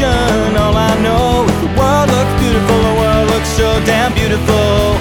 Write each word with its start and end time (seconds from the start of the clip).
ocean. 0.00 0.56
All 0.56 0.76
I 0.76 0.96
know 1.00 1.44
is 1.44 1.60
the 1.60 1.72
world 1.76 2.08
looks 2.08 2.34
beautiful, 2.40 2.76
the 2.80 2.96
world 2.96 3.26
looks 3.30 3.48
so 3.48 3.68
damn 3.84 4.12
beautiful. 4.14 4.96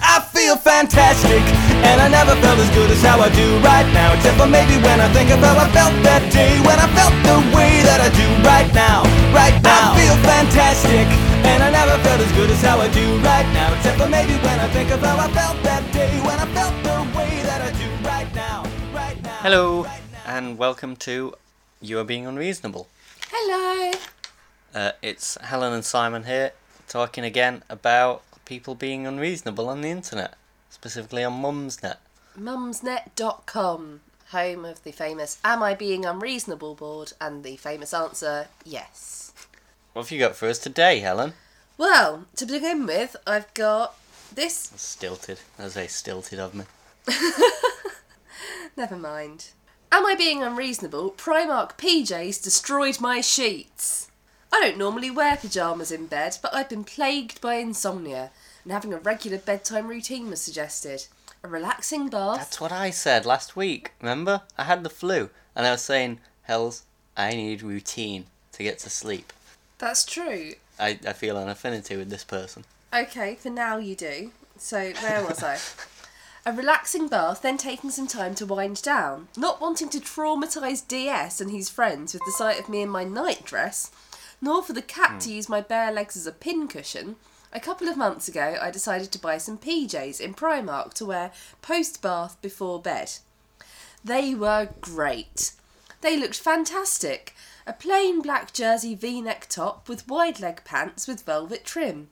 I 0.00 0.20
feel 0.32 0.56
fantastic, 0.56 1.40
and 1.84 2.00
I 2.00 2.08
never 2.08 2.36
felt 2.40 2.58
as 2.58 2.70
good 2.76 2.90
as 2.90 3.02
how 3.02 3.20
I 3.20 3.28
do 3.32 3.58
right 3.64 3.88
now. 3.92 4.12
Except 4.14 4.36
for 4.36 4.46
maybe 4.46 4.76
when 4.82 5.00
I 5.00 5.08
think 5.12 5.30
of 5.30 5.40
how 5.40 5.56
I 5.56 5.68
felt 5.72 5.94
that 6.04 6.22
day, 6.32 6.60
when 6.60 6.78
I 6.78 6.88
felt 6.92 7.14
the 7.24 7.38
way 7.56 7.82
that 7.88 8.00
I 8.00 8.08
do 8.12 8.26
right 8.44 8.68
now, 8.72 9.02
right 9.32 9.56
now. 9.62 9.92
I 9.92 9.98
feel 9.98 10.16
fantastic, 10.24 11.06
and 11.48 11.62
I 11.62 11.70
never 11.70 11.96
felt 12.04 12.20
as 12.20 12.32
good 12.32 12.50
as 12.50 12.60
how 12.60 12.78
I 12.78 12.88
do 12.92 13.06
right 13.24 13.48
now. 13.52 13.72
Except 13.74 13.98
for 13.98 14.08
maybe 14.08 14.36
when 14.44 14.60
I 14.60 14.68
think 14.68 14.90
of 14.90 15.00
how 15.00 15.16
I 15.16 15.28
felt 15.32 15.56
that 15.64 15.84
day, 15.92 16.12
when 16.20 16.38
I 16.38 16.46
felt 16.52 16.74
the 16.84 16.98
way 17.16 17.42
that 17.48 17.60
I 17.64 17.70
do 17.72 17.88
right 18.04 18.30
now, 18.34 18.64
right 18.92 19.20
now. 19.22 19.40
Hello, 19.40 19.84
right 19.84 20.02
now. 20.12 20.36
and 20.36 20.58
welcome 20.58 20.96
to 21.08 21.34
You 21.80 21.98
Are 21.98 22.04
Being 22.04 22.26
Unreasonable. 22.26 22.88
Hello. 23.28 23.92
Uh, 24.76 24.92
it's 25.00 25.38
Helen 25.40 25.72
and 25.72 25.82
Simon 25.82 26.24
here, 26.24 26.52
talking 26.86 27.24
again 27.24 27.62
about 27.70 28.22
people 28.44 28.74
being 28.74 29.06
unreasonable 29.06 29.70
on 29.70 29.80
the 29.80 29.88
internet, 29.88 30.34
specifically 30.68 31.24
on 31.24 31.40
Mumsnet. 31.40 31.96
Mumsnet.com, 32.38 34.02
home 34.32 34.64
of 34.66 34.84
the 34.84 34.92
famous 34.92 35.38
Am 35.42 35.62
I 35.62 35.74
Being 35.74 36.04
Unreasonable 36.04 36.74
board 36.74 37.14
and 37.18 37.42
the 37.42 37.56
famous 37.56 37.94
answer, 37.94 38.48
yes. 38.66 39.32
What 39.94 40.02
have 40.02 40.12
you 40.12 40.18
got 40.18 40.36
for 40.36 40.46
us 40.46 40.58
today, 40.58 41.00
Helen? 41.00 41.32
Well, 41.78 42.26
to 42.36 42.44
begin 42.44 42.84
with, 42.84 43.16
I've 43.26 43.54
got 43.54 43.96
this. 44.30 44.68
That's 44.68 44.82
stilted. 44.82 45.40
That's 45.56 45.72
very 45.72 45.88
stilted 45.88 46.38
of 46.38 46.54
me. 46.54 46.64
Never 48.76 48.96
mind. 48.96 49.52
Am 49.90 50.04
I 50.04 50.14
being 50.14 50.42
unreasonable? 50.42 51.12
Primark 51.12 51.78
PJs 51.78 52.42
destroyed 52.42 53.00
my 53.00 53.22
sheets. 53.22 54.10
I 54.56 54.60
don't 54.60 54.78
normally 54.78 55.10
wear 55.10 55.36
pyjamas 55.36 55.92
in 55.92 56.06
bed, 56.06 56.38
but 56.40 56.54
I've 56.54 56.70
been 56.70 56.82
plagued 56.82 57.42
by 57.42 57.56
insomnia, 57.56 58.30
and 58.64 58.72
having 58.72 58.94
a 58.94 58.98
regular 58.98 59.36
bedtime 59.36 59.86
routine 59.86 60.30
was 60.30 60.40
suggested. 60.40 61.08
A 61.44 61.48
relaxing 61.48 62.08
bath. 62.08 62.38
That's 62.38 62.58
what 62.58 62.72
I 62.72 62.88
said 62.88 63.26
last 63.26 63.54
week, 63.54 63.92
remember? 64.00 64.40
I 64.56 64.64
had 64.64 64.82
the 64.82 64.88
flu, 64.88 65.28
and 65.54 65.66
I 65.66 65.72
was 65.72 65.82
saying, 65.82 66.20
Hells, 66.44 66.84
I 67.18 67.32
need 67.32 67.60
routine 67.60 68.28
to 68.52 68.62
get 68.62 68.78
to 68.78 68.88
sleep. 68.88 69.30
That's 69.76 70.06
true. 70.06 70.54
I, 70.80 70.98
I 71.06 71.12
feel 71.12 71.36
an 71.36 71.50
affinity 71.50 71.94
with 71.98 72.08
this 72.08 72.24
person. 72.24 72.64
Okay, 72.94 73.34
for 73.34 73.50
now 73.50 73.76
you 73.76 73.94
do. 73.94 74.30
So, 74.56 74.92
where 75.02 75.22
was 75.22 75.42
I? 75.42 75.58
A 76.46 76.52
relaxing 76.56 77.08
bath, 77.08 77.42
then 77.42 77.58
taking 77.58 77.90
some 77.90 78.06
time 78.06 78.34
to 78.36 78.46
wind 78.46 78.80
down. 78.80 79.28
Not 79.36 79.60
wanting 79.60 79.90
to 79.90 80.00
traumatise 80.00 80.88
DS 80.88 81.42
and 81.42 81.50
his 81.50 81.68
friends 81.68 82.14
with 82.14 82.22
the 82.24 82.32
sight 82.32 82.58
of 82.58 82.70
me 82.70 82.80
in 82.80 82.88
my 82.88 83.04
nightdress, 83.04 83.90
nor 84.40 84.62
for 84.62 84.72
the 84.72 84.82
cat 84.82 85.12
hmm. 85.12 85.18
to 85.18 85.32
use 85.32 85.48
my 85.48 85.60
bare 85.60 85.92
legs 85.92 86.16
as 86.16 86.26
a 86.26 86.32
pincushion, 86.32 87.16
a 87.52 87.60
couple 87.60 87.88
of 87.88 87.96
months 87.96 88.28
ago 88.28 88.58
I 88.60 88.70
decided 88.70 89.10
to 89.12 89.18
buy 89.18 89.38
some 89.38 89.56
PJs 89.56 90.20
in 90.20 90.34
Primark 90.34 90.92
to 90.94 91.06
wear 91.06 91.32
post 91.62 92.02
bath 92.02 92.40
before 92.42 92.82
bed. 92.82 93.12
They 94.04 94.34
were 94.34 94.68
great. 94.80 95.52
They 96.02 96.18
looked 96.18 96.38
fantastic. 96.38 97.34
A 97.66 97.72
plain 97.72 98.20
black 98.20 98.52
jersey 98.52 98.94
v 98.94 99.20
neck 99.20 99.46
top 99.48 99.88
with 99.88 100.06
wide 100.06 100.38
leg 100.38 100.64
pants 100.64 101.08
with 101.08 101.22
velvet 101.22 101.64
trim. 101.64 102.08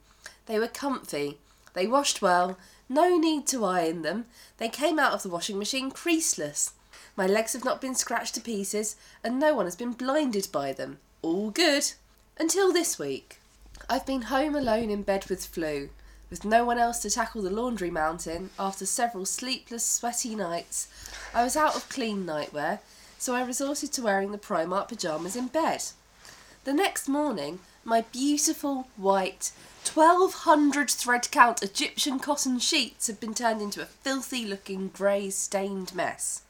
They 0.46 0.58
were 0.58 0.68
comfy. 0.68 1.38
They 1.74 1.86
washed 1.86 2.22
well. 2.22 2.58
No 2.88 3.16
need 3.16 3.46
to 3.48 3.64
iron 3.64 4.02
them. 4.02 4.26
They 4.58 4.68
came 4.68 4.98
out 4.98 5.12
of 5.12 5.22
the 5.22 5.28
washing 5.28 5.58
machine 5.58 5.90
creaseless. 5.90 6.72
My 7.16 7.26
legs 7.26 7.52
have 7.52 7.64
not 7.64 7.80
been 7.80 7.94
scratched 7.94 8.34
to 8.34 8.40
pieces, 8.40 8.96
and 9.22 9.38
no 9.38 9.54
one 9.54 9.66
has 9.66 9.76
been 9.76 9.92
blinded 9.92 10.48
by 10.50 10.72
them. 10.72 10.98
All 11.22 11.50
good. 11.50 11.92
Until 12.36 12.72
this 12.72 12.98
week. 12.98 13.38
I've 13.88 14.04
been 14.04 14.22
home 14.22 14.56
alone 14.56 14.90
in 14.90 15.02
bed 15.04 15.26
with 15.30 15.46
flu, 15.46 15.90
with 16.30 16.44
no 16.44 16.64
one 16.64 16.78
else 16.78 16.98
to 17.00 17.10
tackle 17.10 17.42
the 17.42 17.50
laundry 17.50 17.92
mountain 17.92 18.50
after 18.58 18.86
several 18.86 19.24
sleepless, 19.24 19.84
sweaty 19.84 20.34
nights. 20.34 20.88
I 21.32 21.44
was 21.44 21.56
out 21.56 21.76
of 21.76 21.88
clean 21.88 22.26
nightwear, 22.26 22.80
so 23.18 23.36
I 23.36 23.44
resorted 23.44 23.92
to 23.92 24.02
wearing 24.02 24.32
the 24.32 24.38
Primark 24.38 24.88
pyjamas 24.88 25.36
in 25.36 25.46
bed. 25.46 25.84
The 26.64 26.72
next 26.72 27.08
morning, 27.08 27.60
my 27.84 28.00
beautiful 28.00 28.88
white 28.96 29.52
1200 29.84 30.90
thread 30.90 31.30
count 31.30 31.62
Egyptian 31.62 32.18
cotton 32.18 32.58
sheets 32.58 33.06
had 33.06 33.20
been 33.20 33.34
turned 33.34 33.62
into 33.62 33.80
a 33.80 33.86
filthy 33.86 34.44
looking 34.44 34.88
grey 34.88 35.30
stained 35.30 35.94
mess. 35.94 36.42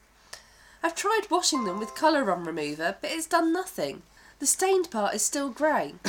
I've 0.81 0.95
tried 0.95 1.29
washing 1.29 1.65
them 1.65 1.77
with 1.77 1.93
colour 1.93 2.23
run 2.23 2.43
remover, 2.43 2.95
but 2.99 3.11
it's 3.11 3.27
done 3.27 3.53
nothing. 3.53 4.01
The 4.39 4.45
stained 4.45 4.91
part 4.91 5.15
is 5.15 5.23
still 5.23 5.49
grey. 5.49 5.95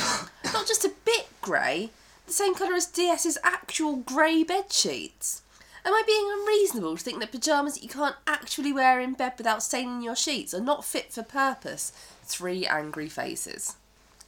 Not 0.53 0.67
just 0.67 0.85
a 0.85 0.93
bit 1.05 1.27
grey, 1.41 1.91
the 2.25 2.33
same 2.33 2.55
colour 2.55 2.73
as 2.73 2.85
DS's 2.85 3.37
actual 3.43 3.97
grey 3.97 4.43
bed 4.43 4.71
sheets. 4.71 5.41
Am 5.85 5.93
I 5.93 6.03
being 6.05 6.29
unreasonable 6.29 6.97
to 6.97 7.03
think 7.03 7.19
that 7.21 7.31
pyjamas 7.31 7.75
that 7.75 7.83
you 7.83 7.89
can't 7.89 8.17
actually 8.27 8.73
wear 8.73 8.99
in 8.99 9.13
bed 9.13 9.33
without 9.37 9.63
staining 9.63 10.01
your 10.01 10.17
sheets 10.17 10.53
are 10.53 10.59
not 10.59 10.83
fit 10.83 11.13
for 11.13 11.23
purpose? 11.23 11.93
Three 12.23 12.65
angry 12.65 13.07
faces. 13.07 13.77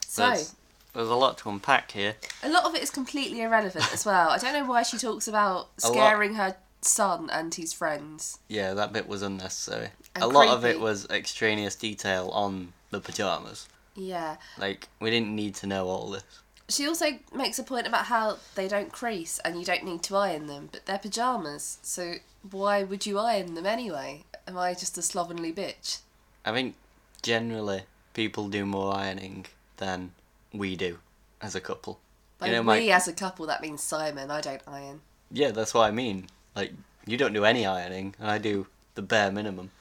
So, 0.07 0.27
There's, 0.27 0.55
there's 0.93 1.09
a 1.09 1.15
lot 1.15 1.37
to 1.39 1.49
unpack 1.49 1.91
here. 1.91 2.15
a 2.41 2.49
lot 2.49 2.63
of 2.63 2.75
it 2.75 2.81
is 2.81 2.89
completely 2.89 3.41
irrelevant 3.41 3.91
as 3.91 4.05
well. 4.05 4.29
I 4.29 4.37
don't 4.37 4.53
know 4.53 4.65
why 4.65 4.83
she 4.83 4.97
talks 4.97 5.27
about 5.27 5.67
scaring 5.77 6.35
her 6.35 6.55
son 6.81 7.29
and 7.29 7.53
his 7.53 7.73
friends. 7.73 8.39
Yeah, 8.47 8.73
that 8.75 8.93
bit 8.93 9.09
was 9.09 9.21
unnecessary. 9.21 9.89
And 10.15 10.23
a 10.23 10.27
lot 10.27 10.47
of 10.47 10.63
it 10.63 10.79
was 10.79 11.05
extraneous 11.09 11.75
detail 11.75 12.29
on 12.29 12.71
the 12.89 13.01
pajamas. 13.01 13.67
Yeah. 13.99 14.37
Like, 14.57 14.87
we 14.99 15.09
didn't 15.09 15.35
need 15.35 15.55
to 15.55 15.67
know 15.67 15.87
all 15.87 16.09
this. 16.09 16.23
She 16.69 16.87
also 16.87 17.07
makes 17.33 17.57
a 17.59 17.63
point 17.63 17.87
about 17.87 18.05
how 18.05 18.37
they 18.55 18.67
don't 18.67 18.91
crease 18.91 19.39
and 19.43 19.59
you 19.59 19.65
don't 19.65 19.83
need 19.83 20.03
to 20.03 20.15
iron 20.15 20.47
them, 20.47 20.69
but 20.71 20.85
they're 20.85 20.99
pyjamas, 20.99 21.79
so 21.81 22.15
why 22.49 22.83
would 22.83 23.05
you 23.05 23.17
iron 23.17 23.55
them 23.55 23.65
anyway? 23.65 24.23
Am 24.47 24.57
I 24.57 24.73
just 24.75 24.97
a 24.97 25.01
slovenly 25.01 25.51
bitch? 25.51 25.99
I 26.45 26.51
think 26.51 26.75
generally 27.23 27.83
people 28.13 28.49
do 28.49 28.65
more 28.65 28.93
ironing 28.95 29.47
than 29.77 30.11
we 30.53 30.75
do 30.75 30.99
as 31.41 31.55
a 31.55 31.59
couple. 31.61 31.99
By 32.37 32.47
you 32.47 32.51
know, 32.53 32.63
my 32.63 32.79
as 32.81 33.07
a 33.07 33.13
couple, 33.13 33.47
that 33.47 33.61
means 33.61 33.81
Simon. 33.83 34.29
I 34.31 34.39
don't 34.39 34.61
iron. 34.67 35.01
yeah, 35.31 35.51
that's 35.51 35.73
what 35.73 35.87
I 35.87 35.91
mean. 35.91 36.27
Like, 36.55 36.71
you 37.05 37.17
don't 37.17 37.33
do 37.33 37.45
any 37.45 37.65
ironing, 37.65 38.13
and 38.19 38.29
I 38.29 38.37
do 38.37 38.67
the 38.95 39.01
bare 39.01 39.31
minimum. 39.31 39.71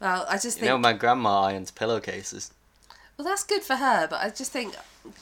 Well, 0.00 0.24
I 0.28 0.34
just 0.34 0.44
You 0.58 0.60
think. 0.60 0.66
know, 0.66 0.78
my 0.78 0.92
grandma 0.94 1.42
irons 1.42 1.70
pillowcases. 1.70 2.52
Well, 3.20 3.28
that's 3.28 3.44
good 3.44 3.62
for 3.62 3.76
her, 3.76 4.06
but 4.08 4.24
I 4.24 4.30
just 4.30 4.50
think 4.50 4.74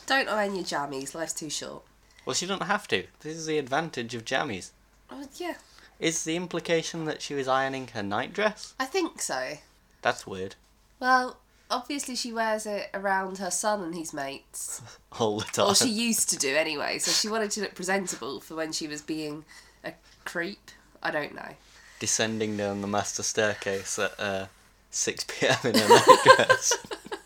don't 0.06 0.28
iron 0.28 0.54
your 0.54 0.62
jammies. 0.62 1.16
Life's 1.16 1.32
too 1.32 1.50
short. 1.50 1.82
Well, 2.24 2.34
she 2.34 2.46
doesn't 2.46 2.68
have 2.68 2.86
to. 2.88 3.04
This 3.20 3.36
is 3.36 3.46
the 3.46 3.58
advantage 3.58 4.14
of 4.14 4.24
jammies. 4.24 4.70
Oh, 5.10 5.26
yeah, 5.34 5.54
Is 5.98 6.22
the 6.22 6.36
implication 6.36 7.06
that 7.06 7.22
she 7.22 7.34
was 7.34 7.48
ironing 7.48 7.88
her 7.94 8.02
nightdress? 8.04 8.74
I 8.78 8.84
think 8.84 9.20
so. 9.20 9.54
That's 10.00 10.28
weird. 10.28 10.54
Well, 11.00 11.38
obviously 11.72 12.14
she 12.14 12.32
wears 12.32 12.66
it 12.66 12.88
around 12.94 13.38
her 13.38 13.50
son 13.50 13.82
and 13.82 13.96
his 13.96 14.14
mates. 14.14 14.80
All 15.18 15.40
the 15.40 15.46
time. 15.46 15.66
Or 15.66 15.74
she 15.74 15.88
used 15.88 16.30
to 16.30 16.36
do 16.36 16.54
anyway, 16.54 17.00
so 17.00 17.10
she 17.10 17.26
wanted 17.26 17.50
to 17.52 17.62
look 17.62 17.74
presentable 17.74 18.40
for 18.40 18.54
when 18.54 18.70
she 18.70 18.86
was 18.86 19.02
being 19.02 19.44
a 19.82 19.92
creep. 20.24 20.70
I 21.02 21.10
don't 21.10 21.34
know. 21.34 21.50
Descending 21.98 22.56
down 22.56 22.80
the 22.80 22.86
master 22.86 23.24
staircase 23.24 23.98
at 23.98 24.20
uh, 24.20 24.46
6 24.90 25.24
pm 25.24 25.56
in 25.64 25.74
a 25.74 25.88
nightdress. 25.88 26.76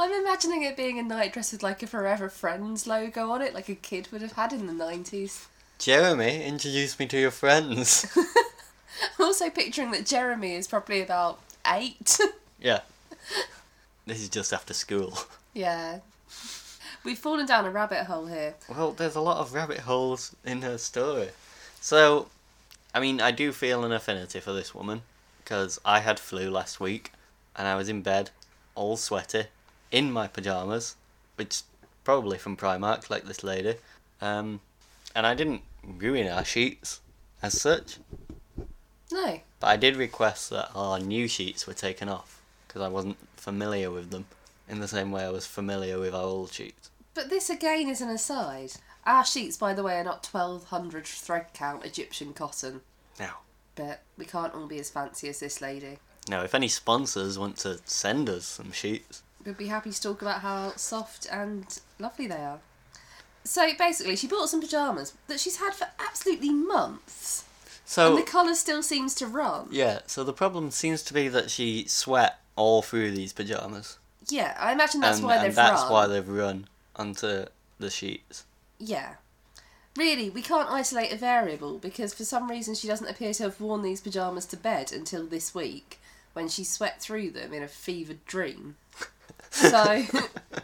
I'm 0.00 0.12
imagining 0.12 0.62
it 0.62 0.76
being 0.76 0.98
a 0.98 1.02
nightdress 1.02 1.50
with 1.50 1.62
like 1.62 1.82
a 1.82 1.86
Forever 1.86 2.28
Friends 2.28 2.86
logo 2.86 3.30
on 3.30 3.42
it, 3.42 3.52
like 3.52 3.68
a 3.68 3.74
kid 3.74 4.08
would 4.12 4.22
have 4.22 4.32
had 4.32 4.52
in 4.52 4.66
the 4.68 4.72
90s. 4.72 5.46
Jeremy, 5.78 6.44
introduce 6.44 6.98
me 6.98 7.06
to 7.06 7.18
your 7.18 7.30
friends. 7.32 8.06
I'm 8.16 9.26
also 9.26 9.50
picturing 9.50 9.90
that 9.92 10.06
Jeremy 10.06 10.54
is 10.54 10.68
probably 10.68 11.02
about 11.02 11.40
eight. 11.66 12.18
yeah. 12.60 12.80
This 14.06 14.20
is 14.20 14.28
just 14.28 14.52
after 14.52 14.72
school. 14.72 15.18
yeah. 15.52 15.98
We've 17.04 17.18
fallen 17.18 17.46
down 17.46 17.64
a 17.64 17.70
rabbit 17.70 18.04
hole 18.04 18.26
here. 18.26 18.54
Well, 18.68 18.92
there's 18.92 19.14
a 19.16 19.20
lot 19.20 19.38
of 19.38 19.52
rabbit 19.54 19.80
holes 19.80 20.34
in 20.44 20.62
her 20.62 20.78
story. 20.78 21.30
So, 21.80 22.28
I 22.94 23.00
mean, 23.00 23.20
I 23.20 23.30
do 23.30 23.52
feel 23.52 23.84
an 23.84 23.92
affinity 23.92 24.40
for 24.40 24.52
this 24.52 24.74
woman 24.74 25.02
because 25.42 25.80
I 25.84 26.00
had 26.00 26.20
flu 26.20 26.50
last 26.50 26.80
week 26.80 27.12
and 27.56 27.66
I 27.66 27.76
was 27.76 27.88
in 27.88 28.02
bed, 28.02 28.30
all 28.74 28.96
sweaty, 28.96 29.44
in 29.90 30.12
my 30.12 30.26
pajamas, 30.26 30.96
which 31.36 31.62
probably 32.04 32.38
from 32.38 32.56
Primark, 32.56 33.10
like 33.10 33.24
this 33.24 33.42
lady. 33.44 33.76
Um, 34.20 34.60
and 35.14 35.26
I 35.26 35.34
didn't 35.34 35.62
ruin 35.82 36.28
our 36.28 36.44
sheets 36.44 37.00
as 37.42 37.60
such, 37.60 37.98
No. 39.10 39.40
but 39.60 39.66
I 39.66 39.76
did 39.76 39.96
request 39.96 40.50
that 40.50 40.70
our 40.74 40.98
new 40.98 41.28
sheets 41.28 41.66
were 41.66 41.74
taken 41.74 42.08
off 42.08 42.40
because 42.66 42.82
I 42.82 42.88
wasn't 42.88 43.16
familiar 43.36 43.90
with 43.90 44.10
them 44.10 44.26
in 44.68 44.80
the 44.80 44.88
same 44.88 45.10
way 45.12 45.24
I 45.24 45.30
was 45.30 45.46
familiar 45.46 45.98
with 45.98 46.14
our 46.14 46.22
old 46.22 46.52
sheets. 46.52 46.90
But 47.14 47.30
this 47.30 47.48
again 47.50 47.88
is 47.88 48.00
an 48.00 48.10
aside. 48.10 48.72
Our 49.06 49.24
sheets, 49.24 49.56
by 49.56 49.72
the 49.72 49.82
way, 49.82 49.96
are 49.98 50.04
not 50.04 50.26
1200 50.30 51.06
thread 51.06 51.46
count 51.54 51.84
Egyptian 51.84 52.34
cotton. 52.34 52.82
No. 53.18 53.28
But 53.74 54.02
we 54.18 54.24
can't 54.24 54.54
all 54.54 54.66
be 54.66 54.78
as 54.78 54.90
fancy 54.90 55.28
as 55.28 55.40
this 55.40 55.60
lady. 55.60 55.98
Now, 56.28 56.42
if 56.42 56.54
any 56.54 56.68
sponsors 56.68 57.38
want 57.38 57.56
to 57.58 57.78
send 57.86 58.28
us 58.28 58.44
some 58.44 58.72
sheets, 58.72 59.22
would 59.44 59.56
be 59.58 59.66
happy 59.68 59.90
to 59.90 60.00
talk 60.00 60.20
about 60.22 60.40
how 60.42 60.72
soft 60.76 61.26
and 61.30 61.80
lovely 61.98 62.26
they 62.26 62.36
are. 62.36 62.58
So 63.44 63.70
basically, 63.78 64.16
she 64.16 64.26
bought 64.26 64.48
some 64.50 64.60
pajamas 64.60 65.14
that 65.26 65.40
she's 65.40 65.56
had 65.56 65.72
for 65.74 65.86
absolutely 65.98 66.50
months, 66.50 67.44
So 67.86 68.08
and 68.14 68.18
the 68.18 68.30
colour 68.30 68.54
still 68.54 68.82
seems 68.82 69.14
to 69.16 69.26
run. 69.26 69.68
yeah, 69.70 70.00
so 70.06 70.22
the 70.24 70.32
problem 70.34 70.70
seems 70.70 71.02
to 71.04 71.14
be 71.14 71.28
that 71.28 71.50
she 71.50 71.86
sweat 71.88 72.40
all 72.56 72.82
through 72.82 73.12
these 73.12 73.32
pajamas, 73.32 73.98
Yeah, 74.28 74.54
I 74.58 74.72
imagine 74.72 75.00
that's 75.00 75.18
and, 75.18 75.26
why 75.26 75.36
and 75.36 75.44
they've 75.46 75.54
that's 75.54 75.82
run. 75.82 75.92
why 75.92 76.06
they've 76.08 76.28
run 76.28 76.66
onto 76.96 77.46
the 77.78 77.88
sheets. 77.90 78.44
Yeah. 78.78 79.14
Really, 79.96 80.28
we 80.28 80.42
can't 80.42 80.68
isolate 80.70 81.12
a 81.12 81.16
variable 81.16 81.78
because 81.78 82.12
for 82.12 82.24
some 82.24 82.50
reason 82.50 82.74
she 82.74 82.86
doesn't 82.86 83.08
appear 83.08 83.32
to 83.34 83.44
have 83.44 83.60
worn 83.60 83.82
these 83.82 84.00
pyjamas 84.02 84.44
to 84.46 84.56
bed 84.56 84.92
until 84.92 85.26
this 85.26 85.54
week 85.54 85.98
when 86.34 86.48
she 86.48 86.62
sweat 86.64 87.00
through 87.00 87.30
them 87.30 87.52
in 87.54 87.62
a 87.62 87.68
fevered 87.68 88.24
dream. 88.26 88.76
So, 89.50 90.04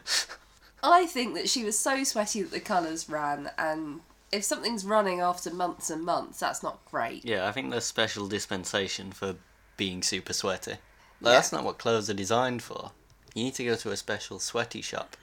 I 0.82 1.06
think 1.06 1.34
that 1.34 1.48
she 1.48 1.64
was 1.64 1.78
so 1.78 2.04
sweaty 2.04 2.42
that 2.42 2.50
the 2.50 2.60
colours 2.60 3.08
ran, 3.08 3.50
and 3.58 4.00
if 4.32 4.44
something's 4.44 4.84
running 4.84 5.20
after 5.20 5.52
months 5.52 5.90
and 5.90 6.02
months, 6.02 6.40
that's 6.40 6.62
not 6.62 6.84
great. 6.90 7.24
Yeah, 7.24 7.48
I 7.48 7.52
think 7.52 7.70
there's 7.70 7.84
special 7.84 8.26
dispensation 8.26 9.12
for 9.12 9.36
being 9.76 10.02
super 10.02 10.32
sweaty. 10.32 10.72
Like, 10.72 10.78
Yeah. 11.20 11.32
That's 11.32 11.52
not 11.52 11.64
what 11.64 11.78
clothes 11.78 12.10
are 12.10 12.14
designed 12.14 12.62
for. 12.62 12.92
You 13.34 13.44
need 13.44 13.54
to 13.54 13.64
go 13.64 13.76
to 13.76 13.90
a 13.90 13.96
special 13.96 14.38
sweaty 14.38 14.82
shop. 14.82 15.16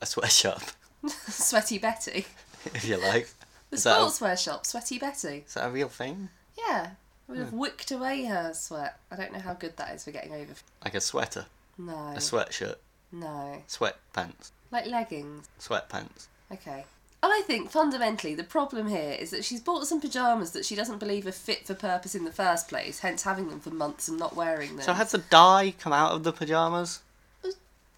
A 0.00 0.06
sweatshop, 0.06 0.62
Sweaty 1.28 1.78
Betty. 1.78 2.26
if 2.66 2.84
you 2.84 2.96
like. 2.96 3.28
The 3.70 3.76
Is 3.76 3.84
that, 3.84 3.98
a, 3.98 4.04
sportswear 4.04 4.42
shop, 4.42 4.66
Sweaty 4.66 4.98
Betty. 4.98 5.44
is 5.46 5.54
that 5.54 5.68
a 5.68 5.70
real 5.70 5.88
thing? 5.88 6.28
Yeah. 6.58 6.90
Would 7.28 7.38
have 7.38 7.50
hmm. 7.50 7.58
wicked 7.58 7.92
away 7.92 8.24
her 8.24 8.52
sweat. 8.52 8.98
I 9.10 9.16
don't 9.16 9.32
know 9.32 9.38
how 9.38 9.54
good 9.54 9.76
that 9.76 9.94
is 9.94 10.04
for 10.04 10.10
getting 10.10 10.34
over. 10.34 10.52
Like 10.84 10.94
a 10.94 11.00
sweater, 11.00 11.46
No. 11.78 11.92
a 12.14 12.18
sweatshirt, 12.18 12.76
No. 13.10 13.62
sweatpants, 13.68 14.50
Like 14.70 14.86
leggings. 14.86 15.48
sweatpants. 15.60 16.26
Okay. 16.50 16.84
I 17.24 17.42
think 17.46 17.70
fundamentally 17.70 18.34
the 18.34 18.42
problem 18.44 18.88
here 18.88 19.12
is 19.12 19.30
that 19.30 19.44
she's 19.44 19.60
bought 19.60 19.86
some 19.86 20.00
pyjamas 20.00 20.50
that 20.52 20.64
she 20.64 20.74
doesn't 20.74 20.98
believe 20.98 21.24
are 21.26 21.32
fit 21.32 21.66
for 21.66 21.74
purpose 21.74 22.14
in 22.16 22.24
the 22.24 22.32
first 22.32 22.68
place, 22.68 22.98
hence 22.98 23.22
having 23.22 23.48
them 23.48 23.60
for 23.60 23.70
months 23.70 24.08
and 24.08 24.18
not 24.18 24.34
wearing 24.34 24.74
them. 24.76 24.84
So 24.84 24.92
has 24.92 25.12
the 25.12 25.18
dye 25.18 25.72
come 25.78 25.92
out 25.92 26.12
of 26.12 26.24
the 26.24 26.32
pajamas? 26.32 27.00
Uh, 27.44 27.50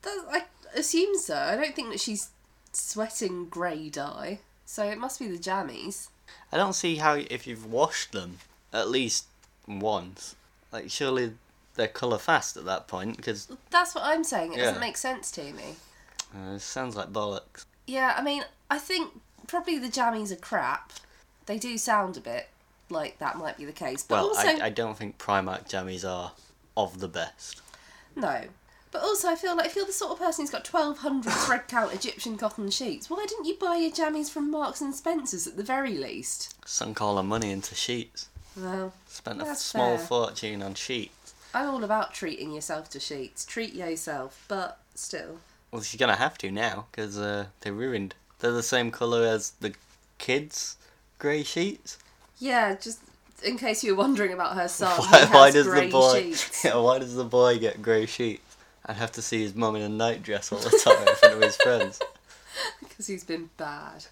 I 0.06 0.44
assume 0.76 1.17
so. 1.19 1.37
I 1.37 1.56
don't 1.56 1.75
think 1.75 1.91
that 1.91 2.00
she's 2.00 2.29
sweating 2.73 3.47
grey 3.49 3.88
dye, 3.88 4.41
so 4.67 4.85
it 4.85 4.99
must 4.99 5.19
be 5.19 5.26
the 5.26 5.38
jammies. 5.38 6.09
I 6.53 6.56
don't 6.59 6.75
see 6.75 6.97
how 6.97 7.15
if 7.15 7.47
you've 7.47 7.71
washed 7.71 8.12
them 8.12 8.38
at 8.73 8.91
least 8.91 9.25
once, 9.67 10.37
like 10.71 10.91
surely 10.91 11.32
they're 11.75 11.88
colour 11.88 12.19
fast 12.19 12.56
at 12.56 12.65
that 12.67 12.87
point 12.88 13.17
because 13.17 13.49
That's 13.71 13.94
what 13.94 14.05
I'm 14.05 14.25
saying. 14.25 14.53
It 14.53 14.59
Yeah. 14.59 14.65
doesn't 14.67 14.81
make 14.81 14.97
sense 14.97 15.31
to 15.32 15.43
me. 15.53 15.76
uh, 16.35 16.59
sounds 16.59 16.97
like 16.97 17.12
bollocks. 17.12 17.65
Yeah, 17.87 18.15
I 18.17 18.23
mean, 18.23 18.44
I 18.71 18.79
think 18.79 19.21
probably 19.47 19.79
the 19.79 19.88
jammies 19.88 20.32
are 20.32 20.37
crap. 20.37 20.93
They 21.47 21.59
do 21.59 21.76
sound 21.79 22.17
a 22.17 22.21
bit 22.21 22.49
like 22.91 23.19
that 23.19 23.37
might 23.37 23.56
be 23.56 23.65
the 23.65 23.73
case, 23.73 24.03
but 24.03 24.17
Well, 24.17 24.29
also 24.29 24.47
I, 24.49 24.67
I 24.67 24.71
don't 24.71 24.97
think 24.97 25.19
Primark 25.19 25.69
jammies 25.69 26.09
are 26.09 26.32
of 26.76 27.00
the 27.00 27.09
best. 27.09 27.61
No. 28.17 28.44
But 28.91 29.03
also, 29.03 29.29
I 29.29 29.35
feel 29.35 29.56
like 29.56 29.67
if 29.67 29.75
you're 29.75 29.85
the 29.87 29.93
sort 29.93 30.12
of 30.12 30.19
person 30.21 30.44
who's 30.44 30.50
got 30.50 30.67
1,200 30.73 31.29
thread 31.32 31.67
count 31.67 31.93
Egyptian 31.93 32.37
cotton 32.38 32.71
sheets, 32.71 33.11
why 33.11 33.26
didn't 33.29 33.44
you 33.47 33.56
buy 33.61 33.75
your 33.76 33.91
jammies 33.91 34.31
from 34.31 34.50
Marks 34.53 34.81
and 34.81 34.94
Spencer's 34.94 35.49
at 35.49 35.56
the 35.56 35.65
very 35.65 35.97
least? 35.97 36.55
Sunk 36.67 37.03
all 37.03 37.17
our 37.19 37.25
money 37.25 37.50
into 37.50 37.75
sheets. 37.75 38.29
Well, 38.56 38.93
Spent 39.09 39.43
a 39.43 39.44
That's 39.47 39.65
small 39.65 39.97
fair. 39.99 40.06
fortune 40.06 40.62
on 40.62 40.75
sheets. 40.75 41.24
I'm 41.55 41.71
all 41.71 41.85
about 41.85 42.12
treating 42.12 42.53
yourself 42.53 42.91
to 42.91 43.01
sheets. 43.01 43.45
Treat 43.45 43.75
yourself, 43.75 44.45
but 44.49 44.81
still. 44.97 45.39
Well, 45.71 45.83
she's 45.83 46.01
gonna 46.01 46.17
have 46.17 46.37
to 46.39 46.51
now 46.51 46.87
because 46.91 47.17
uh, 47.19 47.47
they're 47.61 47.73
ruined. 47.73 48.15
They're 48.41 48.53
the 48.53 48.62
same 48.62 48.91
colour 48.91 49.25
as 49.25 49.51
the 49.61 49.73
kids' 50.19 50.77
grey 51.19 51.45
sheets. 51.45 51.99
Yeah, 52.39 52.75
just 52.75 53.01
in 53.45 53.56
case 53.56 53.85
you 53.85 53.95
were 53.95 54.03
wondering 54.03 54.33
about 54.33 54.56
her 54.56 54.69
son, 54.69 54.99
why, 55.01 55.27
why 55.31 55.51
does 55.53 55.67
the 55.67 55.89
boy? 55.91 56.35
Yeah, 56.65 56.77
why 56.77 56.99
does 56.99 57.15
the 57.15 57.25
boy 57.25 57.59
get 57.59 57.81
grey 57.81 58.07
sheets? 58.07 58.57
I'd 58.87 58.97
have 58.97 59.12
to 59.12 59.23
see 59.23 59.41
his 59.43 59.55
mum 59.55 59.77
in 59.77 59.83
a 59.83 59.89
nightdress 59.89 60.53
all 60.53 60.59
the 60.59 60.71
time 60.85 61.09
in 61.09 61.15
front 61.15 61.35
of 61.35 61.43
his 61.43 61.57
friends. 61.57 62.00
Because 62.79 63.09
he's 63.09 63.25
been 63.25 63.50
bad. 63.57 64.05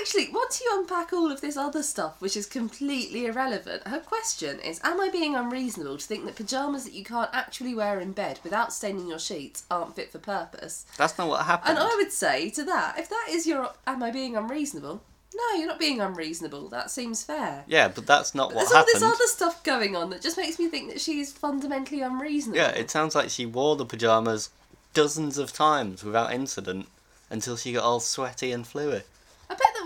Actually, 0.00 0.28
once 0.32 0.60
you 0.60 0.68
unpack 0.72 1.12
all 1.12 1.30
of 1.30 1.40
this 1.40 1.56
other 1.56 1.82
stuff, 1.82 2.20
which 2.20 2.36
is 2.36 2.46
completely 2.46 3.26
irrelevant, 3.26 3.86
her 3.86 4.00
question 4.00 4.60
is 4.60 4.80
Am 4.82 5.00
I 5.00 5.08
being 5.08 5.34
unreasonable 5.34 5.98
to 5.98 6.06
think 6.06 6.24
that 6.24 6.36
pyjamas 6.36 6.84
that 6.84 6.92
you 6.92 7.04
can't 7.04 7.30
actually 7.32 7.74
wear 7.74 8.00
in 8.00 8.12
bed 8.12 8.40
without 8.42 8.72
staining 8.72 9.08
your 9.08 9.18
sheets 9.18 9.64
aren't 9.70 9.96
fit 9.96 10.10
for 10.10 10.18
purpose? 10.18 10.86
That's 10.96 11.18
not 11.18 11.28
what 11.28 11.46
happened. 11.46 11.78
And 11.78 11.78
I 11.78 11.94
would 11.96 12.12
say 12.12 12.50
to 12.50 12.64
that, 12.64 12.98
if 12.98 13.08
that 13.08 13.26
is 13.30 13.46
your 13.46 13.72
Am 13.86 14.02
I 14.02 14.10
being 14.10 14.36
unreasonable? 14.36 15.02
No, 15.34 15.58
you're 15.58 15.68
not 15.68 15.78
being 15.78 16.00
unreasonable. 16.00 16.68
That 16.68 16.90
seems 16.90 17.22
fair. 17.22 17.64
Yeah, 17.66 17.88
but 17.88 18.06
that's 18.06 18.34
not 18.34 18.50
But 18.50 18.56
what 18.56 18.68
there's 18.68 18.72
all 18.72 18.84
this 18.84 19.02
other 19.02 19.26
stuff 19.26 19.64
going 19.64 19.96
on 19.96 20.10
that 20.10 20.20
just 20.20 20.36
makes 20.36 20.58
me 20.58 20.68
think 20.68 20.90
that 20.90 21.00
she's 21.00 21.32
fundamentally 21.32 22.02
unreasonable. 22.02 22.58
Yeah, 22.58 22.70
it 22.70 22.90
sounds 22.90 23.14
like 23.14 23.30
she 23.30 23.46
wore 23.46 23.76
the 23.76 23.86
pajamas 23.86 24.50
dozens 24.94 25.38
of 25.38 25.52
times 25.52 26.04
without 26.04 26.32
incident 26.32 26.86
until 27.30 27.56
she 27.56 27.72
got 27.72 27.82
all 27.82 28.00
sweaty 28.00 28.52
and 28.52 28.66
fluey. 28.66 29.02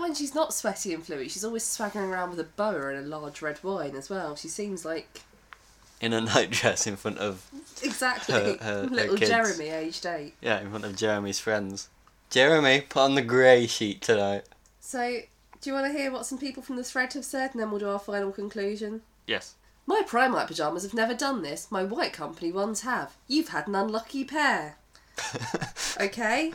I 0.07 0.09
when 0.09 0.15
she's 0.15 0.33
not 0.35 0.53
sweaty 0.53 0.93
and 0.93 1.03
fluey, 1.03 1.29
she's 1.29 1.43
always 1.43 1.63
swaggering 1.63 2.09
around 2.09 2.29
with 2.31 2.39
a 2.39 2.43
boa 2.45 2.89
and 2.93 3.05
a 3.05 3.07
large 3.07 3.41
red 3.41 3.61
wine 3.63 3.95
as 3.95 4.09
well. 4.09 4.35
She 4.35 4.47
seems 4.47 4.85
like 4.85 5.21
In 6.01 6.13
a 6.13 6.21
nightdress 6.33 6.87
in 6.87 6.95
front 6.95 7.17
of 7.17 7.49
exactly 7.83 8.33
Her- 8.35 8.57
her- 8.61 8.81
her 8.83 8.87
little 8.87 9.17
kids. 9.17 9.29
Jeremy, 9.31 9.67
aged 9.69 10.05
eight. 10.05 10.33
yeah, 10.41 10.59
in 10.61 10.69
front 10.69 10.85
of 10.85 10.95
Jeremy's 10.95 11.39
friends. 11.39 11.89
Jeremy, 12.29 12.81
put 12.81 13.01
on 13.01 13.15
the 13.15 13.21
grey 13.21 13.67
sheet 13.67 14.01
tonight. 14.01 14.43
So, 14.79 15.19
do 15.61 15.69
you 15.69 15.73
want 15.73 15.91
to 15.91 15.97
hear 15.97 16.11
what 16.11 16.25
some 16.25 16.37
people 16.37 16.61
from 16.63 16.75
the 16.77 16.83
thread 16.83 17.13
have 17.13 17.25
said, 17.25 17.51
and 17.51 17.59
then 17.61 17.69
we'll 17.71 17.79
do 17.79 17.89
our 17.89 17.99
final 17.99 18.31
conclusion? 18.31 19.01
Yes. 19.25 19.55
My 19.85 20.01
Primark 20.05 20.47
pyjamas 20.47 20.83
have 20.83 20.93
never 20.93 21.13
done 21.13 21.41
this. 21.41 21.71
My 21.71 21.83
white 21.83 22.11
company 22.13 22.51
ones 22.51 22.81
have. 22.81 23.15
You've 23.27 23.49
had 23.49 23.67
an 23.67 23.75
unlucky 23.75 24.23
pair. 24.25 24.77
Okay. 25.99 26.53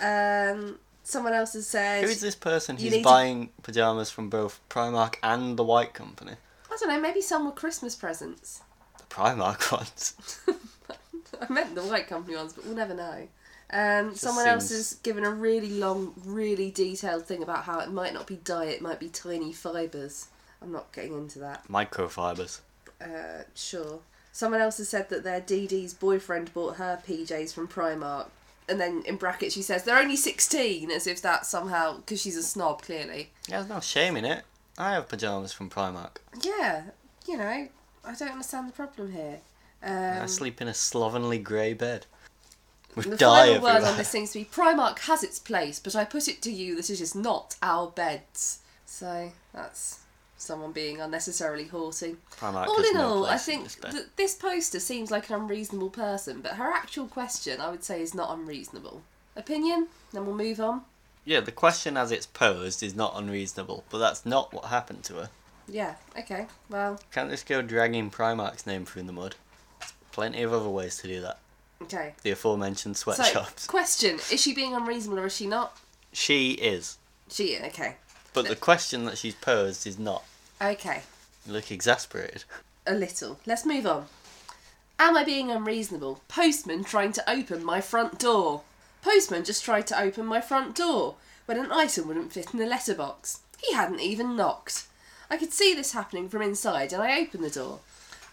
Um, 0.00 0.78
someone 1.08 1.32
else 1.32 1.52
has 1.54 1.66
said. 1.66 2.04
Who 2.04 2.10
is 2.10 2.20
this 2.20 2.34
person 2.34 2.76
You 2.76 2.84
who's 2.84 2.92
need 2.92 2.98
to- 2.98 3.04
buying 3.04 3.50
pajamas 3.62 4.10
from 4.10 4.28
both 4.30 4.60
Primark 4.68 5.14
and 5.22 5.56
the 5.56 5.64
White 5.64 5.94
Company? 5.94 6.32
I 6.70 6.76
don't 6.78 6.88
know. 6.90 7.00
Maybe 7.00 7.20
some 7.20 7.44
were 7.46 7.52
Christmas 7.52 7.94
presents. 7.96 8.60
The 8.98 9.04
Primark 9.14 9.72
ones. 9.76 10.14
I 11.40 11.52
meant 11.52 11.74
the 11.74 11.82
white 11.82 12.08
company 12.08 12.36
ones, 12.36 12.52
but 12.52 12.64
we'll 12.66 12.74
never 12.76 12.94
know. 12.94 13.28
Um, 13.70 14.14
someone 14.14 14.46
else 14.46 14.68
seems- 14.68 14.90
has 14.90 14.94
given 15.02 15.24
a 15.24 15.30
really 15.30 15.70
long, 15.70 16.14
really 16.24 16.70
detailed 16.70 17.26
thing 17.26 17.42
about 17.42 17.64
how 17.64 17.80
it 17.80 17.90
might 17.90 18.14
not 18.14 18.26
be 18.26 18.36
dye, 18.36 18.64
it 18.66 18.80
might 18.82 18.98
be 19.00 19.08
tiny 19.08 19.52
fibres. 19.52 20.28
I'm 20.62 20.72
not 20.72 20.90
getting 20.92 21.14
into 21.14 21.38
that. 21.40 21.68
Microfibers. 21.68 22.60
Uh, 23.00 23.44
sure. 23.54 24.00
Someone 24.32 24.60
else 24.60 24.78
has 24.78 24.88
said 24.88 25.08
that 25.10 25.22
their 25.24 25.40
DD's 25.40 25.94
boyfriend 25.94 26.52
bought 26.54 26.76
her 26.76 27.00
PJs 27.06 27.52
from 27.52 27.68
Primark. 27.68 28.26
And 28.68 28.80
then 28.80 29.02
in 29.06 29.16
brackets 29.16 29.54
she 29.54 29.62
says, 29.62 29.84
they're 29.84 29.98
only 29.98 30.16
16, 30.16 30.90
as 30.90 31.06
if 31.06 31.22
that 31.22 31.46
somehow, 31.46 31.96
because 31.96 32.20
she's 32.20 32.36
a 32.36 32.42
snob, 32.42 32.82
clearly. 32.82 33.30
Yeah, 33.48 33.58
there's 33.58 33.68
no 33.68 33.80
shame 33.80 34.16
in 34.16 34.24
it. 34.24 34.44
I 34.76 34.92
have 34.92 35.08
pajamas 35.08 35.52
from 35.52 35.70
Primark. 35.70 36.18
Yeah, 36.42 36.82
you 37.26 37.36
know, 37.36 37.68
I 38.04 38.14
don't 38.14 38.30
understand 38.30 38.68
the 38.68 38.72
problem 38.72 39.12
here. 39.12 39.40
I 39.82 40.18
Um, 40.18 40.28
sleep 40.28 40.60
in 40.60 40.68
a 40.68 40.74
slovenly 40.74 41.38
grey 41.38 41.72
bed. 41.72 42.06
With 42.94 43.10
The 43.10 43.18
final 43.18 43.62
word 43.62 43.84
on 43.84 43.96
this 43.96 44.08
seems 44.08 44.32
to 44.32 44.40
be 44.40 44.44
Primark 44.44 45.00
has 45.00 45.22
its 45.22 45.38
place, 45.38 45.78
but 45.78 45.94
I 45.94 46.04
put 46.04 46.26
it 46.26 46.42
to 46.42 46.50
you 46.50 46.74
that 46.76 46.90
it 46.90 47.00
is 47.00 47.14
not 47.14 47.56
our 47.62 47.86
beds. 47.88 48.58
So 48.86 49.32
that's 49.52 50.00
someone 50.38 50.72
being 50.72 51.00
unnecessarily 51.00 51.64
haughty. 51.64 52.16
Primark 52.38 52.66
all 52.68 52.82
in 52.82 52.96
all, 52.96 53.26
I 53.26 53.36
think 53.36 53.64
this 53.64 53.74
that 53.76 54.16
this 54.16 54.34
poster 54.34 54.80
seems 54.80 55.10
like 55.10 55.28
an 55.28 55.34
unreasonable 55.36 55.90
person, 55.90 56.40
but 56.40 56.52
her 56.52 56.72
actual 56.72 57.06
question, 57.08 57.60
I 57.60 57.70
would 57.70 57.84
say, 57.84 58.00
is 58.00 58.14
not 58.14 58.32
unreasonable. 58.36 59.02
Opinion? 59.36 59.88
Then 60.12 60.24
we'll 60.24 60.34
move 60.36 60.60
on. 60.60 60.82
Yeah, 61.24 61.40
the 61.40 61.52
question 61.52 61.96
as 61.96 62.10
it's 62.10 62.26
posed 62.26 62.82
is 62.82 62.94
not 62.96 63.12
unreasonable, 63.16 63.84
but 63.90 63.98
that's 63.98 64.24
not 64.24 64.52
what 64.54 64.66
happened 64.66 65.04
to 65.04 65.14
her. 65.14 65.30
Yeah, 65.68 65.96
okay. 66.18 66.46
Well, 66.70 66.98
Can't 67.12 67.28
just 67.30 67.46
go 67.46 67.60
dragging 67.60 68.10
Primark's 68.10 68.66
name 68.66 68.86
through 68.86 69.02
the 69.02 69.12
mud. 69.12 69.34
There's 69.80 69.92
plenty 70.12 70.42
of 70.42 70.52
other 70.54 70.70
ways 70.70 70.96
to 70.98 71.08
do 71.08 71.20
that. 71.20 71.38
okay. 71.82 72.14
The 72.22 72.30
aforementioned 72.30 72.96
sweatshops. 72.96 73.64
So, 73.64 73.68
question 73.68 74.14
is 74.32 74.40
she 74.40 74.54
being 74.54 74.74
unreasonable 74.74 75.20
or 75.22 75.26
is 75.26 75.36
she 75.36 75.46
not? 75.46 75.76
She 76.12 76.52
is. 76.52 76.96
She, 77.30 77.58
okay. 77.58 77.96
But 78.42 78.48
the 78.48 78.56
question 78.56 79.04
that 79.06 79.18
she's 79.18 79.34
posed 79.34 79.86
is 79.86 79.98
not. 79.98 80.24
Okay. 80.60 81.02
You 81.46 81.52
look 81.52 81.70
exasperated. 81.70 82.44
a 82.86 82.94
little. 82.94 83.38
Let's 83.46 83.66
move 83.66 83.86
on. 83.86 84.06
Am 84.98 85.16
I 85.16 85.24
being 85.24 85.50
unreasonable? 85.50 86.20
Postman 86.28 86.84
trying 86.84 87.12
to 87.12 87.30
open 87.30 87.64
my 87.64 87.80
front 87.80 88.18
door. 88.18 88.62
Postman 89.02 89.44
just 89.44 89.64
tried 89.64 89.86
to 89.88 90.00
open 90.00 90.26
my 90.26 90.40
front 90.40 90.74
door 90.74 91.16
when 91.46 91.58
an 91.58 91.72
item 91.72 92.08
wouldn't 92.08 92.32
fit 92.32 92.52
in 92.52 92.58
the 92.58 92.66
letterbox. 92.66 93.40
He 93.58 93.74
hadn't 93.74 94.00
even 94.00 94.36
knocked. 94.36 94.86
I 95.30 95.36
could 95.36 95.52
see 95.52 95.74
this 95.74 95.92
happening 95.92 96.28
from 96.28 96.42
inside 96.42 96.92
and 96.92 97.02
I 97.02 97.20
opened 97.20 97.44
the 97.44 97.50
door. 97.50 97.80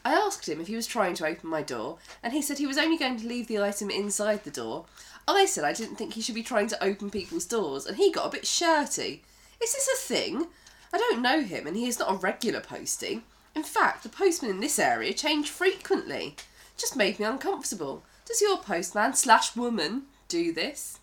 I 0.04 0.14
asked 0.14 0.48
him 0.48 0.62
if 0.62 0.68
he 0.68 0.76
was 0.76 0.86
trying 0.86 1.16
to 1.16 1.26
open 1.26 1.50
my 1.50 1.64
door, 1.64 1.98
and 2.22 2.32
he 2.32 2.44
said 2.44 2.60
he 2.60 2.68
was 2.68 2.78
only 2.78 2.96
going 2.96 3.18
to 3.18 3.28
leave 3.28 3.48
the 3.48 3.60
item 3.60 3.90
inside 3.90 4.44
the 4.44 4.52
door. 4.52 4.86
I 5.28 5.46
said 5.46 5.64
I 5.64 5.74
didn't 5.74 5.96
think 5.96 6.14
he 6.14 6.22
should 6.22 6.36
be 6.36 6.44
trying 6.44 6.68
to 6.68 6.84
open 6.84 7.10
people's 7.10 7.46
doors, 7.46 7.88
and 7.88 7.98
he 7.98 8.12
got 8.12 8.28
a 8.28 8.30
bit 8.30 8.46
shirty. 8.46 9.24
Is 9.62 9.74
this 9.74 9.88
a 9.88 9.98
thing? 9.98 10.48
I 10.94 10.98
don't 10.98 11.22
know 11.22 11.42
him, 11.42 11.68
and 11.68 11.76
he 11.76 11.88
is 11.88 12.00
not 12.00 12.12
a 12.12 12.16
regular 12.16 12.62
postie. 12.62 13.22
In 13.56 13.64
fact, 13.64 14.04
the 14.04 14.10
postmen 14.10 14.52
in 14.52 14.60
this 14.60 14.80
area 14.80 15.14
change 15.14 15.50
frequently. 15.50 16.36
Just 16.78 16.96
made 16.96 17.20
me 17.20 17.26
uncomfortable. 17.26 18.04
Does 18.26 18.42
your 18.42 18.58
postman 18.58 19.14
slash 19.14 19.56
woman 19.56 20.04
do 20.28 20.52
this? 20.52 21.00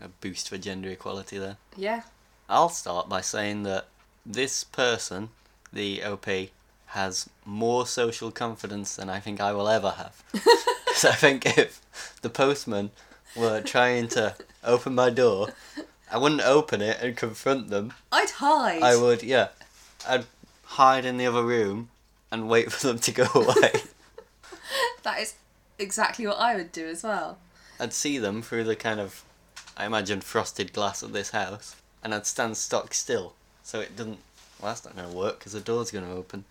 A 0.00 0.08
boost 0.08 0.48
for 0.48 0.58
gender 0.58 0.90
equality 0.90 1.38
there. 1.38 1.56
Yeah. 1.76 2.02
I'll 2.48 2.68
start 2.68 3.08
by 3.08 3.22
saying 3.22 3.62
that 3.62 3.86
this 4.26 4.64
person, 4.64 5.30
the 5.72 6.02
OP, 6.04 6.26
has 6.86 7.28
more 7.44 7.86
social 7.86 8.30
confidence 8.30 8.96
than 8.96 9.08
I 9.08 9.20
think 9.20 9.40
I 9.40 9.52
will 9.52 9.68
ever 9.68 9.90
have. 9.90 10.22
so 10.94 11.08
I 11.08 11.14
think 11.14 11.58
if 11.58 11.80
the 12.22 12.30
postman 12.30 12.90
were 13.36 13.60
trying 13.60 14.08
to 14.08 14.36
open 14.62 14.94
my 14.94 15.10
door, 15.10 15.48
I 16.14 16.16
wouldn't 16.16 16.42
open 16.42 16.80
it 16.80 16.98
and 17.02 17.16
confront 17.16 17.70
them. 17.70 17.92
I'd 18.12 18.30
hide. 18.30 18.84
I 18.84 18.94
would, 18.94 19.24
yeah. 19.24 19.48
I'd 20.08 20.26
hide 20.62 21.04
in 21.04 21.16
the 21.16 21.26
other 21.26 21.42
room 21.42 21.88
and 22.30 22.48
wait 22.48 22.70
for 22.70 22.86
them 22.86 23.00
to 23.00 23.10
go 23.10 23.26
away. 23.34 23.72
That 25.02 25.18
is 25.18 25.34
exactly 25.76 26.24
what 26.24 26.38
I 26.38 26.54
would 26.54 26.70
do 26.70 26.86
as 26.86 27.02
well. 27.02 27.38
I'd 27.80 27.92
see 27.92 28.18
them 28.18 28.42
through 28.42 28.62
the 28.62 28.76
kind 28.76 29.00
of, 29.00 29.24
I 29.76 29.86
imagine, 29.86 30.20
frosted 30.20 30.72
glass 30.72 31.02
of 31.02 31.12
this 31.12 31.30
house, 31.30 31.74
and 32.04 32.14
I'd 32.14 32.26
stand 32.26 32.56
stock 32.56 32.94
still, 32.94 33.34
so 33.64 33.80
it 33.80 33.96
doesn't. 33.96 34.20
Well, 34.60 34.70
that's 34.70 34.84
not 34.84 34.94
going 34.94 35.10
to 35.10 35.16
work 35.16 35.40
because 35.40 35.54
the 35.54 35.60
door's 35.60 35.90
going 35.90 36.04
to 36.06 36.12
open. 36.12 36.44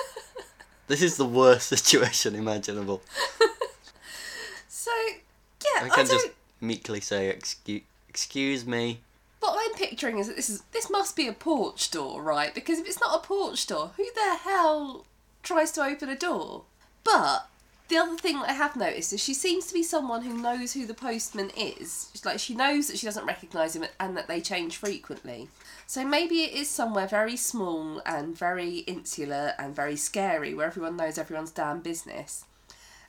this 0.86 1.02
is 1.02 1.18
the 1.18 1.26
worst 1.26 1.68
situation 1.76 2.34
imaginable. 2.34 3.02
So, 4.66 4.90
yeah, 5.62 5.82
I 5.82 5.84
I, 5.84 5.88
can 5.90 6.06
don't. 6.06 6.22
just 6.22 6.28
meekly 6.62 7.02
say, 7.02 7.28
"Excuse, 7.28 7.82
excuse 8.08 8.66
me." 8.66 9.02
What 9.40 9.58
I'm 9.60 9.74
picturing 9.76 10.18
is 10.18 10.26
that 10.26 10.36
this 10.36 10.50
is 10.50 10.62
this 10.72 10.90
must 10.90 11.14
be 11.16 11.28
a 11.28 11.32
porch 11.32 11.90
door, 11.90 12.22
right? 12.22 12.54
Because 12.54 12.78
if 12.78 12.86
it's 12.86 13.00
not 13.00 13.16
a 13.16 13.26
porch 13.26 13.66
door, 13.66 13.92
who 13.96 14.06
the 14.14 14.36
hell 14.42 15.06
tries 15.42 15.70
to 15.72 15.84
open 15.84 16.08
a 16.08 16.16
door? 16.16 16.64
But 17.04 17.48
the 17.88 17.96
other 17.96 18.16
thing 18.18 18.38
that 18.40 18.50
I 18.50 18.52
have 18.52 18.76
noticed 18.76 19.14
is 19.14 19.22
she 19.22 19.32
seems 19.32 19.66
to 19.66 19.74
be 19.74 19.82
someone 19.82 20.22
who 20.22 20.34
knows 20.34 20.74
who 20.74 20.84
the 20.84 20.92
postman 20.92 21.50
is. 21.56 22.10
She's 22.12 22.24
like 22.24 22.38
she 22.38 22.54
knows 22.54 22.88
that 22.88 22.98
she 22.98 23.06
doesn't 23.06 23.24
recognise 23.24 23.74
him 23.74 23.86
and 23.98 24.16
that 24.16 24.28
they 24.28 24.42
change 24.42 24.76
frequently. 24.76 25.48
So 25.86 26.04
maybe 26.04 26.42
it 26.42 26.52
is 26.52 26.68
somewhere 26.68 27.06
very 27.06 27.36
small 27.36 28.02
and 28.04 28.36
very 28.36 28.78
insular 28.80 29.54
and 29.58 29.74
very 29.74 29.96
scary 29.96 30.52
where 30.52 30.66
everyone 30.66 30.96
knows 30.96 31.16
everyone's 31.16 31.50
damn 31.50 31.80
business. 31.80 32.44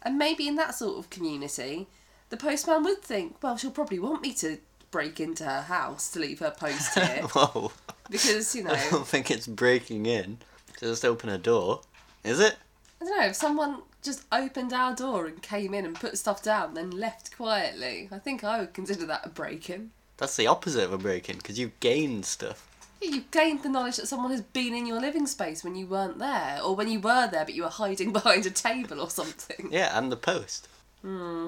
And 0.01 0.17
maybe 0.17 0.47
in 0.47 0.55
that 0.55 0.75
sort 0.75 0.97
of 0.97 1.09
community, 1.09 1.87
the 2.29 2.37
postman 2.37 2.83
would 2.83 3.01
think, 3.01 3.35
well, 3.43 3.57
she'll 3.57 3.71
probably 3.71 3.99
want 3.99 4.21
me 4.21 4.33
to 4.35 4.59
break 4.91 5.19
into 5.19 5.43
her 5.45 5.61
house 5.61 6.11
to 6.11 6.19
leave 6.19 6.39
her 6.39 6.51
post 6.51 6.93
here. 6.99 7.23
Whoa! 7.33 7.71
because, 8.09 8.55
you 8.55 8.63
know, 8.65 8.71
I 8.71 8.89
don't 8.89 9.07
think 9.07 9.29
it's 9.31 9.47
breaking 9.47 10.05
in. 10.05 10.37
to 10.77 10.85
Just 10.87 11.05
open 11.05 11.29
a 11.29 11.37
door, 11.37 11.81
is 12.23 12.39
it? 12.39 12.57
I 13.01 13.05
don't 13.05 13.17
know, 13.19 13.25
if 13.27 13.35
someone 13.35 13.81
just 14.01 14.25
opened 14.31 14.73
our 14.73 14.95
door 14.95 15.25
and 15.25 15.41
came 15.41 15.73
in 15.73 15.85
and 15.85 15.95
put 15.95 16.17
stuff 16.17 16.41
down, 16.43 16.69
and 16.69 16.77
then 16.77 16.91
left 16.91 17.35
quietly, 17.35 18.09
I 18.11 18.19
think 18.19 18.43
I 18.43 18.59
would 18.59 18.73
consider 18.73 19.05
that 19.05 19.25
a 19.25 19.29
break 19.29 19.69
in. 19.69 19.91
That's 20.17 20.35
the 20.35 20.47
opposite 20.47 20.83
of 20.83 20.91
a 20.91 20.97
break-in 20.97 21.37
because 21.37 21.57
you've 21.57 21.79
gained 21.79 22.25
stuff. 22.25 22.65
You've 23.01 23.31
gained 23.31 23.63
the 23.63 23.69
knowledge 23.69 23.95
that 23.95 24.07
someone 24.09 24.31
has 24.31 24.41
been 24.41 24.73
in 24.73 24.85
your 24.85 24.99
living 24.99 25.25
space 25.27 25.63
when 25.63 25.75
you 25.75 25.85
weren't 25.85 26.19
there, 26.19 26.59
or 26.61 26.75
when 26.75 26.89
you 26.89 26.99
were 26.99 27.29
there 27.31 27.45
but 27.45 27.53
you 27.53 27.63
were 27.63 27.69
hiding 27.69 28.11
behind 28.13 28.45
a 28.45 28.49
table 28.51 28.99
or 28.99 29.09
something. 29.09 29.69
Yeah, 29.71 29.97
and 29.97 30.11
the 30.11 30.17
post. 30.17 30.67
Hmm. 31.01 31.47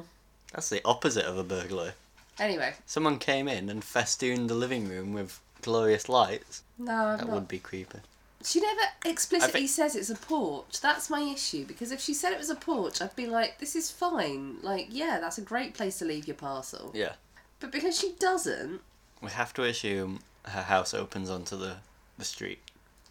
That's 0.54 0.70
the 0.70 0.82
opposite 0.86 1.26
of 1.26 1.38
a 1.38 1.44
burglar. 1.44 1.94
Anyway, 2.42 2.74
Someone 2.86 3.20
came 3.20 3.48
in 3.48 3.70
and 3.70 3.84
festooned 3.84 4.50
the 4.50 4.56
living 4.56 4.90
room 4.90 5.14
with 5.14 5.40
glorious 5.62 6.10
lights. 6.10 6.64
no, 6.78 6.92
I'm 6.94 7.18
That 7.20 7.28
not. 7.28 7.34
would 7.36 7.48
be 7.48 7.60
creepy. 7.60 8.00
She 8.44 8.60
never 8.60 8.82
explicitly 9.06 9.62
think- 9.68 9.70
says 9.70 9.96
it's 9.96 10.10
a 10.10 10.16
porch. 10.16 10.82
That's 10.82 11.10
my 11.12 11.22
issue 11.22 11.64
because 11.66 11.92
if 11.92 12.02
she 12.02 12.16
said 12.16 12.34
it 12.34 12.40
was 12.40 12.50
a 12.50 12.56
porch, 12.56 13.00
I'd 13.00 13.16
be 13.16 13.28
like, 13.28 13.60
this 13.60 13.76
is 13.76 13.92
fine. 13.92 14.58
Like, 14.64 14.88
yeah, 14.90 15.20
that's 15.22 15.38
a 15.38 15.42
great 15.44 15.76
place 15.76 16.00
to 16.00 16.06
leave 16.06 16.26
your 16.28 16.36
parcel. 16.36 16.92
Yeah. 16.96 17.14
But 17.60 17.72
because 17.72 18.00
she 18.00 18.14
doesn't, 18.20 18.82
We 19.22 19.30
have 19.30 19.54
to 19.54 19.64
assume 19.64 20.22
her 20.46 20.64
house 20.64 20.96
opens 20.96 21.30
onto 21.30 21.56
the, 21.56 21.76
the 22.18 22.26
street. 22.26 22.58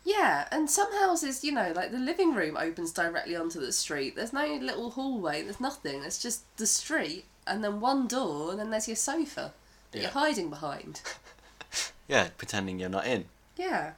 yeah, 0.04 0.48
and 0.50 0.68
some 0.68 0.92
houses, 0.94 1.44
you 1.44 1.52
know, 1.52 1.70
like 1.76 1.92
the 1.92 1.98
living 1.98 2.34
room 2.34 2.56
opens 2.56 2.90
directly 2.90 3.36
onto 3.36 3.60
the 3.60 3.70
street. 3.70 4.16
There's 4.16 4.32
no 4.32 4.46
little 4.56 4.90
hallway, 4.90 5.42
there's 5.42 5.60
nothing. 5.60 6.02
It's 6.02 6.20
just 6.20 6.42
the 6.56 6.66
street 6.66 7.26
and 7.50 7.62
then 7.64 7.80
one 7.80 8.06
door 8.08 8.50
and 8.50 8.58
then 8.60 8.70
there's 8.70 8.88
your 8.88 8.96
sofa 8.96 9.52
that 9.90 9.98
Yeah. 9.98 10.04
you're 10.04 10.12
hiding 10.12 10.48
behind. 10.50 11.00
Yeah, 12.08 12.28
pretending 12.38 12.80
you're 12.80 12.88
not 12.88 13.06
in. 13.06 13.26
Yeah. 13.56 13.92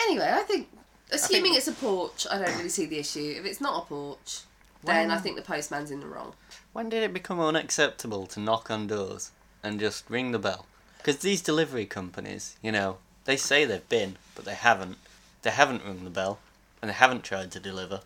Anyway, 0.00 0.30
I 0.32 0.40
think, 0.44 0.68
assuming 1.12 1.54
it's 1.54 1.68
a 1.68 1.72
porch, 1.72 2.26
I 2.30 2.38
don't 2.38 2.56
really 2.56 2.70
see 2.70 2.86
the 2.86 2.98
issue. 2.98 3.34
If 3.38 3.44
it's 3.44 3.60
not 3.60 3.82
a 3.82 3.86
porch, 3.86 4.40
then 4.82 5.10
I 5.10 5.18
think 5.18 5.36
the 5.36 5.42
postman's 5.42 5.90
in 5.90 6.00
the 6.00 6.06
wrong. 6.06 6.32
When 6.72 6.88
did 6.88 7.02
it 7.02 7.12
become 7.12 7.38
unacceptable 7.40 8.26
to 8.28 8.40
knock 8.40 8.70
on 8.70 8.86
doors 8.86 9.30
and 9.62 9.78
just 9.78 10.08
ring 10.08 10.32
the 10.32 10.38
bell? 10.38 10.64
Because 10.96 11.18
these 11.18 11.42
delivery 11.42 11.84
companies, 11.84 12.56
you 12.62 12.72
know, 12.72 12.96
they 13.26 13.36
say 13.36 13.66
they've 13.66 13.86
been, 13.90 14.16
but 14.34 14.46
they 14.46 14.54
haven't. 14.54 14.96
They 15.42 15.50
haven't 15.50 15.84
rung 15.84 16.04
the 16.04 16.10
bell, 16.10 16.38
and 16.80 16.88
they 16.88 16.94
haven't 16.94 17.24
tried 17.24 17.50
to 17.52 17.60
deliver. 17.60 18.00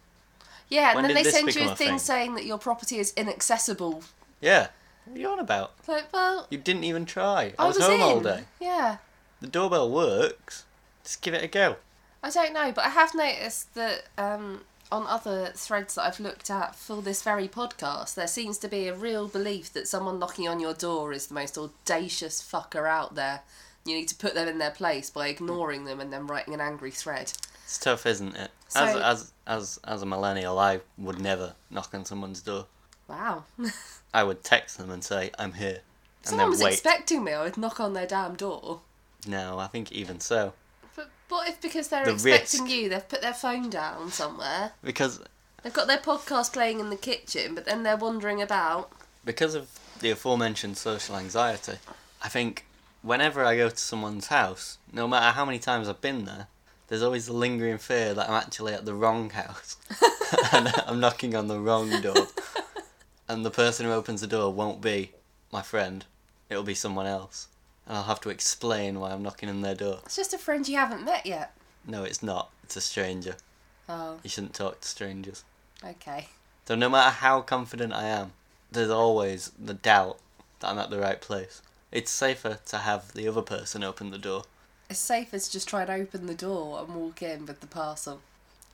Yeah, 0.68 0.88
and 0.88 0.96
When 0.96 1.04
then 1.04 1.10
did 1.14 1.16
they 1.18 1.22
this 1.22 1.34
send 1.34 1.46
you 1.46 1.52
become 1.54 1.68
a 1.68 1.72
a 1.72 1.76
thing, 1.76 1.88
thing? 1.90 1.98
saying 2.00 2.34
that 2.34 2.44
your 2.44 2.58
property 2.58 2.98
is 2.98 3.12
inaccessible. 3.16 4.02
Yeah. 4.40 4.68
What 5.04 5.16
are 5.16 5.20
you 5.20 5.28
on 5.30 5.38
about? 5.38 5.72
Like, 5.86 6.12
well, 6.12 6.46
You 6.50 6.58
didn't 6.58 6.84
even 6.84 7.06
try. 7.06 7.54
I, 7.58 7.64
I 7.64 7.66
was, 7.66 7.76
was 7.78 7.86
home 7.86 7.96
in. 8.00 8.02
all 8.02 8.20
day. 8.20 8.44
Yeah, 8.60 8.98
The 9.40 9.46
doorbell 9.46 9.90
works. 9.90 10.64
Just 11.02 11.22
give 11.22 11.34
it 11.34 11.42
a 11.42 11.48
go. 11.48 11.76
I 12.22 12.30
don't 12.30 12.52
know, 12.52 12.72
but 12.72 12.84
I 12.84 12.90
have 12.90 13.14
noticed 13.14 13.74
that 13.74 14.04
um, 14.18 14.62
on 14.92 15.06
other 15.06 15.52
threads 15.54 15.94
that 15.94 16.02
I've 16.02 16.20
looked 16.20 16.50
at 16.50 16.74
for 16.74 17.00
this 17.00 17.22
very 17.22 17.48
podcast, 17.48 18.14
there 18.16 18.26
seems 18.26 18.58
to 18.58 18.68
be 18.68 18.86
a 18.88 18.94
real 18.94 19.28
belief 19.28 19.72
that 19.72 19.88
someone 19.88 20.18
knocking 20.18 20.48
on 20.48 20.60
your 20.60 20.74
door 20.74 21.12
is 21.12 21.28
the 21.28 21.34
most 21.34 21.56
audacious 21.56 22.42
fucker 22.42 22.88
out 22.88 23.14
there. 23.14 23.40
You 23.86 23.94
need 23.94 24.08
to 24.08 24.16
put 24.16 24.34
them 24.34 24.48
in 24.48 24.58
their 24.58 24.72
place 24.72 25.08
by 25.08 25.28
ignoring 25.28 25.84
them 25.84 26.00
and 26.00 26.12
then 26.12 26.26
writing 26.26 26.52
an 26.52 26.60
angry 26.60 26.90
thread. 26.90 27.32
It's 27.64 27.78
tough, 27.78 28.04
isn't 28.04 28.36
it? 28.36 28.50
So- 28.68 28.84
as 28.84 28.96
as 28.96 29.32
as 29.46 29.80
as 29.84 30.02
a 30.02 30.06
millennial, 30.06 30.58
I 30.58 30.80
would 30.98 31.20
never 31.20 31.54
knock 31.70 31.94
on 31.94 32.04
someone's 32.04 32.42
door. 32.42 32.66
Wow. 33.08 33.44
I 34.14 34.22
would 34.22 34.44
text 34.44 34.78
them 34.78 34.90
and 34.90 35.02
say, 35.02 35.30
"I'm 35.38 35.54
here," 35.54 35.80
and 36.22 36.30
Someone 36.30 36.50
was 36.50 36.60
wait. 36.62 36.74
expecting 36.74 37.24
me, 37.24 37.32
I 37.32 37.42
would 37.44 37.56
knock 37.56 37.80
on 37.80 37.94
their 37.94 38.06
damn 38.06 38.34
door. 38.36 38.80
no, 39.26 39.58
I 39.58 39.66
think 39.66 39.90
even 39.92 40.20
so, 40.20 40.52
But 40.94 41.10
what 41.28 41.48
if 41.48 41.60
because 41.60 41.88
they're 41.88 42.04
The 42.04 42.12
expecting 42.12 42.64
risk. 42.64 42.74
you, 42.74 42.88
they've 42.88 43.08
put 43.08 43.22
their 43.22 43.34
phone 43.34 43.70
down 43.70 44.10
somewhere? 44.10 44.72
because 44.82 45.20
They've 45.62 45.72
got 45.72 45.88
their 45.88 45.98
podcast 45.98 46.52
playing 46.52 46.78
in 46.80 46.88
the 46.90 46.96
kitchen, 46.96 47.54
but 47.54 47.64
then 47.64 47.82
they're 47.82 47.96
wandering 47.96 48.40
about. 48.40 48.90
because 49.24 49.54
of 49.54 49.68
the 50.00 50.10
aforementioned 50.10 50.76
social 50.78 51.16
anxiety, 51.16 51.78
I 52.22 52.28
think 52.28 52.64
whenever 53.02 53.44
I 53.44 53.56
go 53.56 53.68
to 53.70 53.76
someone's 53.76 54.28
house, 54.28 54.78
no 54.92 55.08
matter 55.08 55.32
how 55.34 55.44
many 55.44 55.58
times 55.58 55.88
I've 55.88 56.00
been 56.00 56.24
there, 56.26 56.46
there's 56.88 57.02
always 57.02 57.26
the 57.26 57.32
lingering 57.32 57.78
fear 57.78 58.14
that 58.14 58.28
I'm 58.28 58.34
actually 58.36 58.72
at 58.72 58.84
the 58.86 58.94
wrong 58.94 59.30
house 59.30 59.76
and 60.52 60.68
I'm 60.86 61.00
knocking 61.00 61.34
on 61.34 61.48
the 61.48 61.58
wrong 61.58 62.00
door. 62.00 62.28
And 63.28 63.44
the 63.44 63.50
person 63.50 63.86
who 63.86 63.92
opens 63.92 64.20
the 64.20 64.26
door 64.26 64.52
won't 64.52 64.80
be 64.80 65.12
my 65.52 65.62
friend, 65.62 66.04
it'll 66.48 66.62
be 66.62 66.74
someone 66.74 67.06
else. 67.06 67.48
And 67.86 67.96
I'll 67.96 68.04
have 68.04 68.20
to 68.22 68.30
explain 68.30 69.00
why 69.00 69.12
I'm 69.12 69.22
knocking 69.22 69.48
on 69.48 69.62
their 69.62 69.74
door. 69.74 70.00
It's 70.04 70.16
just 70.16 70.34
a 70.34 70.38
friend 70.38 70.68
you 70.68 70.76
haven't 70.76 71.04
met 71.04 71.24
yet. 71.26 71.54
No, 71.86 72.04
it's 72.04 72.22
not. 72.22 72.50
It's 72.64 72.76
a 72.76 72.80
stranger. 72.82 73.36
Oh, 73.88 74.18
You 74.22 74.28
shouldn't 74.30 74.54
talk 74.54 74.80
to 74.82 74.88
strangers. 74.88 75.44
okay. 75.84 76.28
So 76.66 76.74
no 76.74 76.90
matter 76.90 77.10
how 77.10 77.40
confident 77.40 77.94
I 77.94 78.04
am, 78.04 78.32
there's 78.70 78.90
always 78.90 79.52
the 79.58 79.72
doubt 79.72 80.18
that 80.60 80.68
I'm 80.68 80.78
at 80.78 80.90
the 80.90 80.98
right 81.00 81.18
place. 81.18 81.62
It's 81.90 82.10
safer 82.10 82.58
to 82.66 82.76
have 82.78 83.14
the 83.14 83.26
other 83.26 83.40
person 83.40 83.82
open 83.82 84.10
the 84.10 84.18
door. 84.18 84.42
It's 84.90 84.98
safer 84.98 85.38
to 85.38 85.50
just 85.50 85.66
try 85.68 85.80
and 85.82 85.90
open 85.90 86.26
the 86.26 86.34
door 86.34 86.80
and 86.80 86.94
walk 86.94 87.22
in 87.22 87.46
with 87.46 87.60
the 87.60 87.66
parcel. 87.66 88.20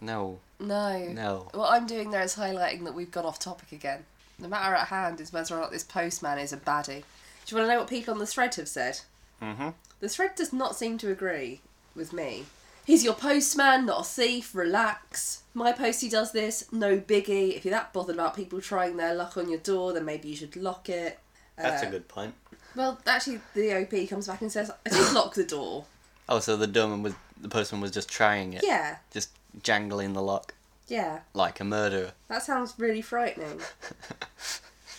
No, 0.00 0.40
No. 0.58 1.06
no. 1.12 1.48
What 1.54 1.70
I'm 1.72 1.86
doing 1.86 2.10
there 2.10 2.22
is 2.22 2.34
highlighting 2.34 2.82
that 2.84 2.94
we've 2.94 3.12
gone 3.12 3.24
off 3.24 3.38
topic 3.38 3.70
again. 3.70 4.04
The 4.38 4.48
matter 4.48 4.74
at 4.74 4.88
hand 4.88 5.20
is 5.20 5.32
whether 5.32 5.56
or 5.56 5.60
not 5.60 5.70
this 5.70 5.84
postman 5.84 6.38
is 6.38 6.52
a 6.52 6.56
baddie. 6.56 7.04
Do 7.46 7.54
you 7.54 7.56
want 7.56 7.68
to 7.68 7.74
know 7.74 7.78
what 7.80 7.88
people 7.88 8.12
on 8.14 8.20
the 8.20 8.26
thread 8.26 8.54
have 8.56 8.68
said? 8.68 9.00
Mm-hmm. 9.42 9.68
The 10.00 10.08
thread 10.08 10.34
does 10.34 10.52
not 10.52 10.76
seem 10.76 10.98
to 10.98 11.10
agree 11.10 11.60
with 11.94 12.12
me. 12.12 12.44
He's 12.84 13.04
your 13.04 13.14
postman, 13.14 13.86
not 13.86 14.00
a 14.00 14.04
thief, 14.04 14.54
relax. 14.54 15.42
My 15.54 15.72
postie 15.72 16.08
does 16.10 16.32
this, 16.32 16.70
no 16.72 16.98
biggie. 16.98 17.56
If 17.56 17.64
you're 17.64 17.72
that 17.72 17.92
bothered 17.92 18.16
about 18.16 18.36
people 18.36 18.60
trying 18.60 18.96
their 18.96 19.14
luck 19.14 19.36
on 19.36 19.48
your 19.48 19.58
door, 19.60 19.92
then 19.92 20.04
maybe 20.04 20.28
you 20.28 20.36
should 20.36 20.56
lock 20.56 20.88
it. 20.90 21.18
That's 21.56 21.82
Uh, 21.82 21.86
a 21.86 21.90
good 21.90 22.08
point. 22.08 22.34
Well, 22.76 22.98
actually, 23.06 23.40
the 23.54 23.72
OP 23.74 24.08
comes 24.08 24.26
back 24.26 24.40
and 24.42 24.50
says, 24.52 24.70
I 24.84 24.90
did 24.90 25.12
lock 25.12 25.34
the 25.34 25.44
door. 25.44 25.84
Oh, 26.28 26.40
so 26.40 26.56
the 26.56 26.66
doorman 26.66 27.02
was 27.02 27.14
the 27.40 27.48
postman 27.48 27.80
was 27.80 27.90
just 27.90 28.08
trying 28.08 28.52
it, 28.54 28.62
Yeah. 28.64 28.96
just 29.12 29.30
jangling 29.62 30.12
the 30.14 30.22
lock. 30.22 30.54
Yeah, 30.88 31.20
like 31.32 31.60
a 31.60 31.64
murderer. 31.64 32.12
that 32.28 32.42
sounds 32.42 32.74
really 32.76 33.00
frightening. 33.02 33.60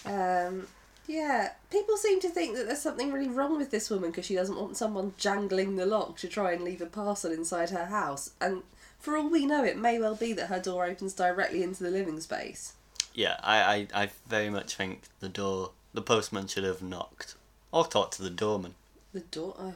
Um, 0.05 0.67
yeah, 1.07 1.51
people 1.71 1.97
seem 1.97 2.19
to 2.21 2.29
think 2.29 2.55
that 2.55 2.65
there's 2.65 2.81
something 2.81 3.11
really 3.11 3.27
wrong 3.27 3.57
with 3.57 3.71
this 3.71 3.89
woman 3.89 4.11
because 4.11 4.25
she 4.25 4.35
doesn't 4.35 4.57
want 4.59 4.77
someone 4.77 5.13
jangling 5.17 5.75
the 5.75 5.85
lock 5.85 6.17
to 6.17 6.27
try 6.27 6.53
and 6.53 6.63
leave 6.63 6.81
a 6.81 6.87
parcel 6.87 7.31
inside 7.31 7.69
her 7.69 7.85
house. 7.85 8.31
And 8.41 8.63
for 8.99 9.15
all 9.15 9.29
we 9.29 9.45
know, 9.45 9.63
it 9.63 9.77
may 9.77 9.99
well 9.99 10.15
be 10.15 10.33
that 10.33 10.47
her 10.47 10.59
door 10.59 10.85
opens 10.85 11.13
directly 11.13 11.61
into 11.61 11.83
the 11.83 11.91
living 11.91 12.19
space. 12.19 12.73
Yeah, 13.13 13.37
I, 13.43 13.87
I, 13.93 14.03
I 14.03 14.09
very 14.27 14.49
much 14.49 14.75
think 14.75 15.03
the 15.19 15.29
door, 15.29 15.71
the 15.93 16.01
postman 16.01 16.47
should 16.47 16.63
have 16.63 16.81
knocked 16.81 17.35
or 17.71 17.85
talked 17.85 18.15
to 18.15 18.23
the 18.23 18.29
doorman. 18.29 18.73
The 19.13 19.19
door. 19.19 19.55
Oh. 19.59 19.73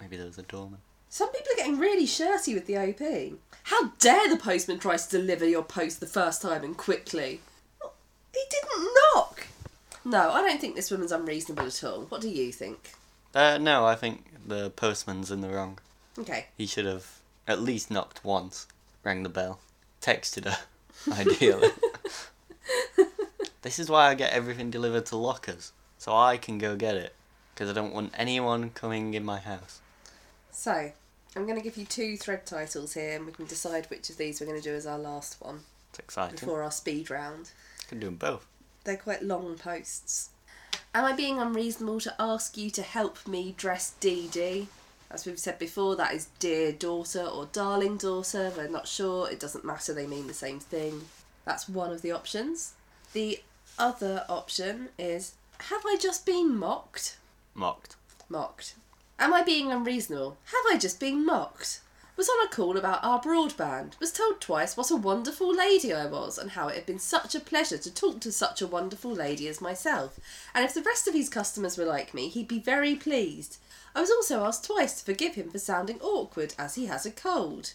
Maybe 0.00 0.16
there 0.16 0.26
was 0.26 0.38
a 0.38 0.42
doorman. 0.42 0.78
Some 1.10 1.30
people 1.30 1.52
are 1.52 1.56
getting 1.56 1.78
really 1.78 2.06
shirty 2.06 2.54
with 2.54 2.66
the 2.66 2.76
OP. 2.76 3.38
How 3.64 3.92
dare 3.98 4.28
the 4.28 4.36
postman 4.36 4.78
try 4.78 4.96
to 4.96 5.10
deliver 5.10 5.46
your 5.46 5.62
post 5.62 6.00
the 6.00 6.06
first 6.06 6.42
time 6.42 6.64
and 6.64 6.76
quickly? 6.76 7.40
He 8.32 8.40
didn't 8.50 8.94
knock! 8.94 9.27
No, 10.08 10.30
I 10.30 10.40
don't 10.40 10.58
think 10.58 10.74
this 10.74 10.90
woman's 10.90 11.12
unreasonable 11.12 11.66
at 11.66 11.84
all. 11.84 12.06
What 12.08 12.22
do 12.22 12.30
you 12.30 12.50
think? 12.50 12.92
Uh, 13.34 13.58
no, 13.58 13.84
I 13.84 13.94
think 13.94 14.24
the 14.46 14.70
postman's 14.70 15.30
in 15.30 15.42
the 15.42 15.50
wrong. 15.50 15.78
Okay. 16.18 16.46
He 16.56 16.66
should 16.66 16.86
have 16.86 17.18
at 17.46 17.60
least 17.60 17.90
knocked 17.90 18.24
once, 18.24 18.66
rang 19.04 19.22
the 19.22 19.28
bell, 19.28 19.60
texted 20.00 20.46
her, 20.46 20.58
ideally. 21.12 21.68
this 23.62 23.78
is 23.78 23.90
why 23.90 24.08
I 24.08 24.14
get 24.14 24.32
everything 24.32 24.70
delivered 24.70 25.04
to 25.06 25.16
lockers, 25.16 25.72
so 25.98 26.16
I 26.16 26.38
can 26.38 26.56
go 26.56 26.74
get 26.74 26.94
it, 26.96 27.14
because 27.54 27.68
I 27.68 27.74
don't 27.74 27.92
want 27.92 28.14
anyone 28.16 28.70
coming 28.70 29.12
in 29.12 29.24
my 29.26 29.38
house. 29.38 29.80
So, 30.50 30.90
I'm 31.36 31.44
going 31.46 31.58
to 31.58 31.62
give 31.64 31.76
you 31.76 31.84
two 31.84 32.16
thread 32.16 32.46
titles 32.46 32.94
here 32.94 33.14
and 33.16 33.26
we 33.26 33.32
can 33.32 33.44
decide 33.44 33.86
which 33.90 34.08
of 34.08 34.16
these 34.16 34.40
we're 34.40 34.46
going 34.46 34.60
to 34.60 34.66
do 34.66 34.74
as 34.74 34.86
our 34.86 34.98
last 34.98 35.36
one 35.40 35.60
It's 35.90 35.98
exciting. 35.98 36.36
before 36.36 36.62
our 36.62 36.70
speed 36.72 37.10
round. 37.10 37.50
Can 37.88 38.00
do 38.00 38.06
them 38.06 38.16
both. 38.16 38.46
They're 38.88 38.96
quite 38.96 39.22
long 39.22 39.58
posts. 39.58 40.30
Am 40.94 41.04
I 41.04 41.12
being 41.12 41.38
unreasonable 41.38 42.00
to 42.00 42.14
ask 42.18 42.56
you 42.56 42.70
to 42.70 42.80
help 42.80 43.28
me 43.28 43.54
dress 43.54 43.92
Dee 44.00 44.28
Dee? 44.28 44.68
As 45.10 45.26
we've 45.26 45.38
said 45.38 45.58
before, 45.58 45.94
that 45.96 46.14
is 46.14 46.28
dear 46.38 46.72
daughter 46.72 47.22
or 47.22 47.50
darling 47.52 47.98
daughter. 47.98 48.50
We're 48.56 48.66
not 48.66 48.88
sure. 48.88 49.30
It 49.30 49.40
doesn't 49.40 49.62
matter. 49.62 49.92
They 49.92 50.06
mean 50.06 50.26
the 50.26 50.32
same 50.32 50.58
thing. 50.58 51.02
That's 51.44 51.68
one 51.68 51.92
of 51.92 52.00
the 52.00 52.12
options. 52.12 52.72
The 53.12 53.42
other 53.78 54.24
option 54.26 54.88
is 54.98 55.34
Have 55.68 55.82
I 55.84 55.98
just 56.00 56.24
been 56.24 56.56
mocked? 56.56 57.18
Mocked. 57.54 57.96
Mocked. 58.30 58.74
Am 59.18 59.34
I 59.34 59.42
being 59.42 59.70
unreasonable? 59.70 60.38
Have 60.46 60.64
I 60.74 60.78
just 60.78 60.98
been 60.98 61.26
mocked? 61.26 61.80
Was 62.18 62.28
on 62.28 62.44
a 62.44 62.50
call 62.50 62.76
about 62.76 63.04
our 63.04 63.22
broadband. 63.22 63.92
Was 64.00 64.10
told 64.10 64.40
twice 64.40 64.76
what 64.76 64.90
a 64.90 64.96
wonderful 64.96 65.54
lady 65.54 65.94
I 65.94 66.06
was 66.06 66.36
and 66.36 66.50
how 66.50 66.66
it 66.66 66.74
had 66.74 66.84
been 66.84 66.98
such 66.98 67.36
a 67.36 67.40
pleasure 67.40 67.78
to 67.78 67.94
talk 67.94 68.18
to 68.22 68.32
such 68.32 68.60
a 68.60 68.66
wonderful 68.66 69.12
lady 69.12 69.46
as 69.46 69.60
myself. 69.60 70.18
And 70.52 70.64
if 70.64 70.74
the 70.74 70.82
rest 70.82 71.06
of 71.06 71.14
his 71.14 71.28
customers 71.28 71.78
were 71.78 71.84
like 71.84 72.12
me, 72.12 72.26
he'd 72.26 72.48
be 72.48 72.58
very 72.58 72.96
pleased. 72.96 73.58
I 73.94 74.00
was 74.00 74.10
also 74.10 74.44
asked 74.44 74.64
twice 74.64 74.98
to 74.98 75.04
forgive 75.04 75.36
him 75.36 75.48
for 75.48 75.60
sounding 75.60 76.00
awkward 76.00 76.54
as 76.58 76.74
he 76.74 76.86
has 76.86 77.06
a 77.06 77.12
cold. 77.12 77.74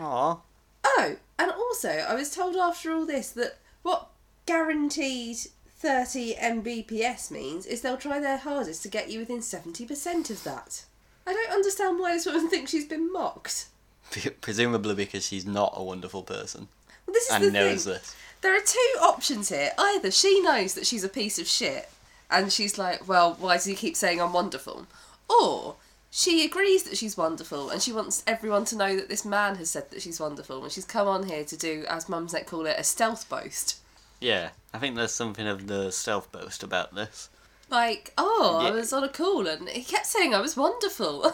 Aw. 0.00 0.38
Oh, 0.84 1.16
and 1.38 1.52
also 1.52 1.90
I 1.90 2.14
was 2.14 2.34
told 2.34 2.56
after 2.56 2.92
all 2.92 3.06
this 3.06 3.30
that 3.30 3.58
what 3.82 4.08
guaranteed 4.44 5.36
30 5.78 6.34
Mbps 6.34 7.30
means 7.30 7.64
is 7.64 7.82
they'll 7.82 7.96
try 7.96 8.18
their 8.18 8.38
hardest 8.38 8.82
to 8.82 8.88
get 8.88 9.08
you 9.08 9.20
within 9.20 9.38
70% 9.38 10.30
of 10.30 10.42
that. 10.42 10.84
I 11.24 11.32
don't 11.32 11.52
understand 11.52 12.00
why 12.00 12.14
this 12.14 12.26
woman 12.26 12.48
thinks 12.50 12.72
she's 12.72 12.88
been 12.88 13.12
mocked. 13.12 13.66
Presumably 14.40 14.94
because 14.94 15.26
she's 15.26 15.46
not 15.46 15.72
a 15.76 15.82
wonderful 15.82 16.22
person 16.22 16.68
Well, 17.06 17.14
this 17.14 17.26
is 17.26 17.32
and 17.32 17.44
the 17.44 17.50
knows 17.50 17.84
thing. 17.84 17.94
this. 17.94 18.16
There 18.40 18.56
are 18.56 18.60
two 18.60 18.98
options 19.00 19.48
here. 19.48 19.70
Either 19.78 20.10
she 20.10 20.40
knows 20.40 20.74
that 20.74 20.86
she's 20.86 21.04
a 21.04 21.08
piece 21.08 21.38
of 21.38 21.46
shit 21.46 21.88
and 22.30 22.52
she's 22.52 22.76
like, 22.78 23.08
well, 23.08 23.36
why 23.40 23.54
does 23.54 23.64
he 23.64 23.74
keep 23.74 23.96
saying 23.96 24.20
I'm 24.20 24.32
wonderful? 24.34 24.86
Or 25.30 25.76
she 26.10 26.44
agrees 26.44 26.82
that 26.84 26.96
she's 26.98 27.16
wonderful 27.16 27.70
and 27.70 27.80
she 27.82 27.92
wants 27.92 28.22
everyone 28.26 28.64
to 28.66 28.76
know 28.76 28.96
that 28.96 29.08
this 29.08 29.24
man 29.24 29.56
has 29.56 29.70
said 29.70 29.90
that 29.90 30.02
she's 30.02 30.20
wonderful 30.20 30.62
and 30.62 30.70
she's 30.70 30.84
come 30.84 31.08
on 31.08 31.26
here 31.26 31.44
to 31.44 31.56
do, 31.56 31.84
as 31.88 32.04
Mumsnet 32.04 32.46
call 32.46 32.66
it, 32.66 32.76
a 32.78 32.84
stealth 32.84 33.28
boast. 33.28 33.78
Yeah, 34.20 34.50
I 34.72 34.78
think 34.78 34.94
there's 34.96 35.12
something 35.14 35.46
of 35.46 35.66
the 35.66 35.90
stealth 35.90 36.30
boast 36.30 36.62
about 36.62 36.94
this. 36.94 37.30
Like, 37.70 38.12
oh, 38.18 38.60
I 38.62 38.70
was 38.70 38.92
on 38.92 39.04
a 39.04 39.08
call 39.08 39.46
and 39.46 39.68
he 39.70 39.82
kept 39.82 40.06
saying 40.06 40.34
I 40.34 40.40
was 40.40 40.56
wonderful. 40.56 41.22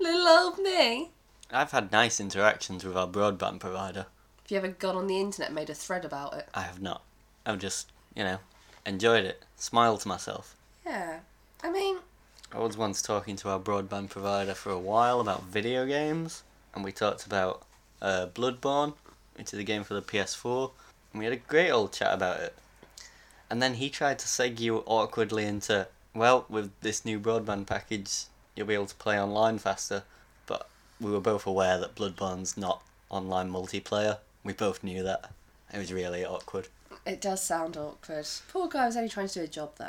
Little 0.00 0.28
old 0.28 0.58
me. 0.58 1.10
I've 1.52 1.72
had 1.72 1.90
nice 1.90 2.20
interactions 2.20 2.84
with 2.84 2.96
our 2.96 3.08
broadband 3.08 3.60
provider. 3.60 4.06
Have 4.42 4.50
you 4.50 4.56
ever 4.56 4.68
gone 4.68 4.96
on 4.96 5.06
the 5.08 5.18
internet 5.18 5.48
and 5.48 5.56
made 5.56 5.70
a 5.70 5.74
thread 5.74 6.04
about 6.04 6.34
it? 6.34 6.48
I 6.54 6.62
have 6.62 6.80
not. 6.80 7.02
I've 7.44 7.58
just, 7.58 7.90
you 8.14 8.22
know, 8.22 8.38
enjoyed 8.86 9.24
it, 9.24 9.44
smiled 9.56 10.00
to 10.02 10.08
myself. 10.08 10.54
Yeah. 10.86 11.20
I 11.62 11.70
mean, 11.70 11.98
I 12.52 12.58
was 12.58 12.76
once 12.76 13.02
talking 13.02 13.36
to 13.36 13.48
our 13.48 13.58
broadband 13.58 14.10
provider 14.10 14.54
for 14.54 14.70
a 14.70 14.78
while 14.78 15.20
about 15.20 15.44
video 15.44 15.86
games, 15.86 16.42
and 16.74 16.84
we 16.84 16.92
talked 16.92 17.26
about 17.26 17.62
uh, 18.00 18.26
Bloodborne, 18.32 18.94
which 19.34 19.52
is 19.52 19.58
a 19.58 19.64
game 19.64 19.82
for 19.82 19.94
the 19.94 20.02
PS4, 20.02 20.70
and 21.12 21.18
we 21.18 21.24
had 21.24 21.34
a 21.34 21.36
great 21.36 21.70
old 21.70 21.92
chat 21.92 22.14
about 22.14 22.40
it. 22.40 22.54
And 23.48 23.60
then 23.60 23.74
he 23.74 23.90
tried 23.90 24.20
to 24.20 24.26
segue 24.26 24.82
awkwardly 24.86 25.44
into, 25.44 25.88
well, 26.14 26.46
with 26.48 26.70
this 26.80 27.04
new 27.04 27.18
broadband 27.18 27.66
package, 27.66 28.24
you'll 28.54 28.68
be 28.68 28.74
able 28.74 28.86
to 28.86 28.94
play 28.94 29.20
online 29.20 29.58
faster. 29.58 30.04
We 31.00 31.10
were 31.10 31.20
both 31.20 31.46
aware 31.46 31.78
that 31.78 31.94
Bloodborne's 31.94 32.56
not 32.56 32.82
online 33.08 33.50
multiplayer. 33.50 34.18
We 34.44 34.52
both 34.52 34.82
knew 34.84 35.02
that. 35.02 35.30
It 35.72 35.78
was 35.78 35.92
really 35.92 36.24
awkward. 36.24 36.68
it 37.06 37.20
does 37.20 37.42
sound 37.42 37.76
awkward. 37.76 38.26
Poor 38.52 38.68
guy 38.68 38.86
was 38.86 38.96
only 38.96 39.08
trying 39.08 39.28
to 39.28 39.34
do 39.34 39.44
a 39.44 39.48
job 39.48 39.72
though. 39.78 39.84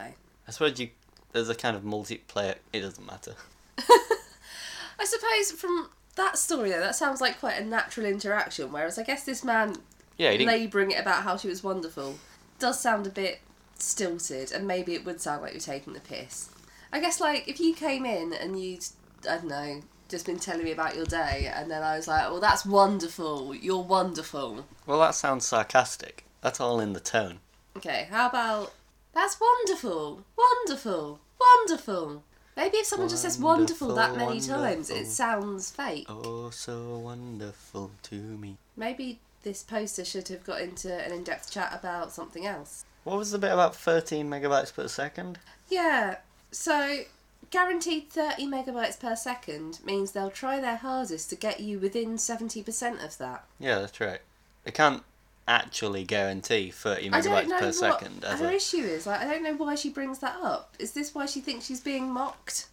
I 0.47 0.51
suppose 0.51 0.79
you 0.79 0.89
there's 1.33 1.49
a 1.49 1.55
kind 1.55 1.75
of 1.75 1.83
multiplayer. 1.83 2.55
It 2.73 2.81
doesn't 2.81 3.05
matter. 3.05 3.35
I 3.77 5.05
suppose 5.05 5.51
from 5.59 5.89
that 6.15 6.37
story 6.37 6.69
though, 6.69 6.79
that 6.79 6.95
sounds 6.95 7.21
like 7.21 7.39
quite 7.39 7.59
a 7.59 7.65
natural 7.65 8.05
interaction. 8.05 8.71
Whereas 8.71 8.99
I 8.99 9.03
guess 9.03 9.23
this 9.23 9.43
man 9.43 9.77
Yeah, 10.17 10.31
labouring 10.31 10.91
it 10.91 10.99
about 10.99 11.23
how 11.23 11.37
she 11.37 11.47
was 11.47 11.63
wonderful 11.63 12.15
does 12.59 12.79
sound 12.79 13.07
a 13.07 13.09
bit 13.09 13.39
stilted, 13.79 14.51
and 14.51 14.67
maybe 14.67 14.93
it 14.93 15.03
would 15.05 15.19
sound 15.19 15.41
like 15.41 15.53
you're 15.53 15.61
taking 15.61 15.93
the 15.93 15.99
piss. 15.99 16.49
I 16.93 16.99
guess 16.99 17.19
like 17.19 17.47
if 17.47 17.59
you 17.59 17.73
came 17.73 18.05
in 18.05 18.33
and 18.33 18.61
you'd 18.61 18.85
I 19.27 19.37
don't 19.37 19.47
know 19.47 19.81
just 20.11 20.25
been 20.27 20.39
telling 20.39 20.63
me 20.63 20.71
about 20.71 20.95
your 20.95 21.05
day, 21.05 21.51
and 21.53 21.71
then 21.71 21.81
I 21.81 21.95
was 21.95 22.07
like, 22.07 22.29
"Well, 22.29 22.39
that's 22.39 22.65
wonderful. 22.65 23.55
You're 23.55 23.81
wonderful." 23.81 24.65
Well, 24.85 24.99
that 24.99 25.15
sounds 25.15 25.47
sarcastic. 25.47 26.25
That's 26.41 26.59
all 26.59 26.79
in 26.79 26.93
the 26.93 26.99
tone. 26.99 27.39
Okay, 27.77 28.07
how 28.11 28.27
about 28.27 28.73
that's 29.13 29.39
wonderful, 29.39 30.23
wonderful, 30.37 31.19
wonderful. 31.39 32.23
Maybe 32.55 32.77
if 32.77 32.85
someone 32.85 33.09
just 33.09 33.21
says 33.21 33.39
wonderful 33.39 33.95
that 33.95 34.11
Wonderful, 34.11 34.27
many 34.27 34.41
times, 34.41 34.89
it 34.89 35.07
sounds 35.07 35.71
fake. 35.71 36.05
Oh, 36.09 36.49
so 36.49 36.97
wonderful 36.97 37.91
to 38.03 38.15
me. 38.15 38.57
Maybe 38.75 39.19
this 39.43 39.63
poster 39.63 40.05
should 40.05 40.27
have 40.27 40.43
got 40.43 40.61
into 40.61 40.93
an 40.93 41.11
in-depth 41.11 41.49
chat 41.49 41.71
about 41.73 42.11
something 42.11 42.45
else. 42.45 42.85
What 43.03 43.17
was 43.17 43.31
the 43.31 43.39
bit 43.39 43.51
about 43.51 43.75
13 43.75 44.29
megabytes 44.29 44.73
per 44.73 44.87
second? 44.87 45.39
Yeah, 45.69 46.17
so 46.51 46.99
guaranteed 47.51 48.09
30 48.09 48.47
megabytes 48.47 48.99
per 48.99 49.15
second 49.15 49.79
means 49.85 50.11
they'll 50.11 50.31
try 50.31 50.59
their 50.59 50.77
hardest 50.77 51.29
to 51.29 51.35
get 51.35 51.59
you 51.59 51.77
within 51.79 52.15
70% 52.15 53.03
of 53.05 53.17
that. 53.19 53.45
Yeah, 53.59 53.79
that's 53.79 53.99
right. 53.99 54.19
They 54.63 54.71
can't 54.71 55.03
actually 55.47 56.03
guarantee 56.03 56.71
30 56.71 57.09
I 57.11 57.21
don't 57.21 57.33
megabytes 57.45 57.47
know 57.49 57.59
per 57.59 57.65
what 57.67 57.75
second. 57.75 58.23
As 58.23 58.39
her 58.39 58.47
a, 58.47 58.53
issue 58.53 58.77
is. 58.77 59.05
Like, 59.05 59.21
I 59.21 59.25
don't 59.25 59.43
know 59.43 59.55
why 59.55 59.75
she 59.75 59.89
brings 59.89 60.19
that 60.19 60.37
up. 60.41 60.75
Is 60.79 60.93
this 60.93 61.13
why 61.13 61.25
she 61.25 61.41
thinks 61.41 61.65
she's 61.65 61.81
being 61.81 62.09
mocked? 62.11 62.67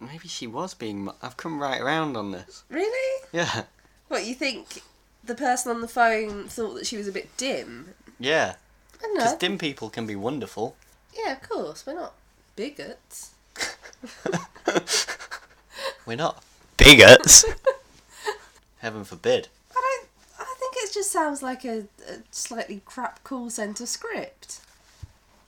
maybe 0.00 0.28
she 0.28 0.46
was 0.46 0.74
being. 0.74 1.04
mo- 1.04 1.14
I've 1.22 1.36
come 1.38 1.62
right 1.62 1.80
around 1.80 2.14
on 2.16 2.30
this. 2.32 2.64
Really? 2.68 3.24
Yeah, 3.32 3.62
What, 4.08 4.26
you 4.26 4.34
think 4.34 4.82
the 5.22 5.34
person 5.34 5.70
on 5.74 5.80
the 5.80 5.88
phone 5.88 6.46
thought 6.46 6.74
that 6.74 6.86
she 6.86 6.96
was 6.98 7.08
a 7.08 7.12
bit 7.12 7.34
dim? 7.38 7.94
yeah. 8.18 8.56
I 9.02 9.06
don't 9.06 9.14
Because 9.16 9.36
dim 9.36 9.56
people 9.58 9.88
can 9.90 10.06
be 10.06 10.16
wonderful. 10.16 10.76
Yeah, 11.16 11.32
of 11.32 11.42
course. 11.48 11.86
We're 11.86 11.94
not 11.94 12.14
bigots. 12.56 13.30
We're 16.06 16.16
not 16.16 16.42
bigots. 16.76 17.44
Heaven 18.78 19.04
forbid. 19.04 19.48
I 19.74 19.98
don't. 20.00 20.08
I 20.38 20.54
think 20.58 20.74
it 20.76 20.92
just 20.92 21.10
sounds 21.10 21.42
like 21.42 21.64
a, 21.64 21.86
a 22.08 22.18
slightly 22.30 22.82
crap 22.84 23.24
call 23.24 23.50
centre 23.50 23.86
script. 23.86 24.60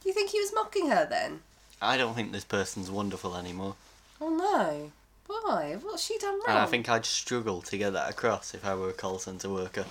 Do 0.02 0.08
you 0.08 0.14
think 0.14 0.30
he 0.30 0.40
was 0.40 0.52
mocking 0.54 0.88
her 0.88 1.06
then? 1.08 1.40
I 1.82 1.96
don't 1.96 2.14
think 2.14 2.32
this 2.32 2.44
person's 2.44 2.90
wonderful 2.90 3.36
anymore. 3.36 3.74
Oh 4.20 4.30
no. 4.30 4.92
Why? 5.26 5.76
What's 5.80 6.04
she 6.04 6.16
done 6.18 6.34
wrong? 6.34 6.44
And 6.48 6.58
I 6.58 6.66
think 6.66 6.88
I'd 6.88 7.04
struggle 7.04 7.60
to 7.62 7.76
get 7.76 7.92
that 7.92 8.10
across 8.10 8.54
if 8.54 8.64
I 8.64 8.74
were 8.74 8.90
a 8.90 8.92
call 8.92 9.18
centre 9.18 9.50
worker. 9.50 9.84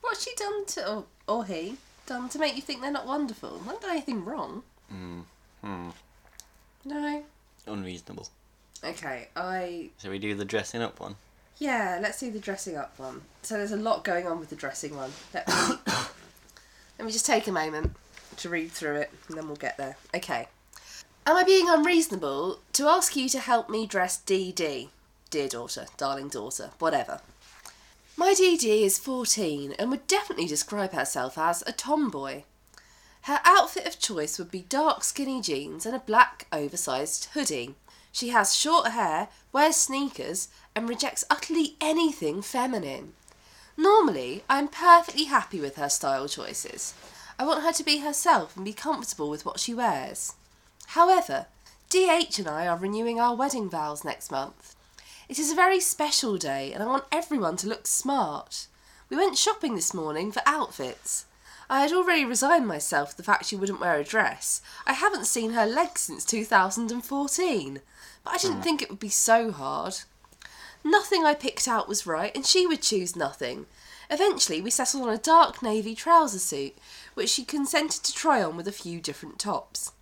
What's 0.00 0.24
she 0.24 0.34
done 0.36 0.66
to, 0.66 0.92
or, 0.92 1.04
or 1.26 1.44
he, 1.44 1.76
done 2.06 2.28
to 2.28 2.38
make 2.38 2.54
you 2.54 2.62
think 2.62 2.80
they're 2.80 2.90
not 2.90 3.06
wonderful? 3.06 3.60
Not 3.66 3.80
done 3.80 3.90
anything 3.90 4.24
wrong. 4.24 4.62
Hmm. 4.90 5.20
Hmm. 5.62 5.88
No. 6.88 7.22
Unreasonable. 7.66 8.28
Okay, 8.82 9.28
I. 9.36 9.90
Shall 10.00 10.10
we 10.10 10.18
do 10.18 10.34
the 10.34 10.46
dressing 10.46 10.80
up 10.80 10.98
one? 11.00 11.16
Yeah, 11.58 11.98
let's 12.00 12.18
do 12.18 12.30
the 12.30 12.38
dressing 12.38 12.76
up 12.76 12.98
one. 12.98 13.20
So 13.42 13.58
there's 13.58 13.72
a 13.72 13.76
lot 13.76 14.04
going 14.04 14.26
on 14.26 14.40
with 14.40 14.48
the 14.48 14.56
dressing 14.56 14.96
one. 14.96 15.10
Let 15.34 15.46
me, 15.48 15.54
let 16.98 17.04
me 17.04 17.12
just 17.12 17.26
take 17.26 17.46
a 17.46 17.52
moment 17.52 17.94
to 18.38 18.48
read 18.48 18.70
through 18.70 18.96
it 18.96 19.10
and 19.28 19.36
then 19.36 19.46
we'll 19.48 19.56
get 19.56 19.76
there. 19.76 19.96
Okay. 20.14 20.48
Am 21.26 21.36
I 21.36 21.44
being 21.44 21.68
unreasonable 21.68 22.60
to 22.72 22.86
ask 22.86 23.14
you 23.16 23.28
to 23.28 23.38
help 23.38 23.68
me 23.68 23.86
dress 23.86 24.22
DD? 24.24 24.88
Dear 25.28 25.48
daughter, 25.48 25.86
darling 25.98 26.28
daughter, 26.28 26.70
whatever. 26.78 27.20
My 28.16 28.32
DD 28.32 28.82
is 28.82 28.98
14 28.98 29.74
and 29.78 29.90
would 29.90 30.06
definitely 30.06 30.46
describe 30.46 30.92
herself 30.92 31.36
as 31.36 31.62
a 31.66 31.72
tomboy. 31.72 32.44
Her 33.28 33.42
outfit 33.44 33.86
of 33.86 33.98
choice 33.98 34.38
would 34.38 34.50
be 34.50 34.62
dark 34.62 35.04
skinny 35.04 35.42
jeans 35.42 35.84
and 35.84 35.94
a 35.94 35.98
black 35.98 36.46
oversized 36.50 37.26
hoodie. 37.34 37.74
She 38.10 38.30
has 38.30 38.56
short 38.56 38.92
hair, 38.92 39.28
wears 39.52 39.76
sneakers, 39.76 40.48
and 40.74 40.88
rejects 40.88 41.26
utterly 41.28 41.76
anything 41.78 42.40
feminine. 42.40 43.12
Normally, 43.76 44.44
I'm 44.48 44.66
perfectly 44.66 45.24
happy 45.24 45.60
with 45.60 45.76
her 45.76 45.90
style 45.90 46.26
choices. 46.26 46.94
I 47.38 47.44
want 47.44 47.64
her 47.64 47.72
to 47.72 47.84
be 47.84 47.98
herself 47.98 48.56
and 48.56 48.64
be 48.64 48.72
comfortable 48.72 49.28
with 49.28 49.44
what 49.44 49.60
she 49.60 49.74
wears. 49.74 50.32
However, 50.86 51.48
DH 51.90 52.38
and 52.38 52.48
I 52.48 52.66
are 52.66 52.78
renewing 52.78 53.20
our 53.20 53.36
wedding 53.36 53.68
vows 53.68 54.04
next 54.04 54.30
month. 54.30 54.74
It 55.28 55.38
is 55.38 55.52
a 55.52 55.54
very 55.54 55.80
special 55.80 56.38
day 56.38 56.72
and 56.72 56.82
I 56.82 56.86
want 56.86 57.04
everyone 57.12 57.58
to 57.58 57.68
look 57.68 57.86
smart. 57.86 58.68
We 59.10 59.18
went 59.18 59.36
shopping 59.36 59.74
this 59.74 59.92
morning 59.92 60.32
for 60.32 60.40
outfits. 60.46 61.26
I 61.70 61.82
had 61.82 61.92
already 61.92 62.24
resigned 62.24 62.66
myself 62.66 63.10
to 63.10 63.16
the 63.16 63.22
fact 63.22 63.46
she 63.46 63.56
wouldn't 63.56 63.80
wear 63.80 63.96
a 63.96 64.04
dress. 64.04 64.62
I 64.86 64.94
haven't 64.94 65.26
seen 65.26 65.52
her 65.52 65.66
legs 65.66 66.02
since 66.02 66.24
2014, 66.24 67.80
but 68.24 68.34
I 68.34 68.38
didn't 68.38 68.56
hmm. 68.56 68.62
think 68.62 68.80
it 68.80 68.88
would 68.88 68.98
be 68.98 69.10
so 69.10 69.52
hard. 69.52 69.96
Nothing 70.82 71.24
I 71.24 71.34
picked 71.34 71.68
out 71.68 71.88
was 71.88 72.06
right, 72.06 72.34
and 72.34 72.46
she 72.46 72.66
would 72.66 72.80
choose 72.80 73.14
nothing. 73.14 73.66
Eventually, 74.10 74.62
we 74.62 74.70
settled 74.70 75.02
on 75.02 75.12
a 75.12 75.18
dark 75.18 75.62
navy 75.62 75.94
trouser 75.94 76.38
suit, 76.38 76.74
which 77.12 77.28
she 77.28 77.44
consented 77.44 78.02
to 78.04 78.14
try 78.14 78.42
on 78.42 78.56
with 78.56 78.66
a 78.66 78.72
few 78.72 79.00
different 79.00 79.38
tops. 79.38 79.92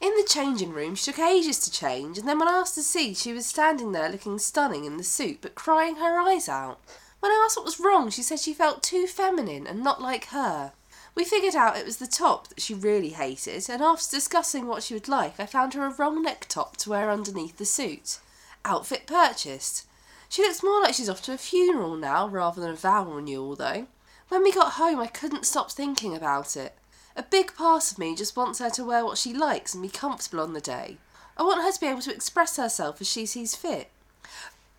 In 0.00 0.14
the 0.16 0.28
changing 0.28 0.72
room, 0.72 0.94
she 0.94 1.10
took 1.10 1.18
ages 1.18 1.58
to 1.60 1.70
change, 1.70 2.18
and 2.18 2.28
then 2.28 2.38
when 2.38 2.48
asked 2.48 2.74
to 2.74 2.82
see, 2.82 3.14
she 3.14 3.32
was 3.32 3.46
standing 3.46 3.92
there 3.92 4.10
looking 4.10 4.38
stunning 4.38 4.84
in 4.84 4.98
the 4.98 5.04
suit, 5.04 5.38
but 5.40 5.54
crying 5.54 5.96
her 5.96 6.20
eyes 6.20 6.46
out. 6.46 6.78
When 7.24 7.32
I 7.32 7.42
asked 7.46 7.56
what 7.56 7.64
was 7.64 7.80
wrong, 7.80 8.10
she 8.10 8.22
said 8.22 8.38
she 8.38 8.52
felt 8.52 8.82
too 8.82 9.06
feminine 9.06 9.66
and 9.66 9.82
not 9.82 10.02
like 10.02 10.26
her. 10.26 10.72
We 11.14 11.24
figured 11.24 11.54
out 11.54 11.78
it 11.78 11.86
was 11.86 11.96
the 11.96 12.06
top 12.06 12.48
that 12.48 12.60
she 12.60 12.74
really 12.74 13.08
hated, 13.08 13.66
and 13.70 13.80
after 13.80 14.14
discussing 14.14 14.66
what 14.66 14.82
she 14.82 14.92
would 14.92 15.08
like, 15.08 15.40
I 15.40 15.46
found 15.46 15.72
her 15.72 15.86
a 15.86 15.88
roll 15.88 16.20
neck 16.20 16.44
top 16.50 16.76
to 16.76 16.90
wear 16.90 17.10
underneath 17.10 17.56
the 17.56 17.64
suit. 17.64 18.18
Outfit 18.66 19.06
purchased. 19.06 19.86
She 20.28 20.42
looks 20.42 20.62
more 20.62 20.82
like 20.82 20.92
she's 20.92 21.08
off 21.08 21.22
to 21.22 21.32
a 21.32 21.38
funeral 21.38 21.96
now 21.96 22.28
rather 22.28 22.60
than 22.60 22.72
a 22.72 22.76
vow 22.76 23.06
renewal, 23.06 23.56
though. 23.56 23.86
When 24.28 24.42
we 24.42 24.52
got 24.52 24.72
home, 24.72 25.00
I 25.00 25.06
couldn't 25.06 25.46
stop 25.46 25.72
thinking 25.72 26.14
about 26.14 26.58
it. 26.58 26.76
A 27.16 27.22
big 27.22 27.54
part 27.54 27.90
of 27.90 27.98
me 27.98 28.14
just 28.14 28.36
wants 28.36 28.58
her 28.58 28.68
to 28.68 28.84
wear 28.84 29.02
what 29.02 29.16
she 29.16 29.32
likes 29.32 29.72
and 29.72 29.82
be 29.82 29.88
comfortable 29.88 30.42
on 30.42 30.52
the 30.52 30.60
day. 30.60 30.98
I 31.38 31.42
want 31.42 31.62
her 31.62 31.72
to 31.72 31.80
be 31.80 31.86
able 31.86 32.02
to 32.02 32.14
express 32.14 32.58
herself 32.58 33.00
as 33.00 33.08
she 33.08 33.24
sees 33.24 33.56
fit. 33.56 33.90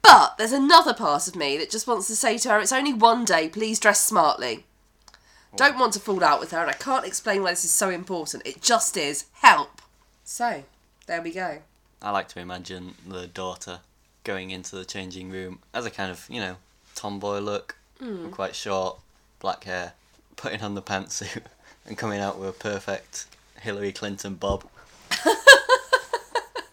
But 0.06 0.38
there's 0.38 0.52
another 0.52 0.94
part 0.94 1.28
of 1.28 1.36
me 1.36 1.58
that 1.58 1.72
just 1.72 1.88
wants 1.88 2.06
to 2.08 2.16
say 2.16 2.38
to 2.38 2.50
her, 2.50 2.60
it's 2.60 2.72
only 2.72 2.94
one 2.94 3.26
day, 3.26 3.50
please 3.50 3.80
dress 3.80 4.06
smartly. 4.06 4.66
Oh. 5.12 5.58
Don't 5.58 5.80
want 5.80 5.94
to 5.94 6.00
fall 6.00 6.24
out 6.24 6.40
with 6.40 6.52
her, 6.52 6.60
and 6.60 6.70
I 6.70 6.74
can't 6.74 7.06
explain 7.06 7.42
why 7.42 7.52
this 7.52 7.66
is 7.66 7.72
so 7.72 7.90
important. 7.90 8.46
It 8.46 8.62
just 8.62 8.98
is. 8.98 9.26
Help. 9.34 9.82
So, 10.24 10.64
there 11.08 11.22
we 11.22 11.32
go. 11.32 11.60
I 12.02 12.12
like 12.12 12.28
to 12.30 12.40
imagine 12.40 12.94
the 13.08 13.26
daughter 13.26 13.80
going 14.24 14.52
into 14.52 14.76
the 14.76 14.86
changing 14.86 15.32
room 15.32 15.60
as 15.74 15.86
a 15.86 15.92
kind 15.92 16.12
of, 16.12 16.28
you 16.30 16.40
know, 16.40 16.58
tomboy 16.94 17.40
look, 17.40 17.76
hmm. 18.00 18.30
quite 18.30 18.56
short, 18.56 19.00
black 19.40 19.64
hair, 19.64 19.94
putting 20.36 20.62
on 20.62 20.76
the 20.76 20.82
pantsuit, 20.84 21.44
and 21.88 21.98
coming 21.98 22.20
out 22.20 22.38
with 22.38 22.50
a 22.50 22.54
perfect 22.54 23.26
Hillary 23.60 23.92
Clinton 23.92 24.36
bob. 24.36 24.66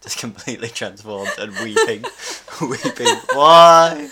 Just 0.01 0.19
completely 0.19 0.67
transformed 0.67 1.31
and 1.39 1.53
weeping, 1.59 2.03
weeping. 2.61 3.07
Why? 3.33 4.09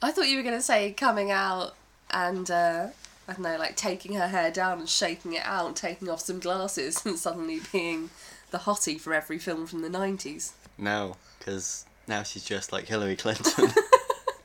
I 0.00 0.10
thought 0.12 0.28
you 0.28 0.36
were 0.36 0.42
going 0.42 0.56
to 0.56 0.62
say 0.62 0.92
coming 0.92 1.30
out 1.30 1.74
and, 2.10 2.50
uh, 2.50 2.88
I 3.26 3.32
don't 3.32 3.42
know, 3.42 3.58
like 3.58 3.76
taking 3.76 4.14
her 4.14 4.28
hair 4.28 4.50
down 4.50 4.78
and 4.78 4.88
shaking 4.88 5.34
it 5.34 5.42
out 5.44 5.66
and 5.66 5.76
taking 5.76 6.08
off 6.08 6.20
some 6.20 6.38
glasses 6.38 7.02
and 7.06 7.18
suddenly 7.18 7.60
being 7.72 8.10
the 8.50 8.58
hottie 8.58 9.00
for 9.00 9.12
every 9.12 9.38
film 9.38 9.66
from 9.66 9.82
the 9.82 9.88
90s. 9.88 10.52
No, 10.78 11.16
because 11.38 11.84
now 12.06 12.22
she's 12.22 12.44
dressed 12.44 12.72
like 12.72 12.86
Hillary 12.86 13.16
Clinton 13.16 13.70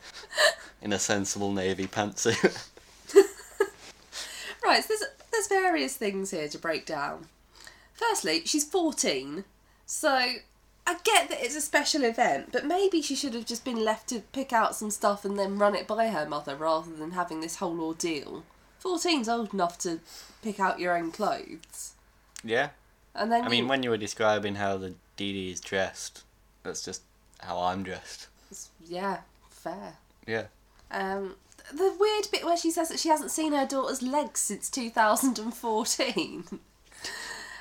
in 0.81 0.91
a 0.91 0.99
sensible 0.99 1.51
navy 1.51 1.87
pantsuit. 1.87 2.69
Right, 4.63 4.81
so 4.81 4.93
there's, 4.93 5.03
there's 5.31 5.47
various 5.47 5.97
things 5.97 6.31
here 6.31 6.47
to 6.47 6.57
break 6.57 6.85
down. 6.85 7.27
Firstly, 7.93 8.43
she's 8.45 8.63
14, 8.63 9.43
so 9.85 10.33
I 10.85 10.97
get 11.03 11.29
that 11.29 11.43
it's 11.43 11.55
a 11.55 11.61
special 11.61 12.03
event, 12.03 12.49
but 12.51 12.65
maybe 12.65 13.01
she 13.01 13.15
should 13.15 13.33
have 13.33 13.45
just 13.45 13.63
been 13.63 13.83
left 13.83 14.09
to 14.09 14.19
pick 14.19 14.51
out 14.51 14.75
some 14.75 14.91
stuff 14.91 15.23
and 15.23 15.39
then 15.39 15.57
run 15.57 15.75
it 15.75 15.87
by 15.87 16.07
her 16.09 16.25
mother 16.25 16.55
rather 16.55 16.91
than 16.91 17.11
having 17.11 17.39
this 17.39 17.57
whole 17.57 17.79
ordeal. 17.79 18.43
14's 18.83 19.29
old 19.29 19.53
enough 19.53 19.77
to 19.79 20.01
pick 20.41 20.59
out 20.59 20.79
your 20.79 20.97
own 20.97 21.11
clothes. 21.11 21.93
yeah. 22.43 22.69
And 23.15 23.31
then 23.31 23.43
I 23.43 23.49
mean, 23.49 23.67
when 23.67 23.83
you 23.83 23.91
were 23.91 23.97
describing 23.97 24.55
how 24.55 24.77
the 24.77 24.95
DD 25.17 25.51
is 25.51 25.61
dressed, 25.61 26.23
that's 26.63 26.83
just 26.83 27.03
how 27.39 27.59
I'm 27.59 27.83
dressed. 27.83 28.27
yeah, 28.83 29.19
fair. 29.51 29.93
Yeah. 30.25 30.45
Um, 30.89 31.35
the 31.71 31.95
weird 31.99 32.27
bit 32.31 32.43
where 32.43 32.57
she 32.57 32.71
says 32.71 32.89
that 32.89 32.99
she 32.99 33.09
hasn't 33.09 33.31
seen 33.31 33.53
her 33.53 33.67
daughter's 33.67 34.01
legs 34.01 34.39
since 34.39 34.69
2014. 34.69 36.59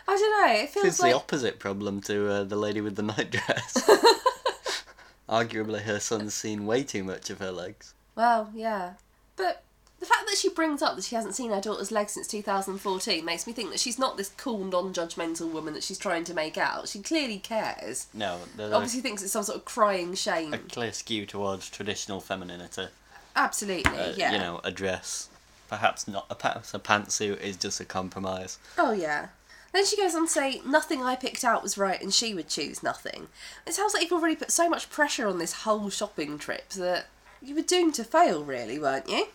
I 0.08 0.16
don't 0.16 0.46
know. 0.46 0.62
It 0.62 0.70
feels 0.70 0.86
It's 0.86 1.00
like 1.00 1.12
the 1.12 1.16
opposite 1.16 1.58
problem 1.58 2.00
to 2.02 2.30
uh, 2.30 2.44
the 2.44 2.56
lady 2.56 2.80
with 2.80 2.96
the 2.96 3.02
nightdress. 3.02 3.88
Arguably, 5.28 5.82
her 5.82 6.00
son's 6.00 6.34
seen 6.34 6.66
way 6.66 6.82
too 6.82 7.04
much 7.04 7.30
of 7.30 7.38
her 7.38 7.52
legs. 7.52 7.94
Well, 8.14 8.50
yeah. 8.54 8.94
But 9.36 9.62
the 10.00 10.06
fact 10.06 10.26
that 10.26 10.36
she 10.36 10.48
brings 10.50 10.82
up 10.82 10.96
that 10.96 11.04
she 11.04 11.14
hasn't 11.14 11.34
seen 11.34 11.50
her 11.50 11.60
daughter's 11.60 11.90
legs 11.92 12.12
since 12.12 12.26
2014 12.26 13.24
makes 13.24 13.46
me 13.46 13.52
think 13.52 13.70
that 13.70 13.80
she's 13.80 13.98
not 13.98 14.16
this 14.16 14.30
cool, 14.36 14.64
non 14.64 14.92
judgmental 14.92 15.50
woman 15.50 15.72
that 15.74 15.84
she's 15.84 15.96
trying 15.98 16.24
to 16.24 16.34
make 16.34 16.58
out. 16.58 16.88
She 16.88 17.00
clearly 17.00 17.38
cares. 17.38 18.08
No, 18.12 18.40
Obviously, 18.58 19.00
thinks 19.00 19.22
it's 19.22 19.32
some 19.32 19.44
sort 19.44 19.56
of 19.58 19.64
crying 19.64 20.14
shame. 20.14 20.52
a, 20.52 20.56
a 20.56 20.58
clear 20.58 20.92
skew 20.92 21.24
towards 21.24 21.70
traditional 21.70 22.20
femininity. 22.20 22.88
Absolutely, 23.34 23.96
Uh, 23.98 24.12
yeah. 24.16 24.32
You 24.32 24.38
know, 24.38 24.60
a 24.64 24.70
dress. 24.70 25.28
Perhaps 25.68 26.06
not. 26.06 26.26
A, 26.28 26.34
perhaps 26.34 26.74
a 26.74 26.78
pantsuit 26.78 27.40
is 27.40 27.56
just 27.56 27.80
a 27.80 27.84
compromise. 27.86 28.58
Oh, 28.76 28.92
yeah. 28.92 29.28
Then 29.72 29.86
she 29.86 29.96
goes 29.96 30.14
on 30.14 30.26
to 30.26 30.32
say, 30.32 30.60
Nothing 30.66 31.02
I 31.02 31.16
picked 31.16 31.44
out 31.44 31.62
was 31.62 31.78
right 31.78 32.00
and 32.00 32.12
she 32.12 32.34
would 32.34 32.48
choose 32.48 32.82
nothing. 32.82 33.28
It 33.66 33.72
sounds 33.72 33.94
like 33.94 34.02
you've 34.02 34.12
already 34.12 34.36
put 34.36 34.50
so 34.50 34.68
much 34.68 34.90
pressure 34.90 35.26
on 35.26 35.38
this 35.38 35.62
whole 35.62 35.88
shopping 35.90 36.38
trip 36.38 36.70
that 36.70 37.06
you 37.40 37.54
were 37.54 37.62
doomed 37.62 37.94
to 37.94 38.04
fail, 38.04 38.44
really, 38.44 38.78
weren't 38.78 39.08
you? 39.08 39.28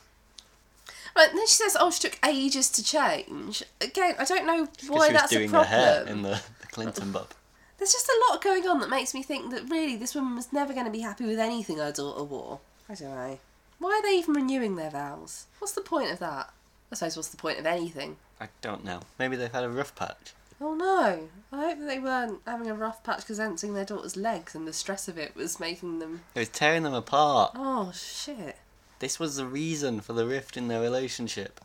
Right, 1.16 1.30
then 1.34 1.48
she 1.48 1.56
says, 1.56 1.76
Oh, 1.80 1.90
she 1.90 2.08
took 2.08 2.20
ages 2.26 2.70
to 2.72 2.84
change. 2.84 3.64
Again, 3.82 4.14
I 4.20 4.26
don't 4.26 4.46
know 4.46 4.68
why 4.88 5.12
that's 5.12 5.32
doing 5.32 5.50
a 5.54 5.58
her 5.58 5.64
problem. 5.64 5.68
hair 5.80 6.04
in 6.08 6.22
the, 6.22 6.42
the 6.62 6.68
Clinton 6.68 7.12
bob. 7.12 7.32
There's 7.80 7.94
just 7.94 8.08
a 8.08 8.22
lot 8.30 8.44
going 8.44 8.68
on 8.68 8.80
that 8.80 8.90
makes 8.90 9.14
me 9.14 9.24
think 9.24 9.52
that 9.52 9.70
really 9.70 9.96
this 9.96 10.16
woman 10.16 10.36
was 10.36 10.54
never 10.54 10.74
going 10.74 10.86
to 10.86 10.92
be 10.92 11.00
happy 11.02 11.26
with 11.26 11.40
anything 11.40 11.78
her 11.78 11.92
daughter 11.92 12.24
wore. 12.24 12.60
I 12.90 12.96
don't 12.96 13.10
know. 13.10 13.40
Why 13.80 13.92
are 13.92 14.02
they 14.02 14.18
even 14.18 14.34
renewing 14.34 14.76
their 14.76 14.90
vows? 14.90 15.46
What's 15.60 15.74
the 15.74 15.82
point 15.82 16.12
of 16.12 16.20
that? 16.20 16.52
I 16.92 16.96
suppose 16.96 17.16
what's 17.16 17.30
the 17.30 17.38
point 17.38 17.60
of 17.60 17.66
anything? 17.66 18.18
I 18.40 18.50
don't 18.62 18.84
know. 18.84 19.02
Maybe 19.18 19.36
they've 19.36 19.52
had 19.52 19.64
a 19.64 19.70
rough 19.70 19.96
patch. 19.96 20.34
Oh 20.60 20.74
no! 20.74 21.30
I 21.52 21.70
hope 21.70 21.80
that 21.80 21.86
they 21.86 22.00
weren't 22.00 22.42
having 22.46 22.70
a 22.70 22.74
rough 22.74 23.04
patch 23.04 23.28
hadn't 23.28 23.62
their 23.62 23.86
daughter's 23.86 24.18
legs 24.18 24.56
and 24.56 24.68
the 24.68 24.74
stress 24.74 25.08
of 25.08 25.18
it 25.18 25.36
was 25.36 25.60
making 25.60 26.00
them. 26.00 26.22
It 26.34 26.40
was 26.40 26.50
tearing 26.50 26.84
them 26.84 26.96
apart. 26.96 27.52
Oh 27.56 27.92
shit! 27.94 28.58
This 29.00 29.20
was 29.20 29.36
the 29.36 29.46
reason 29.46 30.02
for 30.02 30.14
the 30.14 30.26
rift 30.26 30.58
in 30.58 30.68
their 30.68 30.82
relationship. 30.82 31.62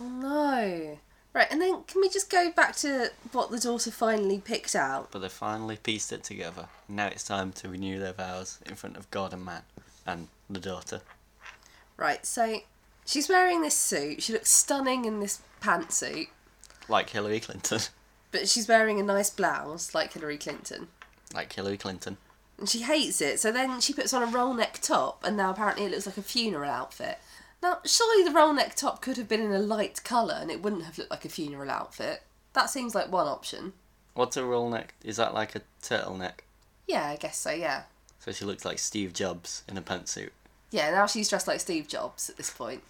Oh 0.00 0.08
no! 0.08 0.98
Right, 1.32 1.48
and 1.50 1.60
then 1.60 1.82
can 1.84 2.00
we 2.00 2.08
just 2.08 2.30
go 2.30 2.50
back 2.50 2.76
to 2.76 3.10
what 3.32 3.50
the 3.50 3.58
daughter 3.58 3.90
finally 3.90 4.38
picked 4.38 4.74
out? 4.74 5.10
But 5.10 5.18
they 5.20 5.28
finally 5.28 5.76
pieced 5.76 6.12
it 6.12 6.24
together. 6.24 6.68
Now 6.88 7.08
it's 7.08 7.24
time 7.24 7.52
to 7.52 7.68
renew 7.68 7.98
their 7.98 8.14
vows 8.14 8.58
in 8.64 8.74
front 8.74 8.96
of 8.96 9.10
God 9.10 9.32
and 9.32 9.44
man. 9.44 9.62
And 10.06 10.28
the 10.48 10.60
daughter. 10.60 11.00
Right, 11.96 12.24
so 12.24 12.60
she's 13.06 13.28
wearing 13.28 13.62
this 13.62 13.76
suit. 13.76 14.22
She 14.22 14.32
looks 14.32 14.50
stunning 14.50 15.06
in 15.06 15.20
this 15.20 15.40
pantsuit. 15.62 16.28
Like 16.88 17.10
Hillary 17.10 17.40
Clinton. 17.40 17.80
But 18.32 18.48
she's 18.48 18.68
wearing 18.68 19.00
a 19.00 19.04
nice 19.04 19.30
blouse 19.30 19.94
like 19.94 20.12
Hillary 20.12 20.36
Clinton. 20.36 20.88
Like 21.32 21.50
Hillary 21.54 21.78
Clinton. 21.78 22.18
And 22.58 22.68
she 22.68 22.82
hates 22.82 23.22
it, 23.22 23.40
so 23.40 23.50
then 23.50 23.80
she 23.80 23.94
puts 23.94 24.12
on 24.12 24.22
a 24.22 24.26
roll 24.26 24.52
neck 24.52 24.80
top, 24.82 25.24
and 25.24 25.38
now 25.38 25.50
apparently 25.52 25.86
it 25.86 25.92
looks 25.92 26.04
like 26.06 26.18
a 26.18 26.22
funeral 26.22 26.68
outfit. 26.68 27.18
Now, 27.62 27.78
surely 27.84 28.24
the 28.24 28.34
roll 28.34 28.52
neck 28.52 28.74
top 28.74 29.00
could 29.00 29.16
have 29.16 29.28
been 29.28 29.40
in 29.40 29.52
a 29.52 29.58
light 29.58 30.02
colour 30.04 30.36
and 30.38 30.50
it 30.50 30.62
wouldn't 30.62 30.84
have 30.84 30.98
looked 30.98 31.10
like 31.10 31.24
a 31.24 31.30
funeral 31.30 31.70
outfit. 31.70 32.24
That 32.52 32.68
seems 32.68 32.94
like 32.94 33.10
one 33.10 33.26
option. 33.26 33.72
What's 34.14 34.36
a 34.36 34.44
roll 34.44 34.68
neck? 34.68 34.94
Is 35.02 35.16
that 35.16 35.32
like 35.34 35.54
a 35.54 35.62
turtleneck? 35.82 36.40
Yeah, 36.86 37.06
I 37.06 37.16
guess 37.16 37.38
so, 37.38 37.50
yeah. 37.50 37.84
So 38.18 38.32
she 38.32 38.44
looks 38.44 38.64
like 38.64 38.78
Steve 38.78 39.12
Jobs 39.12 39.62
in 39.68 39.76
a 39.76 39.82
pantsuit. 39.82 40.30
Yeah, 40.70 40.90
now 40.90 41.06
she's 41.06 41.28
dressed 41.28 41.46
like 41.48 41.60
Steve 41.60 41.88
Jobs 41.88 42.28
at 42.30 42.36
this 42.36 42.50
point. 42.50 42.82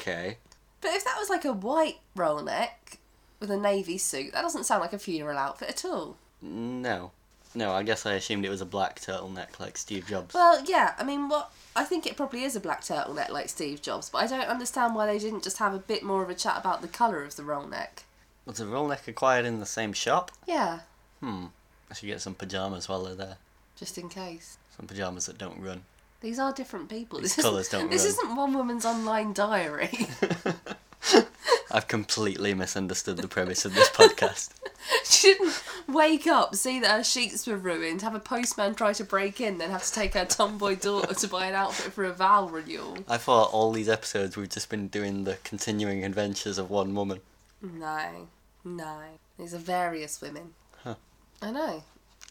Okay. 0.00 0.38
But 0.80 0.92
if 0.92 1.04
that 1.04 1.16
was 1.18 1.28
like 1.28 1.44
a 1.44 1.52
white 1.52 1.98
roll 2.16 2.42
neck 2.42 2.98
with 3.40 3.50
a 3.50 3.56
navy 3.56 3.98
suit, 3.98 4.32
that 4.32 4.42
doesn't 4.42 4.64
sound 4.64 4.80
like 4.80 4.92
a 4.92 4.98
funeral 4.98 5.36
outfit 5.38 5.68
at 5.68 5.84
all. 5.84 6.16
No. 6.40 7.10
No, 7.54 7.72
I 7.72 7.82
guess 7.82 8.04
I 8.06 8.12
assumed 8.14 8.44
it 8.44 8.50
was 8.50 8.60
a 8.60 8.66
black 8.66 9.00
turtleneck 9.00 9.58
like 9.58 9.76
Steve 9.78 10.06
Jobs. 10.06 10.34
Well, 10.34 10.62
yeah, 10.66 10.94
I 10.98 11.04
mean, 11.04 11.28
what 11.28 11.50
I 11.74 11.84
think 11.84 12.06
it 12.06 12.16
probably 12.16 12.44
is 12.44 12.54
a 12.54 12.60
black 12.60 12.82
turtleneck 12.82 13.30
like 13.30 13.48
Steve 13.48 13.80
Jobs, 13.82 14.10
but 14.10 14.18
I 14.18 14.26
don't 14.26 14.48
understand 14.48 14.94
why 14.94 15.06
they 15.06 15.18
didn't 15.18 15.42
just 15.44 15.58
have 15.58 15.72
a 15.74 15.78
bit 15.78 16.02
more 16.02 16.22
of 16.22 16.28
a 16.30 16.34
chat 16.34 16.58
about 16.58 16.82
the 16.82 16.88
colour 16.88 17.24
of 17.24 17.36
the 17.36 17.42
roll 17.44 17.66
neck. 17.66 18.04
Was 18.44 18.58
the 18.58 18.66
roll 18.66 18.88
neck 18.88 19.08
acquired 19.08 19.44
in 19.46 19.60
the 19.60 19.66
same 19.66 19.92
shop? 19.92 20.30
Yeah, 20.46 20.80
Hmm. 21.20 21.46
I 21.90 21.94
should 21.94 22.06
get 22.06 22.20
some 22.20 22.34
pajamas 22.34 22.88
while 22.88 23.02
they're 23.04 23.14
there. 23.14 23.36
just 23.78 23.96
in 23.98 24.08
case. 24.10 24.58
Some 24.76 24.86
pajamas 24.86 25.26
that 25.26 25.38
don't 25.38 25.60
run. 25.60 25.82
These 26.20 26.38
are 26.38 26.52
different 26.52 26.88
people. 26.88 27.20
These 27.20 27.36
This 27.36 27.44
colours 27.44 27.68
isn't, 27.68 27.80
don't 27.80 27.90
This 27.90 28.02
run. 28.02 28.08
isn't 28.10 28.36
one 28.36 28.54
woman's 28.54 28.84
online 28.84 29.32
diary. 29.32 30.08
I've 31.70 31.86
completely 31.86 32.54
misunderstood 32.54 33.18
the 33.18 33.28
premise 33.28 33.64
of 33.64 33.74
this 33.74 33.90
podcast. 33.90 34.50
she 35.04 35.34
didn't 35.34 35.62
wake 35.86 36.26
up, 36.26 36.54
see 36.54 36.80
that 36.80 36.90
her 36.90 37.04
sheets 37.04 37.46
were 37.46 37.56
ruined, 37.58 38.02
have 38.02 38.14
a 38.14 38.20
postman 38.20 38.74
try 38.74 38.92
to 38.94 39.04
break 39.04 39.40
in, 39.40 39.58
then 39.58 39.70
have 39.70 39.84
to 39.84 39.92
take 39.92 40.14
her 40.14 40.24
tomboy 40.24 40.76
daughter 40.76 41.14
to 41.14 41.28
buy 41.28 41.46
an 41.46 41.54
outfit 41.54 41.92
for 41.92 42.04
a 42.04 42.12
vow 42.12 42.46
renewal. 42.48 42.96
I 43.06 43.18
thought 43.18 43.52
all 43.52 43.70
these 43.72 43.88
episodes 43.88 44.36
we've 44.36 44.48
just 44.48 44.70
been 44.70 44.88
doing 44.88 45.24
the 45.24 45.36
continuing 45.44 46.04
adventures 46.04 46.56
of 46.58 46.70
one 46.70 46.94
woman. 46.94 47.20
No, 47.60 48.28
no. 48.64 49.00
These 49.38 49.52
are 49.54 49.58
various 49.58 50.20
women. 50.22 50.54
Huh. 50.82 50.94
I 51.42 51.50
know. 51.50 51.84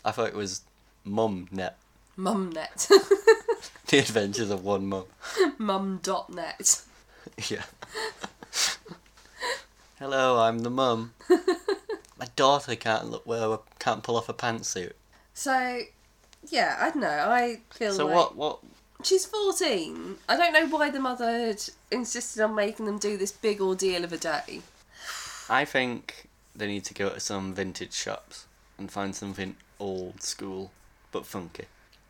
I 0.04 0.12
thought 0.12 0.30
it 0.30 0.36
was 0.36 0.62
Mum 1.06 1.48
Net. 1.52 1.78
Mumnet. 2.18 2.92
The 3.90 4.00
adventures 4.00 4.50
of 4.50 4.64
one 4.66 4.88
mum. 4.88 5.06
Mum.net. 5.58 6.82
Yeah. 7.50 7.64
Hello, 10.00 10.40
I'm 10.40 10.60
the 10.60 10.70
mum. 10.70 11.14
My 12.20 12.28
daughter 12.36 12.76
can't 12.76 13.12
look 13.12 13.28
well, 13.28 13.64
can't 13.80 14.02
pull 14.02 14.16
off 14.18 14.28
a 14.28 14.34
pantsuit. 14.34 14.94
So, 15.34 15.82
yeah, 16.50 16.78
I 16.80 16.90
don't 16.90 17.02
know. 17.02 17.08
I 17.08 17.60
feel 17.70 17.94
So 17.94 18.06
like 18.08 18.16
what? 18.16 18.36
What? 18.36 18.60
she's 19.04 19.26
14. 19.26 20.18
I 20.28 20.36
don't 20.38 20.54
know 20.54 20.68
why 20.68 20.90
the 20.90 21.00
mother 21.00 21.30
had 21.30 21.64
insisted 21.92 22.42
on 22.42 22.56
making 22.56 22.88
them 22.88 22.98
do 22.98 23.18
this 23.18 23.32
big 23.32 23.62
ordeal 23.62 24.04
of 24.04 24.12
a 24.14 24.18
day. 24.18 24.62
I 25.50 25.64
think 25.64 26.28
they 26.56 26.66
need 26.68 26.86
to 26.86 26.94
go 26.94 27.10
to 27.10 27.20
some 27.20 27.54
vintage 27.54 27.94
shops 27.94 28.48
and 28.78 28.90
find 28.92 29.16
something 29.16 29.56
old 29.80 30.24
school 30.24 30.72
but 31.12 31.26
funky. 31.26 31.66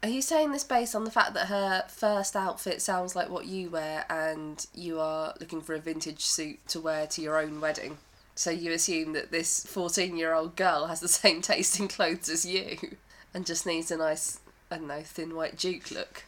Are 0.07 0.09
you 0.09 0.21
saying 0.21 0.53
this 0.53 0.63
based 0.63 0.95
on 0.95 1.03
the 1.03 1.11
fact 1.11 1.33
that 1.33 1.47
her 1.47 1.83
first 1.89 2.37
outfit 2.37 2.81
sounds 2.81 3.13
like 3.13 3.29
what 3.29 3.45
you 3.45 3.69
wear 3.69 4.05
and 4.09 4.65
you 4.73 5.01
are 5.01 5.33
looking 5.41 5.59
for 5.59 5.75
a 5.75 5.79
vintage 5.79 6.21
suit 6.21 6.65
to 6.69 6.79
wear 6.79 7.07
to 7.07 7.21
your 7.21 7.37
own 7.37 7.59
wedding? 7.59 7.97
So 8.33 8.49
you 8.49 8.71
assume 8.71 9.11
that 9.11 9.31
this 9.31 9.65
14 9.65 10.15
year 10.15 10.33
old 10.33 10.55
girl 10.55 10.85
has 10.85 11.01
the 11.01 11.07
same 11.09 11.41
taste 11.41 11.77
in 11.77 11.89
clothes 11.89 12.29
as 12.29 12.45
you 12.45 12.95
and 13.33 13.45
just 13.45 13.65
needs 13.65 13.91
a 13.91 13.97
nice, 13.97 14.39
I 14.71 14.77
don't 14.77 14.87
know, 14.87 15.01
thin 15.01 15.35
white 15.35 15.57
duke 15.57 15.91
look? 15.91 16.23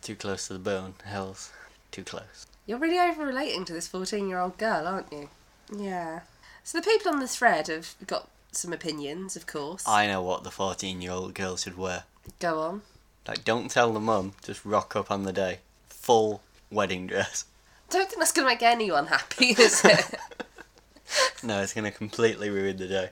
Too 0.00 0.14
close 0.14 0.46
to 0.46 0.52
the 0.52 0.60
bone, 0.60 0.94
hells. 1.02 1.50
Too 1.90 2.04
close. 2.04 2.46
You're 2.64 2.78
really 2.78 3.00
over 3.00 3.26
relating 3.26 3.64
to 3.64 3.72
this 3.72 3.88
14 3.88 4.28
year 4.28 4.38
old 4.38 4.56
girl, 4.56 4.86
aren't 4.86 5.12
you? 5.12 5.30
Yeah. 5.76 6.20
So 6.62 6.78
the 6.78 6.88
people 6.88 7.10
on 7.10 7.18
the 7.18 7.26
thread 7.26 7.66
have 7.66 7.96
got 8.06 8.30
some 8.52 8.72
opinions, 8.72 9.34
of 9.34 9.48
course. 9.48 9.82
I 9.84 10.06
know 10.06 10.22
what 10.22 10.44
the 10.44 10.52
14 10.52 11.02
year 11.02 11.10
old 11.10 11.34
girl 11.34 11.56
should 11.56 11.76
wear. 11.76 12.04
Go 12.38 12.60
on. 12.60 12.82
Like, 13.26 13.44
don't 13.44 13.70
tell 13.70 13.92
the 13.92 14.00
mum, 14.00 14.34
just 14.44 14.64
rock 14.64 14.96
up 14.96 15.10
on 15.10 15.22
the 15.22 15.32
day. 15.32 15.58
Full 15.88 16.42
wedding 16.70 17.06
dress. 17.06 17.44
I 17.88 17.94
don't 17.94 18.08
think 18.08 18.18
that's 18.18 18.32
going 18.32 18.46
to 18.46 18.52
make 18.52 18.62
anyone 18.62 19.06
happy, 19.06 19.46
is 19.58 19.84
it? 19.84 20.14
No, 21.42 21.60
it's 21.60 21.74
going 21.74 21.84
to 21.84 21.96
completely 21.96 22.48
ruin 22.48 22.78
the 22.78 22.88
day. 22.88 23.10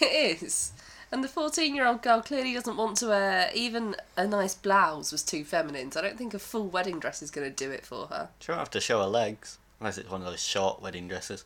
it 0.00 0.40
is. 0.42 0.72
And 1.10 1.22
the 1.22 1.28
14 1.28 1.74
year 1.74 1.86
old 1.86 2.00
girl 2.00 2.22
clearly 2.22 2.54
doesn't 2.54 2.76
want 2.76 2.96
to 2.98 3.08
wear 3.08 3.50
even 3.52 3.96
a 4.16 4.26
nice 4.26 4.54
blouse 4.54 5.12
was 5.12 5.22
too 5.22 5.44
feminine, 5.44 5.90
so 5.90 6.00
I 6.00 6.04
don't 6.04 6.16
think 6.16 6.32
a 6.32 6.38
full 6.38 6.68
wedding 6.68 7.00
dress 7.00 7.20
is 7.20 7.30
going 7.30 7.50
to 7.52 7.54
do 7.54 7.70
it 7.70 7.84
for 7.84 8.06
her. 8.06 8.28
She 8.38 8.50
won't 8.52 8.60
have 8.60 8.70
to 8.70 8.80
show 8.80 9.00
her 9.02 9.08
legs, 9.08 9.58
unless 9.80 9.98
it's 9.98 10.08
one 10.08 10.22
of 10.22 10.26
those 10.28 10.42
short 10.42 10.80
wedding 10.80 11.08
dresses. 11.08 11.44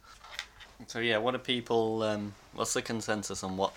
So 0.87 0.99
yeah, 1.01 1.17
what 1.17 1.35
are 1.35 1.39
people? 1.39 2.03
Um, 2.03 2.35
what's 2.55 2.75
the 2.75 2.83
consensus 2.83 3.43
on 3.43 3.57
what? 3.57 3.73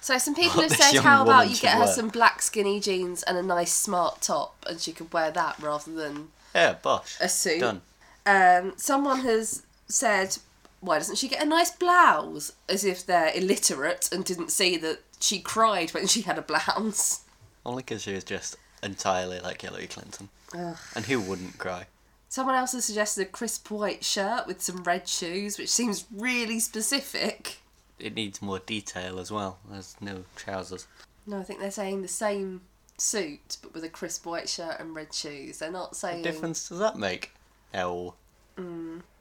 So 0.00 0.16
some 0.18 0.34
people 0.34 0.62
have 0.62 0.70
said, 0.70 1.00
how 1.00 1.22
about 1.22 1.50
you 1.50 1.56
get 1.56 1.74
her 1.74 1.80
wear." 1.80 1.88
some 1.92 2.08
black 2.08 2.40
skinny 2.42 2.80
jeans 2.80 3.22
and 3.22 3.36
a 3.36 3.42
nice 3.42 3.72
smart 3.72 4.22
top, 4.22 4.56
and 4.66 4.80
she 4.80 4.92
could 4.92 5.12
wear 5.12 5.30
that 5.30 5.58
rather 5.60 5.92
than 5.92 6.28
Yeah, 6.54 6.74
bosh. 6.82 7.16
a 7.20 7.28
suit. 7.28 7.60
Done. 7.60 7.82
Um, 8.26 8.72
someone 8.76 9.20
has 9.20 9.62
said, 9.88 10.38
why 10.80 10.98
doesn't 10.98 11.16
she 11.16 11.28
get 11.28 11.42
a 11.42 11.46
nice 11.46 11.70
blouse? 11.70 12.52
As 12.68 12.84
if 12.84 13.04
they're 13.04 13.32
illiterate 13.34 14.08
and 14.10 14.24
didn't 14.24 14.50
see 14.50 14.76
that 14.78 15.00
she 15.20 15.38
cried 15.40 15.90
when 15.90 16.06
she 16.06 16.22
had 16.22 16.38
a 16.38 16.42
blouse. 16.42 17.20
Only 17.66 17.82
because 17.82 18.02
she 18.02 18.14
was 18.14 18.24
dressed 18.24 18.56
entirely 18.82 19.38
like 19.40 19.60
Hillary 19.60 19.86
Clinton. 19.86 20.30
Ugh. 20.54 20.76
And 20.96 21.04
who 21.04 21.20
wouldn't 21.20 21.58
cry? 21.58 21.86
Someone 22.30 22.54
else 22.54 22.72
has 22.72 22.84
suggested 22.86 23.22
a 23.22 23.24
crisp 23.26 23.70
white 23.70 24.04
shirt 24.04 24.46
with 24.46 24.62
some 24.62 24.82
red 24.84 25.06
shoes, 25.08 25.58
which 25.58 25.68
seems 25.68 26.06
really 26.14 26.60
specific. 26.60 27.58
It 28.00 28.14
needs 28.14 28.40
more 28.40 28.58
detail 28.58 29.18
as 29.18 29.30
well. 29.30 29.58
There's 29.70 29.96
no 30.00 30.24
trousers. 30.36 30.86
No, 31.26 31.38
I 31.38 31.42
think 31.42 31.60
they're 31.60 31.70
saying 31.70 32.02
the 32.02 32.08
same 32.08 32.62
suit, 32.98 33.58
but 33.62 33.74
with 33.74 33.84
a 33.84 33.88
crisp 33.88 34.26
white 34.26 34.48
shirt 34.48 34.78
and 34.78 34.94
red 34.94 35.14
shoes. 35.14 35.58
They're 35.58 35.70
not 35.70 35.96
saying. 35.96 36.22
What 36.22 36.24
difference 36.24 36.68
does 36.68 36.78
that 36.78 36.98
make? 36.98 37.32
No. 37.72 38.14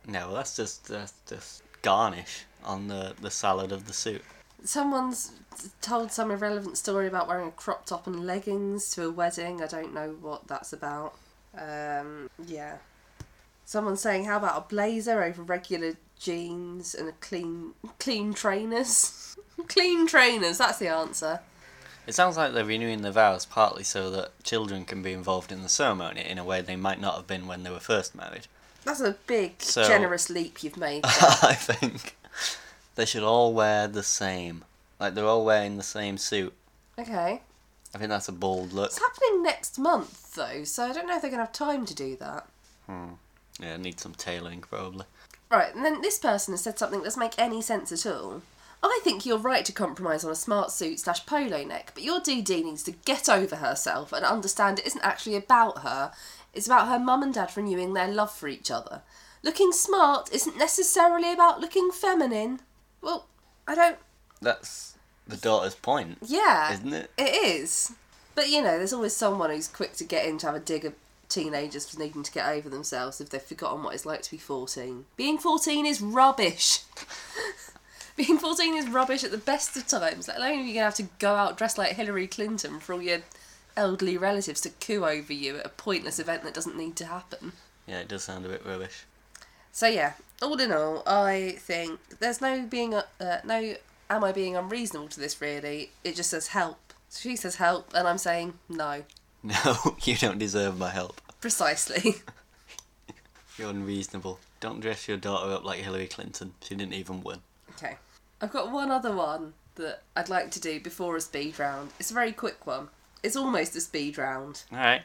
No, 0.07 0.33
that's 0.33 0.55
just 0.55 0.87
that's 0.87 1.13
just 1.27 1.63
garnish 1.81 2.45
on 2.63 2.87
the, 2.87 3.13
the 3.21 3.31
salad 3.31 3.71
of 3.71 3.87
the 3.87 3.93
suit. 3.93 4.21
Someone's 4.63 5.31
told 5.81 6.11
some 6.11 6.31
irrelevant 6.31 6.77
story 6.77 7.07
about 7.07 7.27
wearing 7.27 7.47
a 7.47 7.51
crop 7.51 7.85
top 7.85 8.07
and 8.07 8.25
leggings 8.25 8.89
to 8.91 9.05
a 9.05 9.11
wedding. 9.11 9.61
I 9.61 9.67
don't 9.67 9.93
know 9.93 10.17
what 10.19 10.47
that's 10.47 10.73
about. 10.73 11.15
Um, 11.57 12.29
yeah. 12.45 12.77
Someone's 13.63 14.01
saying, 14.01 14.25
how 14.25 14.37
about 14.37 14.57
a 14.57 14.67
blazer 14.67 15.23
over 15.23 15.43
regular 15.43 15.93
jeans 16.19 16.93
and 16.93 17.09
a 17.09 17.13
clean 17.13 17.73
clean 17.97 18.33
trainers? 18.33 19.35
clean 19.67 20.05
trainers, 20.07 20.57
that's 20.57 20.79
the 20.79 20.87
answer. 20.89 21.39
It 22.07 22.13
sounds 22.15 22.37
like 22.37 22.53
they're 22.53 22.65
renewing 22.65 23.01
the 23.03 23.11
vows 23.11 23.45
partly 23.45 23.83
so 23.83 24.09
that 24.11 24.43
children 24.43 24.83
can 24.85 25.01
be 25.01 25.13
involved 25.13 25.51
in 25.51 25.61
the 25.61 25.69
ceremony 25.69 26.21
in 26.27 26.37
a 26.39 26.43
way 26.43 26.61
they 26.61 26.75
might 26.75 26.99
not 26.99 27.15
have 27.15 27.27
been 27.27 27.45
when 27.47 27.63
they 27.63 27.69
were 27.69 27.79
first 27.79 28.15
married. 28.15 28.47
That's 28.83 29.01
a 29.01 29.15
big, 29.27 29.61
So- 29.61 29.87
generous 29.87 30.29
leap 30.29 30.63
you've 30.63 30.77
made. 30.77 31.01
I 31.05 31.55
think 31.55 32.15
they 32.95 33.05
should 33.05 33.23
all 33.23 33.53
wear 33.53 33.87
the 33.87 34.03
same. 34.03 34.63
Like 34.99 35.13
they're 35.13 35.25
all 35.25 35.45
wearing 35.45 35.77
the 35.77 35.83
same 35.83 36.17
suit. 36.17 36.53
okay. 36.97 37.41
I 37.93 37.97
think 37.97 38.09
that's 38.09 38.27
a 38.27 38.31
bold 38.33 38.71
look. 38.71 38.87
It's 38.91 38.99
happening 38.99 39.41
next 39.41 39.79
month, 39.79 40.35
though, 40.35 40.63
so 40.63 40.83
I 40.85 40.93
don't 40.93 41.07
know 41.07 41.15
if 41.15 41.23
they're 41.23 41.31
going 41.31 41.39
to 41.39 41.45
have 41.45 41.51
time 41.51 41.87
to 41.87 41.95
do 41.95 42.15
that. 42.17 42.47
Hmm. 42.85 43.13
Yeah, 43.59 43.77
need 43.77 43.99
some 43.99 44.13
tailoring 44.13 44.61
probably. 44.61 45.05
Right, 45.51 45.73
and 45.73 45.83
then 45.83 46.01
this 46.01 46.19
person 46.19 46.53
has 46.53 46.61
said 46.61 46.77
something 46.77 46.99
that 46.99 47.05
doesn't 47.05 47.19
make 47.19 47.37
any 47.39 47.61
sense 47.61 47.91
at 47.91 48.05
all. 48.05 48.43
I 48.83 48.99
think 49.03 49.25
you're 49.25 49.37
right 49.39 49.65
to 49.65 49.71
compromise 49.73 50.23
on 50.23 50.31
a 50.31 50.35
smart 50.35 50.71
suit 50.71 50.99
slash 50.99 51.25
polo 51.25 51.63
neck, 51.63 51.91
but 51.95 52.03
your 52.03 52.19
DD 52.21 52.63
needs 52.63 52.83
to 52.83 52.91
get 52.91 53.27
over 53.27 53.57
herself 53.57 54.13
and 54.13 54.23
understand 54.23 54.77
it 54.79 54.85
isn't 54.87 55.03
actually 55.03 55.35
about 55.35 55.79
her. 55.79 56.11
It's 56.53 56.67
about 56.67 56.87
her 56.87 56.99
mum 56.99 57.23
and 57.23 57.33
dad 57.33 57.51
renewing 57.57 57.93
their 57.93 58.07
love 58.07 58.31
for 58.31 58.47
each 58.47 58.69
other. 58.71 59.01
Looking 59.41 59.71
smart 59.71 60.29
isn't 60.31 60.57
necessarily 60.57 61.33
about 61.33 61.59
looking 61.59 61.91
feminine. 61.91 62.59
Well, 63.01 63.25
I 63.67 63.75
don't. 63.75 63.97
That's 64.41 64.95
the 65.27 65.37
daughter's 65.37 65.75
point, 65.75 66.19
Yeah. 66.21 66.73
isn't 66.73 66.93
it? 66.93 67.11
It 67.17 67.43
is. 67.43 67.93
But 68.35 68.49
you 68.49 68.61
know, 68.61 68.77
there's 68.77 68.93
always 68.93 69.15
someone 69.15 69.49
who's 69.49 69.67
quick 69.67 69.93
to 69.97 70.03
get 70.03 70.25
in 70.25 70.37
to 70.39 70.45
have 70.47 70.55
a 70.55 70.59
dig 70.59 70.85
teenagers 71.29 71.89
for 71.89 71.99
needing 71.99 72.23
to 72.23 72.31
get 72.31 72.49
over 72.49 72.69
themselves 72.69 73.21
if 73.21 73.29
they've 73.29 73.41
forgotten 73.41 73.83
what 73.83 73.93
it's 73.93 74.05
like 74.05 74.23
to 74.23 74.31
be 74.31 74.37
14. 74.37 75.05
Being 75.15 75.37
14 75.37 75.85
is 75.85 76.01
rubbish. 76.01 76.79
Being 78.15 78.37
14 78.37 78.75
is 78.75 78.89
rubbish 78.89 79.23
at 79.23 79.31
the 79.31 79.37
best 79.37 79.77
of 79.77 79.87
times, 79.87 80.27
let 80.27 80.37
alone 80.37 80.59
if 80.59 80.65
you're 80.65 80.73
going 80.73 80.75
to 80.75 80.81
have 80.81 80.95
to 80.95 81.07
go 81.19 81.35
out 81.35 81.57
dressed 81.57 81.77
like 81.77 81.93
Hillary 81.93 82.27
Clinton 82.27 82.79
for 82.79 82.93
all 82.93 83.01
your 83.01 83.19
elderly 83.77 84.17
relatives 84.17 84.59
to 84.61 84.69
coo 84.69 85.05
over 85.05 85.31
you 85.31 85.57
at 85.57 85.65
a 85.65 85.69
pointless 85.69 86.19
event 86.19 86.43
that 86.43 86.53
doesn't 86.53 86.75
need 86.75 86.97
to 86.97 87.05
happen. 87.05 87.53
Yeah, 87.87 87.99
it 87.99 88.09
does 88.09 88.23
sound 88.23 88.45
a 88.45 88.49
bit 88.49 88.65
rubbish. 88.65 89.05
So 89.71 89.87
yeah, 89.87 90.13
all 90.41 90.59
in 90.59 90.71
all, 90.71 91.03
I 91.07 91.55
think 91.57 91.99
there's 92.19 92.41
no 92.41 92.63
being 92.63 92.93
uh, 92.93 93.03
no 93.45 93.75
am 94.09 94.23
I 94.23 94.31
being 94.31 94.57
unreasonable 94.57 95.07
to 95.09 95.19
this 95.19 95.39
really? 95.39 95.91
It 96.03 96.15
just 96.15 96.31
says 96.31 96.47
help. 96.47 96.93
She 97.11 97.35
says 97.35 97.55
help, 97.55 97.93
and 97.95 98.07
I'm 98.07 98.17
saying 98.17 98.55
no. 98.67 99.03
No, 99.43 99.95
you 100.03 100.17
don't 100.17 100.37
deserve 100.37 100.77
my 100.77 100.89
help. 100.89 101.21
Precisely. 101.39 102.15
You're 103.57 103.69
unreasonable. 103.69 104.39
Don't 104.59 104.81
dress 104.81 105.07
your 105.07 105.17
daughter 105.17 105.53
up 105.53 105.63
like 105.63 105.79
Hillary 105.79 106.07
Clinton. 106.07 106.53
She 106.61 106.75
didn't 106.75 106.93
even 106.93 107.21
win. 107.23 107.39
okay. 107.71 107.95
I've 108.41 108.51
got 108.51 108.71
one 108.71 108.91
other 108.91 109.13
one 109.15 109.53
that 109.75 110.01
I'd 110.15 110.29
like 110.29 110.51
to 110.51 110.59
do 110.61 110.79
before 110.79 111.15
a 111.15 111.21
speed 111.21 111.57
round. 111.59 111.91
It's 111.99 112.11
a 112.11 112.13
very 112.13 112.31
quick 112.33 112.67
one. 112.67 112.89
It's 113.23 113.35
almost 113.35 113.75
a 113.75 113.81
speed 113.81 114.17
round. 114.17 114.63
Alright. 114.71 115.01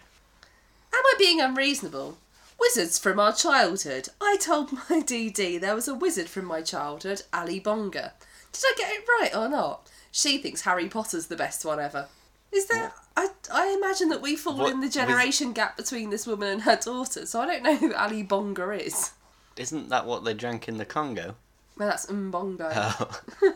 Am 0.92 1.02
I 1.04 1.14
being 1.18 1.40
unreasonable? 1.40 2.18
Wizards 2.58 2.98
from 2.98 3.18
our 3.20 3.32
childhood. 3.32 4.08
I 4.20 4.36
told 4.40 4.72
my 4.90 5.00
DD 5.00 5.60
there 5.60 5.74
was 5.74 5.88
a 5.88 5.94
wizard 5.94 6.28
from 6.28 6.44
my 6.44 6.60
childhood, 6.60 7.22
Ali 7.32 7.60
Bongo. 7.60 8.10
Did 8.52 8.62
I 8.64 8.74
get 8.76 8.92
it 8.92 9.04
right 9.20 9.36
or 9.36 9.48
not? 9.48 9.88
She 10.12 10.38
thinks 10.38 10.62
Harry 10.62 10.88
Potter's 10.88 11.26
the 11.26 11.36
best 11.36 11.64
one 11.64 11.80
ever. 11.80 12.06
Is 12.52 12.66
there? 12.66 12.92
I, 13.16 13.28
I 13.52 13.76
imagine 13.78 14.08
that 14.08 14.20
we 14.20 14.34
fall 14.36 14.56
What 14.56 14.72
in 14.72 14.80
the 14.80 14.88
generation 14.88 15.52
gap 15.52 15.76
between 15.76 16.10
this 16.10 16.26
woman 16.26 16.48
and 16.48 16.62
her 16.62 16.76
daughter, 16.76 17.26
so 17.26 17.40
I 17.40 17.46
don't 17.46 17.62
know 17.62 17.76
who 17.76 17.94
Ali 17.94 18.22
Bonga 18.22 18.70
is. 18.72 19.12
Isn't 19.56 19.88
that 19.90 20.04
what 20.06 20.24
they 20.24 20.34
drank 20.34 20.66
in 20.68 20.78
the 20.78 20.84
Congo? 20.84 21.36
Well, 21.78 21.88
that's 21.88 22.06
Mbongo. 22.06 22.72
Oh. 22.74 23.52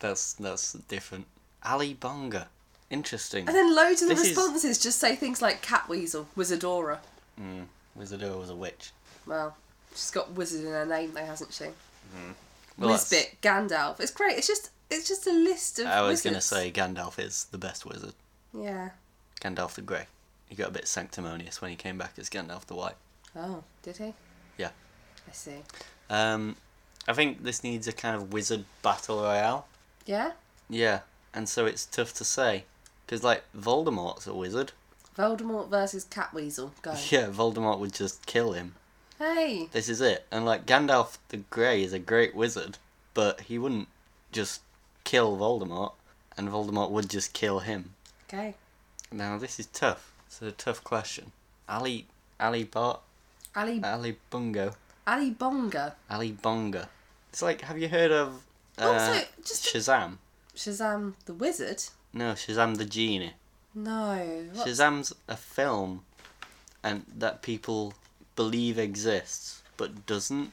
that's 0.00 0.34
that's 0.34 0.72
different. 0.74 1.26
Ali 1.64 1.94
Bonga. 1.94 2.48
Interesting. 2.90 3.46
and 3.48 3.56
then 3.56 3.74
loads 3.74 4.02
of 4.02 4.08
the 4.08 4.14
This 4.14 4.24
is- 4.30 4.36
responses 4.36 4.78
just 4.78 4.98
say 5.00 5.16
things 5.16 5.40
like 5.42 5.64
Catweasel, 5.64 6.26
Wizadora. 6.36 6.98
Mm, 7.40 7.64
Wizadora 7.98 8.38
was 8.38 8.50
a 8.50 8.54
witch. 8.54 8.92
Well, 9.26 9.56
she's 9.92 10.10
got 10.10 10.32
wizard 10.32 10.64
in 10.66 10.72
her 10.72 10.86
name, 10.86 11.12
though, 11.14 11.24
hasn't 11.24 11.52
she? 11.52 11.64
Well, 12.78 12.90
that's- 12.90 13.10
Wizbit, 13.12 13.36
Gandalf. 13.42 14.00
It's 14.00 14.12
great. 14.12 14.36
It's 14.36 14.46
just 14.46 14.70
it's 14.90 15.08
just 15.08 15.26
a 15.26 15.32
list 15.32 15.78
of. 15.78 15.86
I 15.86 16.02
was 16.02 16.22
going 16.22 16.34
gonna 16.34 16.40
say 16.40 16.70
Gandalf 16.70 17.18
is 17.18 17.46
the 17.50 17.58
best 17.58 17.84
wizard. 17.86 18.14
Yeah. 18.52 18.90
Gandalf 19.40 19.74
the 19.74 19.82
Grey. 19.82 20.06
He 20.48 20.54
got 20.54 20.68
a 20.68 20.72
bit 20.72 20.86
sanctimonious 20.86 21.60
when 21.60 21.70
he 21.70 21.76
came 21.76 21.98
back 21.98 22.14
as 22.18 22.30
Gandalf 22.30 22.66
the 22.66 22.74
White. 22.74 22.96
Oh, 23.36 23.64
did 23.82 23.96
he? 23.96 24.14
Yeah. 24.58 24.70
I 25.28 25.32
see. 25.32 25.56
Um, 26.08 26.56
I 27.08 27.12
think 27.12 27.42
this 27.42 27.64
needs 27.64 27.88
a 27.88 27.92
kind 27.92 28.16
of 28.16 28.32
wizard 28.32 28.64
battle 28.82 29.22
royale. 29.22 29.66
Yeah. 30.06 30.32
Yeah, 30.68 31.00
and 31.34 31.48
so 31.48 31.66
it's 31.66 31.84
tough 31.84 32.14
to 32.14 32.24
say, 32.24 32.64
because 33.04 33.22
like 33.22 33.44
Voldemort's 33.56 34.26
a 34.26 34.34
wizard. 34.34 34.72
Voldemort 35.18 35.68
versus 35.68 36.04
Catweasel. 36.04 36.70
Go. 36.82 36.94
Yeah, 37.10 37.28
Voldemort 37.28 37.78
would 37.78 37.92
just 37.92 38.26
kill 38.26 38.52
him. 38.52 38.74
Hey. 39.18 39.68
This 39.72 39.88
is 39.88 40.00
it. 40.00 40.26
And 40.30 40.44
like 40.44 40.66
Gandalf 40.66 41.18
the 41.28 41.38
Grey 41.38 41.82
is 41.82 41.92
a 41.92 41.98
great 41.98 42.34
wizard, 42.34 42.78
but 43.12 43.42
he 43.42 43.58
wouldn't 43.58 43.88
just 44.32 44.60
kill 45.04 45.36
Voldemort, 45.36 45.92
and 46.36 46.48
Voldemort 46.48 46.90
would 46.90 47.08
just 47.08 47.32
kill 47.32 47.60
him. 47.60 47.94
Okay. 48.28 48.54
Now 49.12 49.38
this 49.38 49.60
is 49.60 49.66
tough. 49.66 50.12
It's 50.26 50.42
a 50.42 50.50
tough 50.50 50.82
question. 50.82 51.32
Ali 51.68 52.06
Ali 52.40 52.64
Bot 52.64 53.02
Ali 53.54 53.80
Ali 53.84 54.16
Bungo 54.30 54.74
Ali 55.06 55.30
Bonga. 55.30 55.94
Ali 56.10 56.32
Bonga. 56.32 56.88
It's 57.30 57.42
like 57.42 57.60
have 57.62 57.78
you 57.78 57.88
heard 57.88 58.10
of 58.10 58.42
uh, 58.78 58.88
Also, 58.88 59.24
just 59.44 59.64
Shazam? 59.64 60.18
Shazam 60.56 61.14
the 61.26 61.34
Wizard. 61.34 61.84
No, 62.12 62.32
Shazam 62.32 62.76
the 62.76 62.84
genie. 62.84 63.34
No. 63.74 64.48
What? 64.52 64.66
Shazam's 64.66 65.12
a 65.28 65.36
film, 65.36 66.04
and 66.82 67.04
that 67.16 67.42
people 67.42 67.94
believe 68.36 68.78
exists 68.78 69.62
but 69.76 70.06
doesn't, 70.06 70.52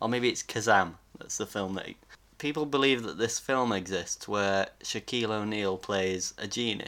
or 0.00 0.08
maybe 0.08 0.28
it's 0.28 0.42
Kazam. 0.42 0.94
That's 1.18 1.38
the 1.38 1.46
film 1.46 1.74
that 1.74 1.88
people 2.38 2.66
believe 2.66 3.02
that 3.04 3.18
this 3.18 3.38
film 3.38 3.72
exists, 3.72 4.26
where 4.28 4.68
Shaquille 4.82 5.30
O'Neal 5.30 5.76
plays 5.76 6.34
a 6.38 6.46
genie. 6.46 6.86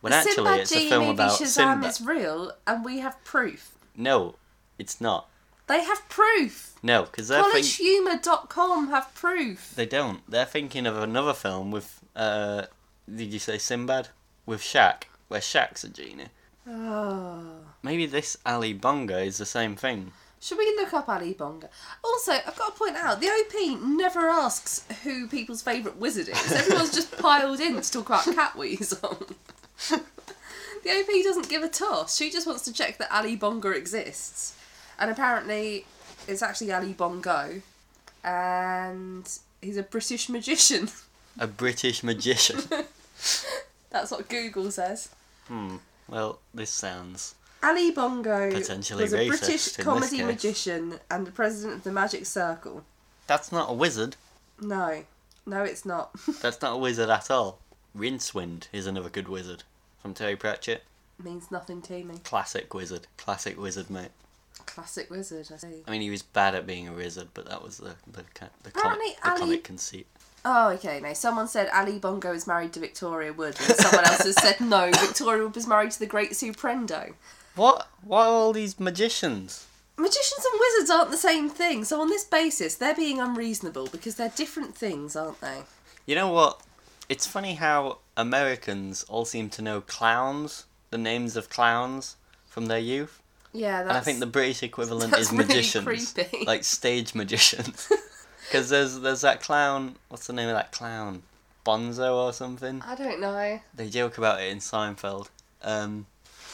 When 0.00 0.10
the 0.10 0.16
actually, 0.18 0.34
Sinbad 0.34 0.60
it's 0.60 0.72
a 0.76 0.88
film 0.88 1.08
about 1.08 1.40
Shazam 1.40 1.46
Sinbad. 1.46 1.90
is 1.90 2.00
real, 2.00 2.52
and 2.66 2.84
we 2.84 2.98
have 2.98 3.22
proof. 3.24 3.72
No, 3.96 4.34
it's 4.78 5.00
not. 5.00 5.28
They 5.66 5.82
have 5.82 6.06
proof. 6.10 6.74
No, 6.82 7.04
because 7.04 7.28
they're 7.28 7.42
think- 7.44 7.64
CollegeHumor.com 7.64 8.88
have 8.88 9.14
proof. 9.14 9.72
they 9.74 9.86
don't. 9.86 10.28
They're 10.30 10.44
thinking 10.44 10.86
of 10.86 10.96
another 10.98 11.32
film 11.32 11.70
with. 11.70 12.00
Uh, 12.14 12.66
did 13.12 13.32
you 13.32 13.38
say 13.38 13.58
Sinbad? 13.58 14.08
With 14.46 14.60
Shaq, 14.60 15.04
where 15.28 15.40
Shaq's 15.40 15.84
a 15.84 15.88
genie. 15.88 16.26
Oh. 16.68 17.42
Maybe 17.82 18.04
this 18.06 18.36
Ali 18.44 18.72
Bonga 18.74 19.20
is 19.20 19.38
the 19.38 19.46
same 19.46 19.74
thing. 19.76 20.12
Should 20.44 20.58
we 20.58 20.66
look 20.76 20.92
up 20.92 21.08
Ali 21.08 21.32
Bonga? 21.32 21.70
Also, 22.04 22.32
I've 22.32 22.54
got 22.54 22.74
to 22.74 22.78
point 22.78 22.96
out 22.96 23.18
the 23.18 23.28
OP 23.28 23.80
never 23.80 24.28
asks 24.28 24.84
who 25.02 25.26
people's 25.26 25.62
favourite 25.62 25.96
wizard 25.96 26.28
is. 26.28 26.52
Everyone's 26.52 26.94
just 26.94 27.16
piled 27.16 27.60
in 27.60 27.80
to 27.80 27.90
talk 27.90 28.08
about 28.08 28.24
Catweasel. 28.24 29.32
the 29.88 30.90
OP 30.90 31.24
doesn't 31.24 31.48
give 31.48 31.62
a 31.62 31.68
toss. 31.70 32.18
She 32.18 32.30
just 32.30 32.46
wants 32.46 32.62
to 32.66 32.74
check 32.74 32.98
that 32.98 33.10
Ali 33.10 33.36
Bonga 33.36 33.70
exists, 33.70 34.54
and 34.98 35.10
apparently, 35.10 35.86
it's 36.28 36.42
actually 36.42 36.74
Ali 36.74 36.92
Bongo, 36.92 37.62
and 38.22 39.26
he's 39.62 39.78
a 39.78 39.82
British 39.82 40.28
magician. 40.28 40.90
A 41.38 41.48
British 41.48 42.04
magician. 42.04 42.60
That's 43.90 44.10
what 44.12 44.28
Google 44.28 44.70
says. 44.70 45.08
Hmm. 45.48 45.78
Well, 46.06 46.38
this 46.52 46.70
sounds. 46.70 47.34
Ali 47.64 47.90
Bongo 47.90 48.50
was 48.52 48.68
a 49.14 49.26
British 49.26 49.76
comedy 49.78 50.22
magician 50.22 51.00
and 51.10 51.26
the 51.26 51.32
president 51.32 51.76
of 51.76 51.84
the 51.84 51.92
Magic 51.92 52.26
Circle. 52.26 52.84
That's 53.26 53.50
not 53.50 53.70
a 53.70 53.72
wizard. 53.72 54.16
No, 54.60 55.04
no, 55.46 55.62
it's 55.62 55.86
not. 55.86 56.10
That's 56.42 56.60
not 56.60 56.74
a 56.74 56.76
wizard 56.76 57.08
at 57.08 57.30
all. 57.30 57.58
Rincewind 57.96 58.68
is 58.72 58.86
another 58.86 59.08
good 59.08 59.28
wizard 59.28 59.62
from 60.02 60.12
Terry 60.12 60.36
Pratchett. 60.36 60.82
Means 61.22 61.50
nothing 61.50 61.80
to 61.82 62.04
me. 62.04 62.16
Classic 62.22 62.74
wizard. 62.74 63.06
Classic 63.16 63.58
wizard, 63.58 63.88
mate. 63.88 64.10
Classic 64.66 65.08
wizard, 65.10 65.48
I 65.52 65.56
see. 65.56 65.82
I 65.86 65.90
mean, 65.90 66.02
he 66.02 66.10
was 66.10 66.22
bad 66.22 66.54
at 66.54 66.66
being 66.66 66.86
a 66.86 66.92
wizard, 66.92 67.28
but 67.34 67.48
that 67.48 67.62
was 67.62 67.78
the 67.78 67.94
the, 68.12 68.24
the, 68.62 68.70
comic, 68.72 69.16
the 69.22 69.30
Ali- 69.30 69.40
comic 69.40 69.64
conceit. 69.64 70.06
Oh, 70.44 70.70
okay. 70.70 71.00
No, 71.00 71.14
someone 71.14 71.48
said 71.48 71.70
Ali 71.72 71.98
Bongo 71.98 72.32
is 72.32 72.46
married 72.46 72.74
to 72.74 72.80
Victoria 72.80 73.32
Wood, 73.32 73.56
and 73.58 73.76
someone 73.76 74.04
else 74.04 74.24
has 74.24 74.36
said 74.36 74.60
no, 74.60 74.90
Victoria 74.90 75.44
Wood 75.44 75.54
was 75.54 75.66
married 75.66 75.92
to 75.92 75.98
the 75.98 76.06
Great 76.06 76.32
Soprendo. 76.32 77.14
What? 77.56 77.88
What 78.02 78.26
are 78.26 78.32
all 78.32 78.52
these 78.52 78.78
magicians? 78.78 79.66
Magicians 79.96 80.44
and 80.44 80.60
wizards 80.60 80.90
aren't 80.90 81.10
the 81.10 81.16
same 81.16 81.48
thing, 81.48 81.84
so 81.84 82.00
on 82.00 82.08
this 82.08 82.24
basis, 82.24 82.74
they're 82.74 82.96
being 82.96 83.20
unreasonable 83.20 83.86
because 83.92 84.16
they're 84.16 84.32
different 84.34 84.76
things, 84.76 85.14
aren't 85.14 85.40
they? 85.40 85.62
You 86.04 86.16
know 86.16 86.32
what? 86.32 86.60
It's 87.08 87.26
funny 87.26 87.54
how 87.54 87.98
Americans 88.16 89.04
all 89.04 89.24
seem 89.24 89.48
to 89.50 89.62
know 89.62 89.80
clowns, 89.82 90.64
the 90.90 90.98
names 90.98 91.36
of 91.36 91.48
clowns 91.48 92.16
from 92.48 92.66
their 92.66 92.78
youth. 92.78 93.22
Yeah, 93.52 93.84
that's. 93.84 93.88
And 93.90 93.98
I 93.98 94.00
think 94.00 94.18
the 94.18 94.26
British 94.26 94.62
equivalent 94.64 95.16
is 95.16 95.30
really 95.30 95.46
magicians, 95.46 96.12
creepy. 96.12 96.44
like 96.44 96.64
stage 96.64 97.14
magicians. 97.14 97.90
Because 98.46 98.68
there's 98.68 98.98
there's 99.00 99.20
that 99.20 99.40
clown. 99.40 99.94
What's 100.08 100.26
the 100.26 100.32
name 100.32 100.48
of 100.48 100.54
that 100.56 100.72
clown? 100.72 101.22
Bonzo 101.64 102.14
or 102.14 102.32
something. 102.32 102.82
I 102.82 102.94
don't 102.94 103.20
know. 103.20 103.60
They 103.74 103.88
joke 103.88 104.18
about 104.18 104.42
it 104.42 104.50
in 104.50 104.58
Seinfeld. 104.58 105.28
Um, 105.62 106.06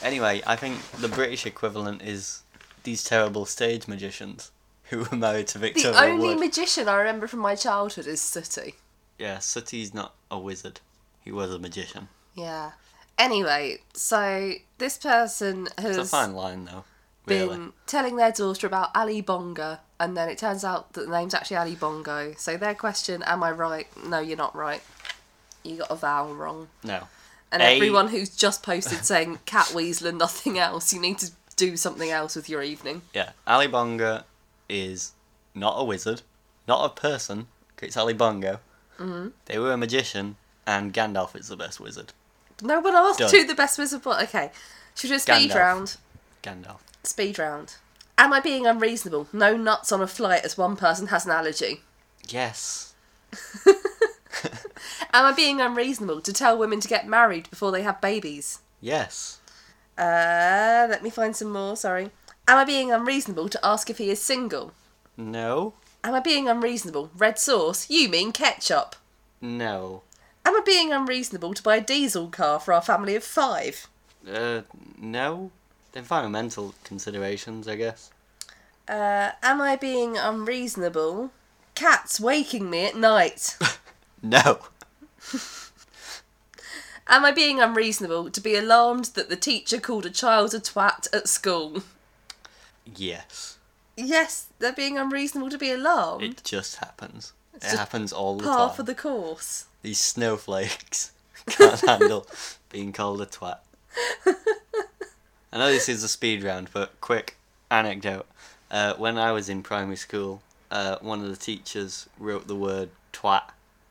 anyway, 0.03 0.43
I 0.47 0.57
think 0.57 0.81
the 0.93 1.09
British 1.09 1.47
equivalent 1.47 2.03
is 2.03 2.43
these 2.85 3.05
terrible 3.05 3.47
stage 3.47 3.87
magicians 3.89 4.51
who 4.85 5.05
were 5.05 5.17
married 5.17 5.49
to 5.49 5.59
Victor. 5.59 5.93
The 5.93 6.03
only 6.05 6.29
Wood. 6.35 6.41
magician 6.41 6.89
I 6.89 6.97
remember 6.97 7.27
from 7.27 7.41
my 7.41 7.55
childhood 7.55 8.07
is 8.07 8.21
Sooty. 8.21 8.75
yeah, 9.19 9.39
Sooty's 9.39 9.93
not 9.95 10.15
a 10.31 10.39
wizard. 10.39 10.81
He 11.23 11.31
was 11.31 11.53
a 11.53 11.59
magician. 11.59 12.09
Yeah. 12.35 12.73
Anyway, 13.19 13.79
so 13.93 14.53
this 14.79 14.97
person 14.97 15.69
has 15.77 15.97
It's 15.99 16.09
a 16.09 16.11
fine 16.11 16.33
line 16.35 16.65
though. 16.65 16.85
been 17.27 17.49
Really. 17.49 17.73
telling 17.87 18.17
their 18.17 18.33
daughter 18.33 18.67
about 18.67 18.91
Ali 18.95 19.21
Bonga, 19.21 19.81
and 19.99 20.17
then 20.17 20.29
it 20.31 20.39
turns 20.39 20.65
out 20.65 20.95
that 20.95 21.05
the 21.07 21.13
name's 21.13 21.35
actually 21.35 21.59
Ali 21.59 21.75
Bongo. 21.75 22.33
So 22.39 22.57
their 22.57 22.75
question, 22.75 23.23
"Am 23.25 23.43
I 23.43 23.51
right?" 23.51 23.87
No, 24.07 24.21
you're 24.21 24.39
not 24.39 24.57
right. 24.57 24.83
You 25.63 25.77
got 25.77 25.91
a 25.91 25.97
vowel 25.97 26.35
wrong. 26.35 26.69
No. 26.83 27.07
And 27.53 27.63
A- 27.63 27.67
everyone 27.67 28.09
who's 28.09 28.35
just 28.37 28.63
posted 28.63 29.05
saying 29.05 29.41
Cat 29.45 29.73
Weasel 29.75 30.09
and 30.09 30.19
nothing 30.19 30.59
else, 30.59 30.93
you 30.93 31.01
need 31.01 31.19
to 31.19 31.31
do 31.57 31.77
something 31.77 32.11
else 32.11 32.37
with 32.37 32.49
your 32.49 32.63
evening. 32.63 33.03
Yeah, 33.13 33.31
Ali 33.47 33.67
Bonga 33.67 34.25
is 34.69 35.13
not 35.55 35.75
a 35.77 35.85
wizard, 35.85 36.23
not 36.69 36.85
a 36.85 36.89
person. 37.01 37.49
It's 37.83 37.97
Ali 37.97 38.13
Bongo. 38.15 38.61
Mm-hmm. 38.99 39.29
They 39.47 39.59
were 39.59 39.73
a 39.73 39.77
magician, 39.77 40.37
and 40.67 40.93
Gandalf 40.93 41.35
is 41.35 41.49
the 41.49 41.57
best 41.57 41.81
wizard. 41.81 42.13
No 42.63 42.81
one 42.81 42.95
asked 42.95 43.19
Done. 43.21 43.31
who 43.31 43.47
the 43.47 43.55
best 43.55 43.79
wizard 43.79 44.05
was. 44.05 44.23
Okay, 44.25 44.51
should 44.95 45.09
we 45.11 45.15
do 45.15 45.17
a 45.17 45.21
speed 45.21 45.51
Gandalf. 45.51 45.55
round? 45.55 45.97
Gandalf. 46.43 46.81
Speed 47.03 47.39
round. 47.39 47.77
Am 48.19 48.33
I 48.35 48.41
being 48.41 48.67
unreasonable? 48.67 49.29
No 49.33 49.57
nuts 49.57 49.91
on 49.93 50.03
a 50.03 50.07
flight 50.07 50.45
as 50.45 50.59
one 50.59 50.77
person 50.77 51.07
has 51.07 51.25
an 51.25 51.33
allergy. 51.33 51.81
Yes. 52.29 52.93
Am 55.13 55.25
I 55.27 55.33
being 55.33 55.61
unreasonable 55.61 56.21
to 56.23 56.33
tell 56.33 56.59
women 56.59 56.81
to 56.81 56.89
get 56.89 57.07
married 57.07 57.49
before 57.51 57.73
they 57.73 57.83
have 57.83 58.01
babies? 58.01 58.61
Yes. 58.81 59.41
Uh, 59.99 60.87
let 60.89 61.03
me 61.03 61.11
find 61.11 61.37
some 61.37 61.53
more, 61.53 61.77
sorry. 61.77 62.11
Am 62.49 62.59
I 62.59 62.65
being 62.65 62.91
unreasonable 62.91 63.49
to 63.49 63.65
ask 63.65 63.91
if 63.91 63.99
he 63.99 64.11
is 64.11 64.23
single? 64.23 64.73
No. 65.17 65.75
Am 66.03 66.15
I 66.15 66.21
being 66.21 66.49
unreasonable? 66.49 67.11
Red 67.17 67.39
sauce? 67.39 67.89
You 67.91 68.09
mean 68.09 68.33
ketchup. 68.33 68.97
No. 69.41 70.03
Am 70.45 70.57
I 70.57 70.61
being 70.65 70.93
unreasonable 70.93 71.55
to 71.55 71.63
buy 71.63 71.77
a 71.77 71.81
diesel 71.81 72.29
car 72.29 72.59
for 72.59 72.73
our 72.73 72.81
family 72.81 73.15
of 73.15 73.23
five? 73.23 73.87
Uh, 74.29 74.63
no. 74.99 75.51
Environmental 75.95 76.75
considerations, 76.85 77.69
I 77.69 77.77
guess. 77.77 78.11
Uh, 78.89 79.33
am 79.43 79.61
I 79.61 79.77
being 79.77 80.17
unreasonable? 80.17 81.31
Cats 81.75 82.19
waking 82.19 82.71
me 82.71 82.87
at 82.87 82.97
night. 82.97 83.57
No. 84.23 84.59
Am 87.09 87.25
I 87.25 87.33
being 87.33 87.61
unreasonable 87.61 88.31
to 88.31 88.41
be 88.41 88.55
alarmed 88.55 89.07
that 89.15 89.29
the 89.29 89.37
teacher 89.37 89.81
called 89.81 90.07
a 90.07 90.11
child 90.11 90.55
a 90.55 90.61
twat 90.61 91.09
at 91.13 91.27
school? 91.29 91.83
Yes. 92.85 93.59
Yes, 93.97 94.47
they're 94.59 94.73
being 94.73 94.97
unreasonable 94.97 95.51
to 95.51 95.59
be 95.59 95.73
alarmed. 95.73 96.23
It 96.23 96.43
just 96.45 96.77
happens. 96.77 97.33
it 97.55 97.63
just 97.63 97.77
happens 97.77 98.13
all 98.13 98.37
the 98.37 98.45
Par 98.45 98.69
time. 98.69 98.77
for 98.77 98.83
the 98.85 98.95
course. 98.95 99.67
These 99.83 99.99
snowflakes 99.99 101.13
can't 101.47 101.81
handle 101.81 102.27
being 102.71 102.93
called 102.93 103.21
a 103.21 103.27
twat. 103.27 103.59
I 105.53 105.59
know 105.59 105.67
this 105.73 105.89
is 105.89 106.05
a 106.05 106.09
speed 106.09 106.45
round, 106.45 106.69
but 106.73 107.01
quick 107.01 107.37
anecdote. 107.71 108.27
Uh, 108.71 108.95
when 108.95 109.19
I 109.19 109.33
was 109.33 109.49
in 109.49 109.63
primary 109.65 109.97
school, 109.97 110.43
uh, 110.71 110.99
one 111.01 111.23
of 111.23 111.29
the 111.29 111.37
teachers 111.37 112.09
wrote 112.19 112.47
the 112.47 112.55
word 112.55 112.91
twat 113.13 113.51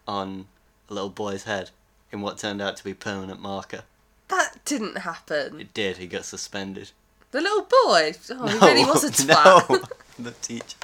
on 0.09 0.47
a 0.89 0.93
little 0.93 1.09
boy's 1.09 1.43
head 1.43 1.69
in 2.11 2.21
what 2.21 2.39
turned 2.39 2.61
out 2.61 2.75
to 2.77 2.83
be 2.83 2.93
permanent 2.93 3.39
marker. 3.39 3.83
That 4.27 4.57
didn't 4.65 4.99
happen. 4.99 5.59
It 5.59 5.73
did, 5.73 5.97
he 5.97 6.07
got 6.07 6.25
suspended. 6.25 6.91
The 7.31 7.41
little 7.41 7.61
boy. 7.61 8.13
Oh, 8.31 8.47
he 8.47 8.57
really 8.57 8.85
was 8.85 9.03
a 9.03 9.11
twat. 9.23 9.69
No, 9.69 9.81
the 10.19 10.31
teacher. 10.31 10.77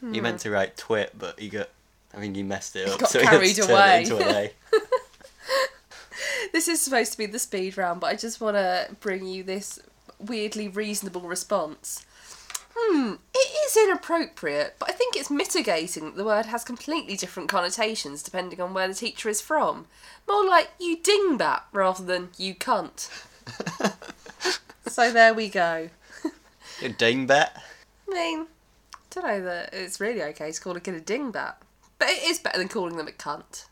He 0.00 0.06
hmm. 0.06 0.22
meant 0.22 0.40
to 0.40 0.50
write 0.50 0.76
twit, 0.76 1.14
but 1.18 1.38
he 1.38 1.48
got. 1.48 1.68
I 2.14 2.18
think 2.18 2.36
he 2.36 2.42
messed 2.42 2.76
it 2.76 2.88
up. 2.88 3.00
got 3.00 3.10
so 3.10 3.20
he 3.20 3.26
carried 3.26 3.56
had 3.56 3.66
to 3.66 3.72
away. 3.72 4.02
It 4.02 4.10
into 4.10 4.28
an 4.28 4.34
A. 4.36 4.50
This 6.52 6.66
is 6.66 6.80
supposed 6.80 7.12
to 7.12 7.18
be 7.18 7.26
the 7.26 7.38
speed 7.38 7.78
round, 7.78 8.00
but 8.00 8.08
I 8.08 8.16
just 8.16 8.40
want 8.40 8.56
to 8.56 8.88
bring 8.98 9.26
you 9.26 9.44
this 9.44 9.78
weirdly 10.18 10.68
reasonable 10.68 11.20
response. 11.22 12.04
Hmm, 12.74 13.14
it 13.34 13.66
is 13.66 13.76
inappropriate, 13.76 14.76
but 14.78 14.88
I 14.88 14.92
think 14.92 15.16
it's 15.16 15.30
mitigating 15.30 16.04
that 16.04 16.16
the 16.16 16.24
word 16.24 16.46
has 16.46 16.64
completely 16.64 17.16
different 17.16 17.48
connotations 17.48 18.22
depending 18.22 18.60
on 18.60 18.74
where 18.74 18.88
the 18.88 18.94
teacher 18.94 19.28
is 19.28 19.40
from. 19.40 19.86
More 20.28 20.46
like 20.46 20.70
you 20.78 20.96
dingbat 20.96 21.62
rather 21.72 22.04
than 22.04 22.30
you 22.36 22.54
cunt. 22.54 23.08
so 24.88 25.12
there 25.12 25.34
we 25.34 25.48
go. 25.48 25.90
A 26.82 26.88
dingbat. 26.88 27.50
I 28.08 28.14
mean, 28.14 28.46
I 28.94 28.98
don't 29.10 29.24
know 29.24 29.44
that 29.44 29.74
it's 29.74 30.00
really 30.00 30.22
okay 30.22 30.50
to 30.52 30.60
call 30.60 30.76
a 30.76 30.80
kid 30.80 30.94
a 30.94 31.00
dingbat, 31.00 31.54
but 31.98 32.08
it 32.08 32.22
is 32.22 32.38
better 32.38 32.58
than 32.58 32.68
calling 32.68 32.96
them 32.96 33.08
a 33.08 33.12
cunt. 33.12 33.66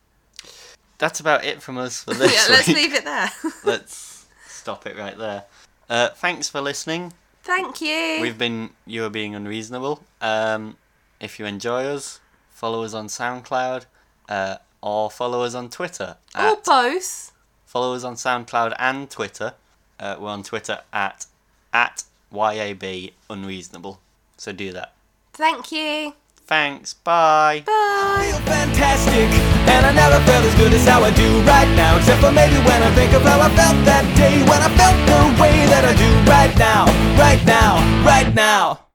That's 0.98 1.20
about 1.20 1.44
it 1.44 1.62
from 1.62 1.78
us 1.78 2.02
for 2.02 2.14
this 2.14 2.34
yeah, 2.34 2.52
let's 2.54 2.66
week. 2.66 2.76
leave 2.76 2.94
it 2.94 3.04
there. 3.04 3.30
Let's 3.64 4.26
stop 4.46 4.86
it 4.86 4.96
right 4.96 5.16
there. 5.16 5.44
Uh, 5.88 6.10
thanks 6.10 6.48
for 6.48 6.60
listening. 6.60 7.12
Thank 7.48 7.80
you. 7.80 8.18
We've 8.20 8.36
been 8.36 8.70
you 8.84 9.06
are 9.06 9.10
being 9.10 9.34
unreasonable. 9.34 10.02
Um, 10.20 10.76
if 11.18 11.38
you 11.38 11.46
enjoy 11.46 11.84
us, 11.86 12.20
follow 12.50 12.84
us 12.84 12.92
on 12.92 13.06
SoundCloud, 13.06 13.86
uh, 14.28 14.56
or 14.82 15.10
follow 15.10 15.42
us 15.44 15.54
on 15.54 15.70
Twitter. 15.70 16.18
or 16.38 16.56
both. 16.62 17.32
follow 17.64 17.94
us 17.94 18.04
on 18.04 18.16
SoundCloud 18.16 18.76
and 18.78 19.08
Twitter. 19.08 19.54
Uh, 19.98 20.16
we're 20.20 20.28
on 20.28 20.42
Twitter 20.42 20.80
at 20.92 21.24
at 21.72 22.04
YAB 22.30 23.12
unreasonable. 23.30 23.98
So 24.36 24.52
do 24.52 24.70
that. 24.74 24.92
Thank 25.32 25.72
you. 25.72 26.14
Thanks. 26.48 26.94
Bye. 26.94 27.62
Bye. 27.66 27.72
I 27.76 28.32
feel 28.32 28.40
fantastic 28.48 29.28
And 29.68 29.84
I 29.84 29.92
never 29.92 30.16
felt 30.24 30.44
as 30.48 30.54
good 30.54 30.72
as 30.72 30.88
how 30.88 31.04
I 31.04 31.10
do 31.12 31.28
right 31.44 31.68
now 31.76 31.98
Except 31.98 32.22
for 32.24 32.32
maybe 32.32 32.56
when 32.64 32.82
I 32.82 32.88
think 32.96 33.12
of 33.12 33.20
how 33.20 33.38
I 33.38 33.52
felt 33.52 33.76
that 33.84 34.08
day 34.16 34.40
When 34.48 34.56
I 34.64 34.72
felt 34.72 34.96
the 35.04 35.42
way 35.42 35.68
that 35.68 35.84
I 35.84 35.92
do 35.92 36.08
right 36.24 36.56
now 36.56 36.88
Right 37.20 37.44
now, 37.44 37.84
right 38.00 38.34
now 38.34 38.80